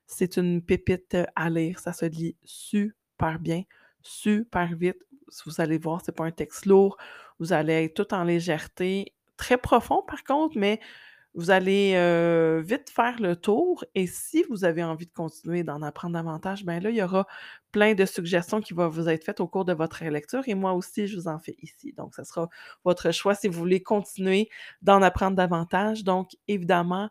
c'est 0.06 0.36
une 0.38 0.62
pépite, 0.62 1.16
à 1.36 1.50
lire, 1.50 1.78
ça 1.80 1.92
se 1.92 2.06
lit 2.06 2.36
super 2.44 2.94
super 3.22 3.38
bien, 3.38 3.62
super 4.02 4.74
vite. 4.76 4.98
Vous 5.46 5.60
allez 5.60 5.78
voir, 5.78 6.00
c'est 6.04 6.16
pas 6.16 6.24
un 6.24 6.32
texte 6.32 6.66
lourd. 6.66 6.96
Vous 7.38 7.52
allez 7.52 7.84
être 7.84 7.94
tout 7.94 8.14
en 8.14 8.24
légèreté. 8.24 9.14
Très 9.36 9.58
profond 9.58 10.02
par 10.06 10.24
contre, 10.24 10.58
mais 10.58 10.80
vous 11.34 11.50
allez 11.50 11.92
vite 12.62 12.90
faire 12.90 13.20
le 13.20 13.36
tour 13.36 13.84
et 13.94 14.06
si 14.06 14.44
vous 14.50 14.64
avez 14.64 14.84
envie 14.84 15.06
de 15.06 15.12
continuer 15.12 15.62
d'en 15.62 15.80
apprendre 15.82 16.14
davantage, 16.14 16.64
ben 16.64 16.82
là, 16.82 16.90
il 16.90 16.96
y 16.96 17.02
aura 17.02 17.26
plein 17.70 17.94
de 17.94 18.04
suggestions 18.04 18.60
qui 18.60 18.74
vont 18.74 18.88
vous 18.88 19.08
être 19.08 19.24
faites 19.24 19.40
au 19.40 19.48
cours 19.48 19.64
de 19.64 19.72
votre 19.72 20.04
lecture 20.04 20.42
et 20.46 20.54
moi 20.54 20.74
aussi, 20.74 21.06
je 21.06 21.16
vous 21.16 21.28
en 21.28 21.38
fais 21.38 21.56
ici. 21.62 21.94
Donc, 21.94 22.14
ce 22.14 22.22
sera 22.24 22.48
votre 22.84 23.12
choix 23.12 23.34
si 23.34 23.48
vous 23.48 23.58
voulez 23.58 23.82
continuer 23.82 24.50
d'en 24.82 25.00
apprendre 25.00 25.36
davantage. 25.36 26.04
Donc, 26.04 26.32
évidemment, 26.48 27.08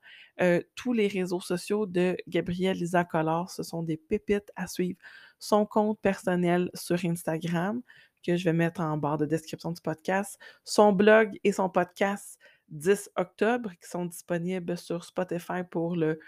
tous 0.76 0.94
les 0.94 1.08
réseaux 1.08 1.42
sociaux 1.42 1.88
de 1.88 2.16
Gabrielle 2.28 2.78
Lisa 2.78 3.04
Collard, 3.04 3.50
ce 3.50 3.64
sont 3.64 3.82
des 3.82 3.98
pépites 3.98 4.52
à 4.56 4.68
suivre. 4.68 5.00
Son 5.40 5.66
compte 5.66 6.00
personnel 6.00 6.70
sur 6.76 7.04
Instagram, 7.04 7.82
que 8.24 8.38
je 8.38 8.46
vais 8.46 8.54
mettre 8.54 8.82
en 8.82 8.98
barre 8.98 9.18
de 9.18 9.26
description 9.26 9.72
du 9.72 9.82
podcast, 9.82 10.38
son 10.64 10.94
blog 10.94 11.40
et 11.44 11.52
son 11.52 11.70
podcast 11.70 12.38
10 12.72 13.12
octobre 13.16 13.72
qui 13.82 13.90
sont 13.90 14.06
disponibles 14.06 14.78
sur 14.78 15.04
Spotify 15.04 15.64
pour 15.70 15.96
le, 15.96 16.20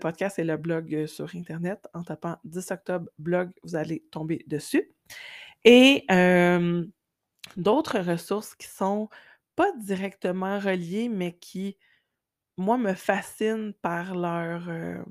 podcast 0.00 0.38
et 0.38 0.44
le 0.44 0.56
blog 0.56 0.94
euh, 0.94 1.06
sur 1.06 1.34
Internet. 1.34 1.86
En 1.94 2.02
tapant 2.02 2.36
10 2.44 2.70
octobre 2.72 3.08
blog, 3.18 3.50
vous 3.62 3.76
allez 3.76 4.04
tomber 4.10 4.44
dessus. 4.46 4.90
Et 5.64 6.04
d'autres 7.56 8.00
ressources 8.00 8.54
qui 8.54 8.66
sont 8.66 9.08
pas 9.56 9.72
directement 9.76 10.58
reliées, 10.58 11.08
mais 11.08 11.32
qui, 11.32 11.78
moi, 12.56 12.76
me 12.78 12.94
fascinent 12.94 13.72
par 13.82 14.14
leur... 14.14 14.68
Euh, 14.68 15.02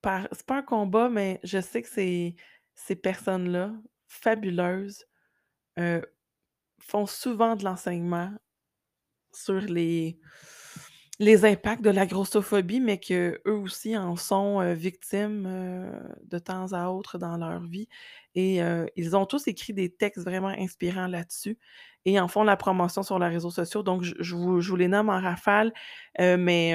par, 0.00 0.28
c'est 0.32 0.46
pas 0.46 0.58
un 0.58 0.62
combat, 0.62 1.08
mais 1.08 1.40
je 1.42 1.60
sais 1.60 1.82
que 1.82 1.88
ces, 1.88 2.36
ces 2.74 2.96
personnes-là, 2.96 3.74
fabuleuses, 4.06 5.04
euh, 5.78 6.00
font 6.80 7.06
souvent 7.06 7.56
de 7.56 7.64
l'enseignement 7.64 8.32
sur 9.32 9.60
les, 9.60 10.18
impacts 11.20 11.82
de 11.82 11.90
la 11.90 12.06
grossophobie, 12.06 12.80
mais 12.80 12.98
qu'eux 12.98 13.40
aussi 13.44 13.96
en 13.96 14.16
sont 14.16 14.60
euh, 14.60 14.74
victimes 14.74 15.44
euh, 15.46 15.90
de 16.24 16.38
temps 16.38 16.72
à 16.72 16.88
autre 16.88 17.18
dans 17.18 17.36
leur 17.36 17.60
vie. 17.60 17.88
Et 18.34 18.62
euh, 18.62 18.86
ils 18.96 19.16
ont 19.16 19.26
tous 19.26 19.48
écrit 19.48 19.72
des 19.72 19.90
textes 19.90 20.24
vraiment 20.24 20.48
inspirants 20.48 21.08
là-dessus 21.08 21.58
et 22.04 22.20
en 22.20 22.28
font 22.28 22.44
la 22.44 22.56
promotion 22.56 23.02
sur 23.02 23.18
les 23.18 23.28
réseaux 23.28 23.50
sociaux. 23.50 23.82
Donc, 23.82 24.02
je, 24.02 24.34
vous, 24.34 24.76
les 24.76 24.88
nomme 24.88 25.10
en 25.10 25.20
rafale, 25.20 25.72
mais 26.18 26.74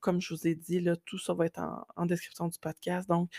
comme 0.00 0.20
je 0.20 0.34
vous 0.34 0.46
ai 0.46 0.54
dit, 0.56 0.84
tout 1.06 1.18
ça 1.18 1.32
va 1.32 1.46
être 1.46 1.60
en, 1.96 2.04
description 2.04 2.48
du 2.48 2.58
podcast. 2.58 3.08
Donc, 3.08 3.30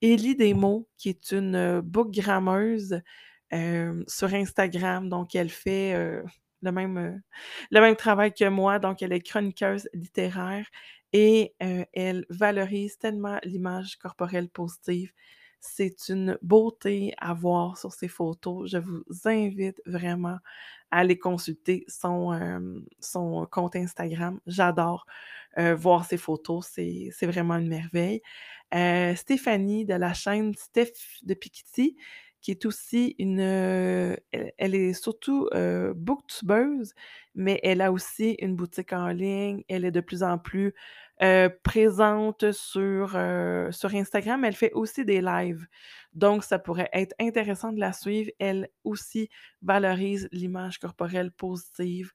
Élie 0.00 0.34
Desmots, 0.34 0.88
qui 0.96 1.10
est 1.10 1.32
une 1.32 1.80
bookgrammeuse 1.80 3.02
sur 4.06 4.32
Instagram. 4.32 5.10
Donc, 5.10 5.34
elle 5.34 5.50
fait 5.50 6.22
le 6.62 6.72
même, 6.72 6.96
euh, 6.96 7.18
le 7.70 7.80
même 7.80 7.96
travail 7.96 8.32
que 8.32 8.48
moi. 8.48 8.78
Donc, 8.78 9.02
elle 9.02 9.12
est 9.12 9.20
chroniqueuse 9.20 9.88
littéraire 9.94 10.66
et 11.12 11.54
euh, 11.62 11.84
elle 11.92 12.26
valorise 12.30 12.98
tellement 12.98 13.38
l'image 13.44 13.96
corporelle 13.96 14.48
positive. 14.48 15.12
C'est 15.60 16.08
une 16.08 16.38
beauté 16.42 17.14
à 17.18 17.34
voir 17.34 17.78
sur 17.78 17.92
ses 17.92 18.08
photos. 18.08 18.70
Je 18.70 18.78
vous 18.78 19.04
invite 19.26 19.80
vraiment 19.86 20.38
à 20.90 20.98
aller 20.98 21.18
consulter 21.18 21.84
son, 21.88 22.32
euh, 22.32 22.80
son 23.00 23.46
compte 23.50 23.76
Instagram. 23.76 24.40
J'adore 24.46 25.06
voir 25.76 26.06
ses 26.06 26.16
photos. 26.16 26.66
C'est 26.66 27.26
vraiment 27.26 27.56
une 27.56 27.68
merveille. 27.68 28.22
Stéphanie 29.16 29.84
de 29.84 29.92
la 29.94 30.14
chaîne 30.14 30.54
Steph 30.54 31.20
de 31.22 31.34
Pikiti 31.34 31.96
qui 32.42 32.50
est 32.50 32.66
aussi 32.66 33.14
une. 33.18 33.40
Elle, 33.40 34.74
est 34.74 34.92
surtout 34.92 35.48
booktubeuse, 35.94 36.94
mais 37.34 37.60
elle 37.62 37.80
a 37.80 37.92
aussi 37.92 38.36
une 38.40 38.56
boutique 38.56 38.92
en 38.92 39.08
ligne. 39.08 39.62
Elle 39.68 39.84
est 39.84 39.90
de 39.90 40.00
plus 40.00 40.22
en 40.22 40.38
plus 40.38 40.74
présente 41.62 42.50
sur, 42.52 43.10
sur 43.70 43.94
Instagram. 43.94 44.44
Elle 44.44 44.56
fait 44.56 44.72
aussi 44.72 45.04
des 45.04 45.20
lives. 45.20 45.66
Donc, 46.14 46.44
ça 46.44 46.58
pourrait 46.58 46.90
être 46.92 47.14
intéressant 47.18 47.72
de 47.72 47.80
la 47.80 47.92
suivre. 47.92 48.30
Elle 48.38 48.68
aussi 48.84 49.30
valorise 49.62 50.28
l'image 50.32 50.78
corporelle 50.78 51.30
positive 51.30 52.12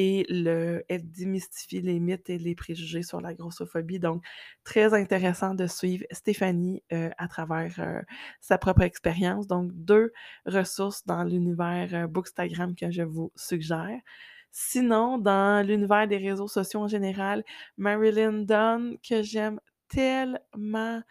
et 0.00 0.24
le, 0.28 0.84
elle 0.88 1.10
démystifie 1.10 1.80
les 1.80 1.98
mythes 1.98 2.30
et 2.30 2.38
les 2.38 2.54
préjugés 2.54 3.02
sur 3.02 3.20
la 3.20 3.34
grossophobie. 3.34 3.98
Donc, 3.98 4.22
très 4.62 4.94
intéressant 4.94 5.54
de 5.54 5.66
suivre 5.66 6.04
Stéphanie 6.12 6.84
euh, 6.92 7.10
à 7.18 7.26
travers 7.26 7.74
euh, 7.80 8.00
sa 8.40 8.58
propre 8.58 8.82
expérience. 8.82 9.48
Donc, 9.48 9.72
deux 9.74 10.12
ressources 10.46 11.04
dans 11.04 11.24
l'univers 11.24 11.88
euh, 11.94 12.06
Bookstagram 12.06 12.76
que 12.76 12.92
je 12.92 13.02
vous 13.02 13.32
suggère. 13.34 13.98
Sinon, 14.52 15.18
dans 15.18 15.66
l'univers 15.66 16.06
des 16.06 16.18
réseaux 16.18 16.46
sociaux 16.46 16.82
en 16.82 16.88
général, 16.88 17.42
Marilyn 17.76 18.44
Dunn, 18.44 18.98
que 19.02 19.22
j'aime 19.22 19.58
tellement. 19.88 21.02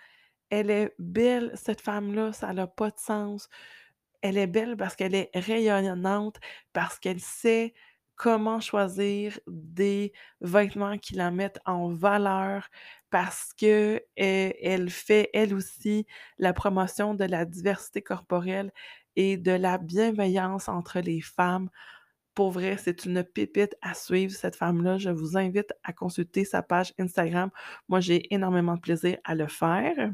Elle 0.50 0.72
est 0.72 0.94
belle, 0.98 1.52
cette 1.56 1.82
femme-là, 1.82 2.32
ça 2.32 2.54
n'a 2.54 2.68
pas 2.68 2.92
de 2.92 3.00
sens. 3.00 3.50
Elle 4.22 4.38
est 4.38 4.48
belle 4.48 4.78
parce 4.78 4.96
qu'elle 4.96 5.14
est 5.14 5.30
rayonnante, 5.34 6.38
parce 6.72 7.00
qu'elle 7.00 7.20
sait 7.20 7.74
comment 8.18 8.60
choisir 8.60 9.40
des 9.48 10.12
vêtements 10.42 10.98
qui 10.98 11.16
la 11.16 11.32
mettent 11.32 11.60
en 11.66 11.94
valeur 11.94 12.68
parce 13.10 13.54
que 13.54 14.04
elle 14.18 14.90
fait 14.90 15.30
elle 15.34 15.54
aussi 15.54 16.06
la 16.40 16.52
promotion 16.54 17.14
de 17.14 17.24
la 17.24 17.46
diversité 17.46 18.02
corporelle 18.02 18.72
et 19.16 19.38
de 19.38 19.52
la 19.52 19.78
bienveillance 19.78 20.68
entre 20.68 21.00
les 21.00 21.22
femmes. 21.22 21.70
Pour 22.34 22.52
vrai, 22.52 22.78
c'est 22.78 23.06
une 23.06 23.24
pépite 23.24 23.76
à 23.82 23.94
suivre, 23.94 24.34
cette 24.34 24.56
femme-là. 24.56 24.98
Je 24.98 25.10
vous 25.10 25.38
invite 25.38 25.74
à 25.84 25.94
consulter 25.94 26.46
sa 26.46 26.62
page 26.62 26.94
Instagram. 27.00 27.50
Moi, 27.88 28.00
j'ai 28.00 28.32
énormément 28.34 28.76
de 28.76 28.82
plaisir 28.82 29.18
à 29.24 29.36
le 29.36 29.48
faire. 29.48 30.12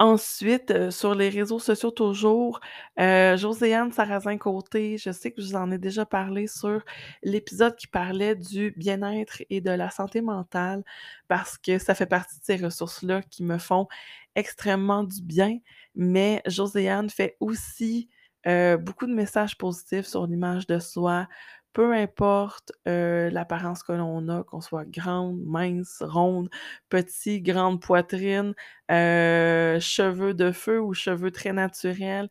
Ensuite, 0.00 0.70
euh, 0.70 0.90
sur 0.90 1.14
les 1.14 1.28
réseaux 1.28 1.58
sociaux 1.58 1.90
toujours, 1.90 2.60
euh, 2.98 3.36
Joséanne 3.36 3.92
Sarrazin-Côté, 3.92 4.96
je 4.96 5.10
sais 5.12 5.30
que 5.30 5.42
je 5.42 5.48
vous 5.48 5.56
en 5.56 5.70
ai 5.70 5.76
déjà 5.76 6.06
parlé 6.06 6.46
sur 6.46 6.82
l'épisode 7.22 7.76
qui 7.76 7.86
parlait 7.86 8.34
du 8.34 8.72
bien-être 8.78 9.42
et 9.50 9.60
de 9.60 9.70
la 9.70 9.90
santé 9.90 10.22
mentale 10.22 10.82
parce 11.28 11.58
que 11.58 11.78
ça 11.78 11.94
fait 11.94 12.06
partie 12.06 12.38
de 12.40 12.44
ces 12.44 12.56
ressources-là 12.56 13.20
qui 13.30 13.44
me 13.44 13.58
font 13.58 13.88
extrêmement 14.36 15.04
du 15.04 15.20
bien. 15.22 15.58
Mais 15.94 16.40
Joséanne 16.46 17.10
fait 17.10 17.36
aussi 17.38 18.08
euh, 18.46 18.78
beaucoup 18.78 19.06
de 19.06 19.12
messages 19.14 19.58
positifs 19.58 20.06
sur 20.06 20.26
l'image 20.26 20.66
de 20.66 20.78
soi, 20.78 21.28
peu 21.72 21.92
importe 21.94 22.72
l'apparence 22.86 23.82
que 23.82 23.92
l'on 23.92 24.28
a, 24.28 24.42
qu'on 24.44 24.60
soit 24.60 24.84
grande, 24.84 25.40
mince, 25.44 26.02
ronde, 26.02 26.50
petit, 26.88 27.40
grande 27.42 27.80
poitrine, 27.80 28.54
cheveux 28.88 30.34
de 30.34 30.52
feu 30.52 30.80
ou 30.80 30.94
cheveux 30.94 31.30
très 31.30 31.52
naturels. 31.52 32.28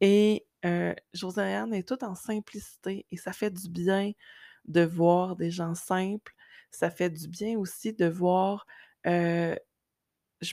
Et 0.00 0.46
Josiane 1.14 1.74
est 1.74 1.88
toute 1.88 2.02
en 2.02 2.14
simplicité 2.14 3.06
et 3.10 3.16
ça 3.16 3.32
fait 3.32 3.50
du 3.50 3.68
bien 3.68 4.12
de 4.66 4.82
voir 4.82 5.36
des 5.36 5.50
gens 5.50 5.74
simples. 5.74 6.34
Ça 6.70 6.90
fait 6.90 7.10
du 7.10 7.28
bien 7.28 7.58
aussi 7.58 7.92
de 7.92 8.06
voir. 8.06 8.66
je 9.04 9.56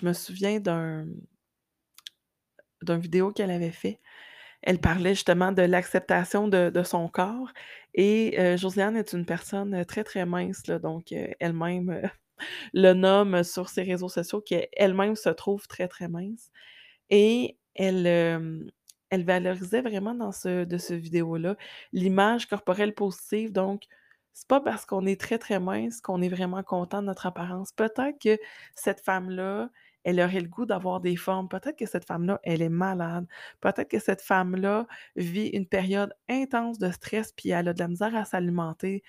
me 0.06 0.14
souviens 0.14 0.60
d'un 0.60 1.08
d'une 2.82 3.00
vidéo 3.00 3.32
qu'elle 3.32 3.52
avait 3.52 3.72
fait 3.72 4.00
elle 4.64 4.80
parlait 4.80 5.14
justement 5.14 5.52
de 5.52 5.62
l'acceptation 5.62 6.48
de, 6.48 6.84
son 6.84 7.08
corps. 7.08 7.52
Et 7.94 8.40
euh, 8.40 8.58
Josiane 8.58 8.98
est 8.98 9.14
une 9.14 9.26
personne 9.26 9.74
euh, 9.76 9.84
très, 9.84 10.04
très 10.04 10.26
mince, 10.26 10.64
donc 10.64 11.12
euh, 11.12 11.28
elle-même 11.40 12.10
le 12.74 12.94
nomme 12.94 13.44
sur 13.44 13.70
ses 13.70 13.84
réseaux 13.84 14.10
sociaux, 14.10 14.42
qu'elle-même 14.42 15.16
se 15.16 15.30
trouve 15.30 15.68
très, 15.68 15.88
très 15.88 16.08
mince. 16.08 16.50
Et 17.10 17.58
elle, 17.76 18.08
elle 19.10 19.26
valorisait 19.26 19.82
vraiment 19.82 20.16
dans 20.16 20.32
ce, 20.32 20.64
de 20.64 20.78
ce 20.78 20.94
vidéo-là 20.94 21.56
l'image 21.92 22.48
corporelle 22.48 22.94
positive. 22.96 23.52
Donc, 23.52 23.84
c'est 24.34 24.48
pas 24.48 24.62
parce 24.62 24.86
qu'on 24.86 25.06
est 25.06 25.20
très, 25.20 25.38
très 25.38 25.60
mince 25.60 26.02
qu'on 26.02 26.22
est 26.22 26.30
vraiment 26.30 26.64
content 26.64 27.02
de 27.02 27.08
notre 27.08 27.28
apparence. 27.28 27.72
Peut-être 27.72 28.18
que 28.20 28.40
cette 28.76 29.02
femme-là, 29.02 29.70
elle 30.04 30.20
aurait 30.20 30.42
le 30.42 30.48
goût 30.48 30.66
d'avoir 30.66 31.00
des 31.00 31.16
formes. 31.16 31.48
Peut-être 31.48 31.78
que 31.78 31.86
cette 31.86 32.06
femme-là, 32.06 32.40
elle 32.44 32.62
est 32.62 32.70
malade. 32.70 33.26
Peut-être 33.62 33.90
que 33.90 34.00
cette 34.00 34.22
femme-là 34.22 34.88
vit 35.16 35.48
une 35.48 35.66
période 35.66 36.14
intense 36.30 36.78
de 36.80 36.92
stress, 36.92 37.32
puis 37.32 37.50
elle 37.50 37.68
a 37.68 37.74
de 37.74 37.80
la 37.80 37.88
misère 37.88 38.16
à 38.16 38.26
s'alimenter. 38.26 39.04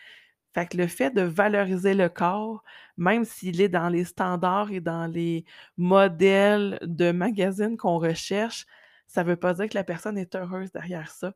Fait 0.55 0.67
que 0.67 0.77
le 0.77 0.87
fait 0.87 1.11
de 1.11 1.23
valoriser 1.23 1.95
le 1.95 2.09
corps, 2.09 2.63
même 2.97 3.25
s'il 3.25 3.61
est 3.61 3.69
dans 3.69 3.89
les 3.89 4.05
standards 4.05 4.71
et 4.71 4.81
dans 4.81 5.07
les 5.07 5.45
modèles 5.77 6.79
de 6.83 7.11
magazines 7.11 7.77
qu'on 7.77 7.99
recherche, 7.99 8.67
ça 9.09 9.25
ne 9.25 9.31
veut 9.31 9.37
pas 9.37 9.55
dire 9.55 9.69
que 9.69 9.75
la 9.75 9.85
personne 9.85 10.17
est 10.17 10.35
heureuse 10.37 10.71
derrière 10.71 11.11
ça. 11.11 11.35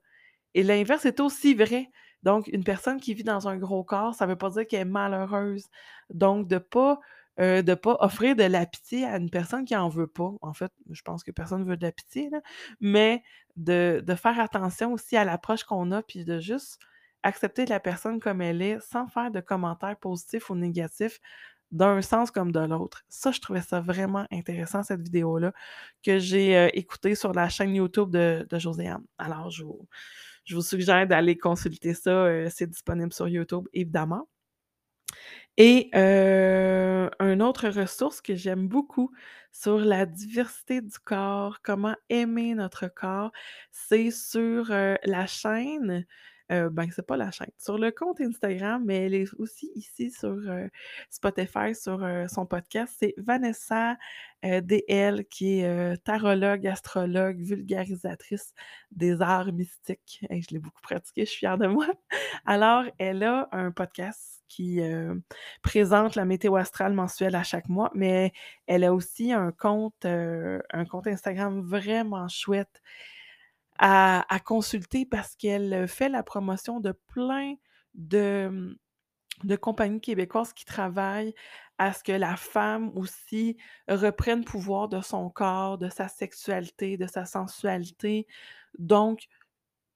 Et 0.55 0.63
l'inverse 0.63 1.05
est 1.05 1.21
aussi 1.21 1.55
vrai. 1.55 1.91
Donc, 2.23 2.49
une 2.49 2.65
personne 2.65 3.01
qui 3.01 3.15
vit 3.15 3.25
dans 3.25 3.49
un 3.49 3.57
gros 3.57 3.85
corps, 3.85 4.15
ça 4.15 4.27
ne 4.27 4.31
veut 4.33 4.39
pas 4.39 4.51
dire 4.51 4.67
qu'elle 4.67 4.81
est 4.81 4.85
malheureuse. 4.85 5.67
Donc, 6.11 6.49
de 6.49 6.57
ne 6.57 6.61
pas 6.61 7.01
de 7.39 7.63
de 7.63 7.75
pas 7.75 7.97
offrir 8.01 8.37
de 8.37 8.43
la 8.45 8.67
pitié 8.67 9.05
à 9.05 9.17
une 9.17 9.31
personne 9.31 9.65
qui 9.65 9.77
en 9.77 9.89
veut 9.89 10.07
pas. 10.07 10.33
En 10.43 10.53
fait, 10.53 10.73
je 10.91 11.03
pense 11.03 11.23
que 11.23 11.31
personne 11.31 11.65
veut 11.65 11.77
de 11.77 11.85
la 11.85 11.93
pitié, 11.93 12.31
mais 12.81 13.23
de, 13.57 14.03
de 14.05 14.15
faire 14.15 14.39
attention 14.41 14.93
aussi 14.93 15.17
à 15.17 15.25
l'approche 15.25 15.65
qu'on 15.65 15.93
a, 15.93 16.03
puis 16.03 16.25
de 16.25 16.41
juste 16.41 16.79
accepter 17.23 17.67
la 17.67 17.81
personne 17.81 18.21
comme 18.21 18.41
elle 18.41 18.63
est 18.63 18.81
sans 18.81 19.09
faire 19.09 19.31
de 19.31 19.41
commentaires 19.41 19.97
positifs 19.97 20.51
ou 20.51 20.55
négatifs 20.55 21.21
d'un 21.71 22.01
sens 22.01 22.31
comme 22.31 22.53
de 22.53 22.61
l'autre. 22.61 23.05
Ça, 23.09 23.31
je 23.31 23.41
trouvais 23.41 23.61
ça 23.61 23.81
vraiment 23.81 24.27
intéressant, 24.31 24.83
cette 24.83 25.03
vidéo-là, 25.03 25.53
que 26.03 26.19
j'ai 26.19 26.57
euh, 26.57 26.69
écoutée 26.73 27.15
sur 27.15 27.33
la 27.33 27.49
chaîne 27.49 27.75
YouTube 27.75 28.11
de, 28.11 28.47
de 28.49 28.59
Joséanne. 28.59 29.05
Alors, 29.19 29.51
je 29.51 29.65
vous, 29.65 29.87
je 30.45 30.55
vous 30.55 30.63
suggère 30.63 31.07
d'aller 31.07 31.37
consulter 31.37 31.93
ça. 31.95 32.11
Euh, 32.11 32.49
c'est 32.51 32.69
disponible 32.69 33.13
sur 33.13 33.29
YouTube, 33.29 33.69
évidemment. 33.75 34.29
Et 35.59 35.91
euh, 35.97 37.11
une 37.21 37.43
autre 37.43 37.69
ressource 37.69 38.21
que 38.23 38.37
j'aime 38.37 38.69
beaucoup 38.69 39.13
sur 39.53 39.79
la 39.79 40.07
diversité 40.07 40.81
du 40.81 40.99
corps, 41.01 41.61
comment 41.63 41.97
aimer 42.11 42.55
notre 42.55 42.89
corps, 42.89 43.33
c'est 43.73 44.11
sur 44.13 44.67
la 44.71 45.27
chaîne 45.27 46.07
euh, 46.51 46.71
ben, 46.71 46.89
c'est 46.91 47.07
pas 47.07 47.17
la 47.17 47.31
chaîne. 47.31 47.51
Sur 47.59 47.77
le 47.77 47.91
compte 47.91 48.21
Instagram, 48.21 48.83
mais 48.85 49.07
elle 49.07 49.15
est 49.15 49.35
aussi 49.39 49.71
ici 49.75 50.11
sur 50.11 50.29
euh, 50.29 50.67
Spotify, 51.11 51.75
sur 51.75 52.03
euh, 52.03 52.27
son 52.27 52.47
podcast. 52.47 52.95
C'est 52.99 53.15
Vanessa 53.19 53.97
DL, 54.43 55.25
qui 55.29 55.61
est 55.61 56.05
tarologue, 56.05 56.65
astrologue, 56.67 57.41
vulgarisatrice 57.41 58.55
des 58.93 59.21
arts 59.21 59.53
mystiques. 59.53 60.25
je 60.31 60.55
l'ai 60.55 60.61
beaucoup 60.61 60.81
pratiqué, 60.81 61.25
je 61.25 61.31
suis 61.31 61.41
fière 61.41 61.59
de 61.59 61.67
moi. 61.67 61.87
Alors, 62.47 62.85
elle 62.99 63.25
a 63.25 63.49
un 63.51 63.73
podcast 63.73 64.45
qui 64.47 64.81
présente 65.61 66.15
la 66.15 66.25
météo 66.25 66.55
astrale 66.55 66.93
mensuelle 66.93 67.35
à 67.35 67.43
chaque 67.43 67.69
mois, 67.69 67.91
mais 67.95 68.33
elle 68.69 68.85
a 68.85 68.95
aussi 68.95 69.33
un 69.33 69.51
compte, 69.51 70.05
un 70.05 70.85
compte 70.89 71.09
Instagram 71.09 71.61
vraiment 71.61 72.29
chouette 72.29 72.81
à, 73.79 74.25
consulter 74.45 75.07
parce 75.07 75.37
qu'elle 75.37 75.87
fait 75.89 76.09
la 76.09 76.23
promotion 76.23 76.81
de 76.81 76.93
plein 76.93 77.55
de, 77.95 78.49
mmh, 78.49 78.77
de 79.45 79.57
compagnies 79.57 80.01
québécoises 80.01 80.53
qui 80.53 80.65
travaillent 80.65 81.35
à 81.79 81.93
ce 81.93 82.03
que 82.03 82.13
la 82.13 82.37
femme 82.37 82.91
aussi 82.97 83.57
reprenne 83.89 84.45
pouvoir 84.45 84.89
de 84.89 85.01
son 85.01 85.31
corps, 85.31 85.79
de 85.79 85.89
sa 85.89 86.09
sexualité, 86.09 86.97
de 86.97 87.07
sa 87.07 87.25
sensualité. 87.25 88.27
Donc, 88.79 89.29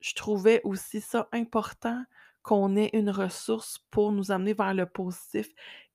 je 0.01 0.15
trouvais 0.15 0.61
aussi 0.65 1.01
ça 1.01 1.29
important 1.33 2.03
qu'on 2.43 2.77
ait 2.77 2.91
une 2.93 3.11
ressource 3.11 3.79
pour 3.91 4.13
nous 4.13 4.33
amener 4.33 4.55
vers 4.55 4.75
le 4.75 4.87
positif 4.87 5.49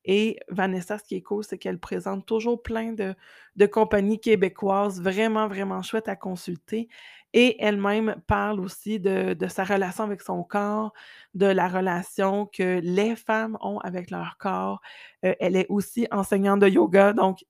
et 0.08 0.40
Vanessa, 0.48 0.98
ce 0.98 1.04
qui 1.04 1.16
est 1.16 1.22
cool, 1.22 1.44
c'est 1.44 1.58
qu'elle 1.58 1.80
présente 1.80 2.26
toujours 2.26 2.64
plein 2.64 2.94
de, 2.94 3.66
compagnies 3.66 4.22
québécoises 4.22 5.02
vraiment, 5.02 5.50
vraiment 5.50 5.82
chouettes 5.82 6.08
à 6.08 6.16
consulter. 6.16 6.88
Et 7.34 7.62
elle-même 7.64 8.16
parle 8.28 8.60
aussi 8.60 9.00
de, 9.00 9.36
sa 9.50 9.64
relation 9.64 10.04
avec 10.04 10.22
son 10.22 10.44
corps, 10.44 10.94
de 11.34 11.46
la 11.46 11.68
relation 11.68 12.46
que 12.46 12.80
les 12.82 13.16
femmes 13.16 13.58
ont 13.62 13.80
avec 13.80 14.12
leur 14.12 14.38
corps. 14.38 14.82
Euh, 15.26 15.36
elle 15.40 15.56
est 15.56 15.68
aussi 15.70 16.08
enseignante 16.12 16.62
de 16.62 16.68
yoga, 16.68 17.14
donc 17.14 17.46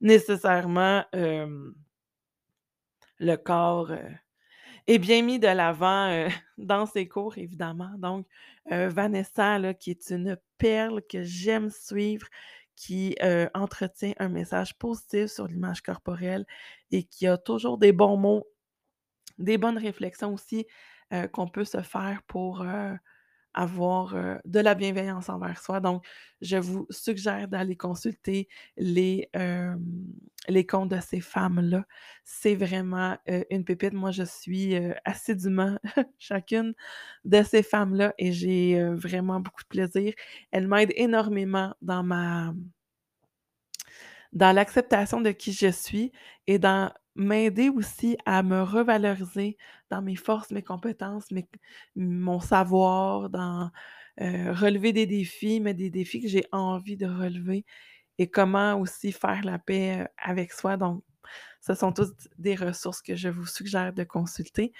nécessairement, 0.00 1.04
le 3.20 3.36
corps 3.36 3.92
euh, 3.92 4.10
est 4.86 4.98
bien 4.98 5.22
mis 5.22 5.38
de 5.38 5.46
l'avant 5.46 6.08
euh, 6.10 6.28
dans 6.58 6.86
ses 6.86 7.08
cours, 7.08 7.38
évidemment. 7.38 7.92
Donc, 7.98 8.26
Vanessa, 8.66 9.74
qui 9.74 9.90
est 9.90 10.10
une 10.10 10.38
perle 10.58 11.02
que 11.02 11.22
j'aime 11.22 11.70
suivre, 11.70 12.26
qui 12.76 13.14
entretient 13.52 14.14
un 14.18 14.30
message 14.30 14.76
positif 14.78 15.26
sur 15.26 15.46
l'image 15.46 15.82
corporelle 15.82 16.46
et 16.90 17.04
qui 17.04 17.26
a 17.26 17.36
toujours 17.36 17.76
des 17.76 17.92
bons 17.92 18.16
mots, 18.16 18.46
des 19.38 19.58
bonnes 19.58 19.78
réflexions 19.78 20.32
aussi 20.34 20.66
qu'on 21.32 21.48
peut 21.48 21.64
se 21.64 21.80
faire 21.82 22.22
pour 22.26 22.66
avoir 23.52 24.14
de 24.44 24.60
la 24.60 24.74
bienveillance 24.74 25.28
envers 25.28 25.60
soi. 25.62 25.80
Donc, 25.80 26.04
je 26.40 26.56
vous 26.56 26.86
suggère 26.90 27.46
d'aller 27.46 27.76
consulter 27.76 28.48
les, 28.76 29.30
les 30.48 30.66
comptes 30.66 30.90
de 30.90 31.00
ces 31.00 31.20
femmes-là. 31.20 31.84
C'est 32.24 32.56
vraiment 32.56 33.16
une 33.50 33.64
pépite. 33.64 33.92
Moi, 33.92 34.10
je 34.10 34.24
suis 34.24 34.74
assidûment 35.04 35.78
chacune 36.18 36.74
de 37.24 37.42
ces 37.42 37.62
femmes-là 37.62 38.14
et 38.18 38.32
j'ai 38.32 38.82
vraiment 38.94 39.38
beaucoup 39.40 39.62
de 39.62 39.68
plaisir. 39.68 40.14
Elles 40.50 40.66
m'aident 40.66 40.94
énormément 40.96 41.74
dans 41.80 42.02
ma 42.02 42.52
dans 44.34 44.52
l'acceptation 44.52 45.20
de 45.20 45.30
qui 45.30 45.52
je 45.52 45.70
suis 45.70 46.12
et 46.46 46.58
dans 46.58 46.92
m'aider 47.16 47.68
aussi 47.68 48.16
à 48.26 48.42
me 48.42 48.62
revaloriser 48.62 49.56
dans 49.90 50.02
mes 50.02 50.16
forces, 50.16 50.50
mes 50.50 50.62
compétences, 50.62 51.28
mon 51.96 52.40
savoir, 52.40 53.30
dans 53.30 53.70
euh, 54.20 54.52
relever 54.52 54.92
des 54.92 55.06
défis, 55.06 55.60
mais 55.60 55.74
des 55.74 55.90
défis 55.90 56.20
que 56.20 56.28
j'ai 56.28 56.46
envie 56.52 56.96
de 56.96 57.06
relever 57.06 57.64
et 58.18 58.30
comment 58.30 58.80
aussi 58.80 59.12
faire 59.12 59.42
la 59.44 59.58
paix 59.58 60.02
euh, 60.02 60.06
avec 60.18 60.52
soi. 60.52 60.76
Donc, 60.76 61.02
ce 61.60 61.74
sont 61.74 61.92
toutes 61.92 62.28
des 62.38 62.54
ressources 62.54 63.02
que 63.02 63.16
je 63.16 63.28
vous 63.28 63.46
suggère 63.46 63.92
de 63.92 64.04
consulter. 64.04 64.72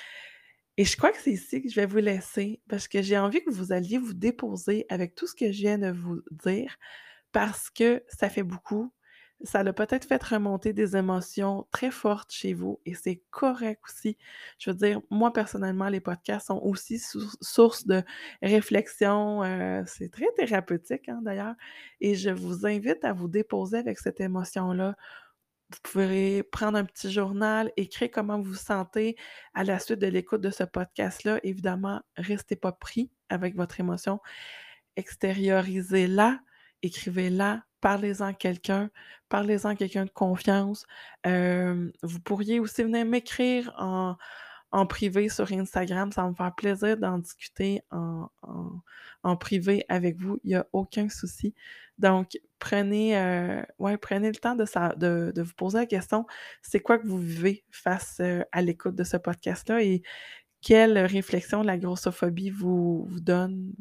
Et 0.77 0.85
je 0.85 0.97
crois 0.97 1.13
que 1.13 1.19
c'est 1.19 1.33
ici 1.33 1.63
que 1.63 1.69
je 1.69 1.77
vais 1.77 1.87
vous 1.87 1.99
laisser 1.99 2.61
parce 2.69 2.89
que 2.89 3.01
j'ai 3.03 3.19
envie 3.19 3.43
que 3.43 3.51
vous 3.51 3.73
alliez 3.73 3.99
vous 3.99 4.15
déposer 4.15 4.87
avec 4.89 5.15
tout 5.15 5.27
ce 5.27 5.35
que 5.35 5.53
je 5.53 5.59
viens 5.59 5.79
de 5.79 5.91
vous 5.91 6.21
dire 6.31 6.77
parce 7.33 7.71
que 7.71 8.03
ça 8.09 8.29
fait 8.29 8.43
beaucoup 8.43 8.93
ça 9.43 9.63
l'a 9.63 9.73
peut-être 9.73 10.07
fait 10.07 10.23
remonter 10.23 10.73
des 10.73 10.97
émotions 10.97 11.67
très 11.71 11.91
fortes 11.91 12.33
chez 12.33 12.55
vous 12.55 12.81
et 12.87 12.95
c'est 12.95 13.23
correct 13.31 13.83
aussi. 13.85 14.17
Je 14.59 14.71
veux 14.71 14.77
dire, 14.77 15.01
moi 15.11 15.33
personnellement, 15.33 15.89
les 15.89 16.01
podcasts 16.01 16.47
sont 16.47 16.61
aussi 16.63 17.01
source 17.41 17.87
de 17.87 18.03
réflexion. 18.43 19.43
Euh, 19.43 19.83
c'est 19.87 20.11
très 20.11 20.29
thérapeutique 20.37 21.09
hein, 21.09 21.21
d'ailleurs. 21.23 21.55
Et 22.01 22.15
je 22.15 22.31
vous 22.31 22.67
invite 22.67 23.05
à 23.05 23.13
vous 23.13 23.29
déposer 23.29 23.79
avec 23.79 23.99
cette 23.99 24.21
émotion-là. 24.21 24.97
Vous 25.71 25.79
pourrez 25.83 26.43
prendre 26.43 26.79
un 26.79 26.85
petit 26.85 27.11
journal, 27.11 27.73
écrire 27.77 28.11
comment 28.13 28.39
vous 28.39 28.51
vous 28.51 28.55
sentez 28.55 29.17
à 29.55 29.65
la 29.65 29.79
suite 29.79 29.99
de 29.99 30.07
l'écoute 30.07 30.41
de 30.41 30.51
ce 30.51 30.65
podcast-là. 30.65 31.41
Évidemment, 31.43 32.01
restez 32.17 32.57
pas 32.57 32.73
pris 32.73 33.11
avec 33.29 33.57
votre 33.57 33.81
émotion. 33.81 34.21
Extériorisez-la, 34.97 36.39
écrivez-la, 36.85 37.65
parlez-en 37.81 38.27
à 38.27 38.33
quelqu'un, 38.35 38.91
parlez-en 39.29 39.71
à 39.71 39.75
quelqu'un 39.75 40.05
de 40.05 40.11
confiance. 40.11 40.87
vous 41.25 42.21
pourriez 42.25 42.61
aussi 42.61 42.83
venir 42.83 43.05
m'écrire 43.07 43.73
en, 43.79 44.17
privé 44.87 45.29
sur 45.29 45.51
Instagram. 45.53 46.13
Ça 46.13 46.23
va 46.23 46.31
me 46.31 46.35
faire 46.35 46.55
plaisir 46.55 46.97
d'en 46.99 47.19
discuter 47.19 47.83
en, 47.91 49.37
privé 49.37 49.85
avec 49.89 50.21
vous. 50.21 50.39
Il 50.45 50.49
n'y 50.49 50.57
a 50.57 50.67
aucun 50.73 51.09
souci. 51.09 51.55
Donc, 51.99 52.39
prenez, 52.59 53.17
euh, 53.17 53.63
ouais, 53.79 53.97
prenez 53.97 54.29
le 54.29 54.37
temps 54.37 54.57
de, 54.57 55.33
de, 55.33 55.43
vous 55.43 55.55
poser 55.55 55.79
la 55.79 55.87
question, 55.87 56.27
c'est 56.61 56.81
quoi 56.81 56.99
que 56.99 57.07
vous 57.07 57.19
vivez 57.19 57.65
face 57.71 58.21
à 58.53 58.63
l'écoute 58.63 58.97
de 58.97 59.05
ce 59.05 59.17
podcast-là 59.17 59.83
et 59.83 60.03
quelle 60.61 60.99
réflexion 60.99 61.63
la 61.63 61.79
grossophobie 61.79 62.51
vous, 62.51 63.09
donne? 63.21 63.73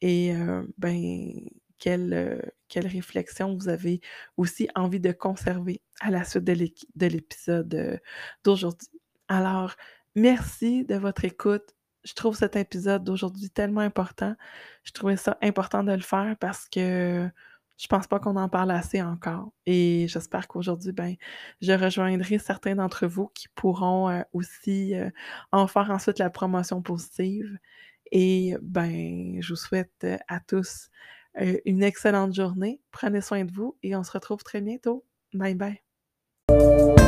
Et 0.00 0.34
ben 0.78 1.48
quelle, 1.78 2.52
quelle 2.68 2.86
réflexion 2.86 3.54
vous 3.56 3.68
avez 3.68 4.00
aussi 4.36 4.68
envie 4.74 5.00
de 5.00 5.12
conserver 5.12 5.80
à 6.00 6.10
la 6.10 6.24
suite 6.24 6.44
de 6.44 7.06
l'épisode 7.06 8.00
d'aujourd'hui. 8.44 8.88
Alors, 9.28 9.74
merci 10.14 10.84
de 10.84 10.96
votre 10.96 11.24
écoute. 11.24 11.74
Je 12.04 12.12
trouve 12.14 12.36
cet 12.36 12.56
épisode 12.56 13.04
d'aujourd'hui 13.04 13.50
tellement 13.50 13.80
important. 13.80 14.34
Je 14.82 14.92
trouvais 14.92 15.16
ça 15.16 15.38
important 15.42 15.82
de 15.82 15.92
le 15.92 16.00
faire 16.00 16.36
parce 16.38 16.68
que 16.68 17.28
je 17.76 17.86
pense 17.88 18.06
pas 18.06 18.20
qu'on 18.20 18.36
en 18.36 18.48
parle 18.48 18.70
assez 18.70 19.02
encore. 19.02 19.52
Et 19.66 20.06
j'espère 20.08 20.46
qu'aujourd'hui, 20.46 20.92
ben, 20.92 21.14
je 21.60 21.72
rejoindrai 21.72 22.38
certains 22.38 22.76
d'entre 22.76 23.06
vous 23.06 23.28
qui 23.28 23.48
pourront 23.54 24.22
aussi 24.32 24.94
en 25.50 25.66
faire 25.66 25.90
ensuite 25.90 26.18
la 26.18 26.30
promotion 26.30 26.82
positive. 26.82 27.58
Et 28.12 28.56
ben, 28.62 29.40
je 29.40 29.48
vous 29.52 29.56
souhaite 29.56 30.06
à 30.28 30.40
tous 30.40 30.90
euh, 31.40 31.58
une 31.64 31.82
excellente 31.82 32.34
journée. 32.34 32.80
Prenez 32.90 33.20
soin 33.20 33.44
de 33.44 33.52
vous 33.52 33.76
et 33.82 33.96
on 33.96 34.02
se 34.02 34.12
retrouve 34.12 34.42
très 34.42 34.60
bientôt. 34.60 35.04
Bye 35.32 35.54
bye. 35.54 37.03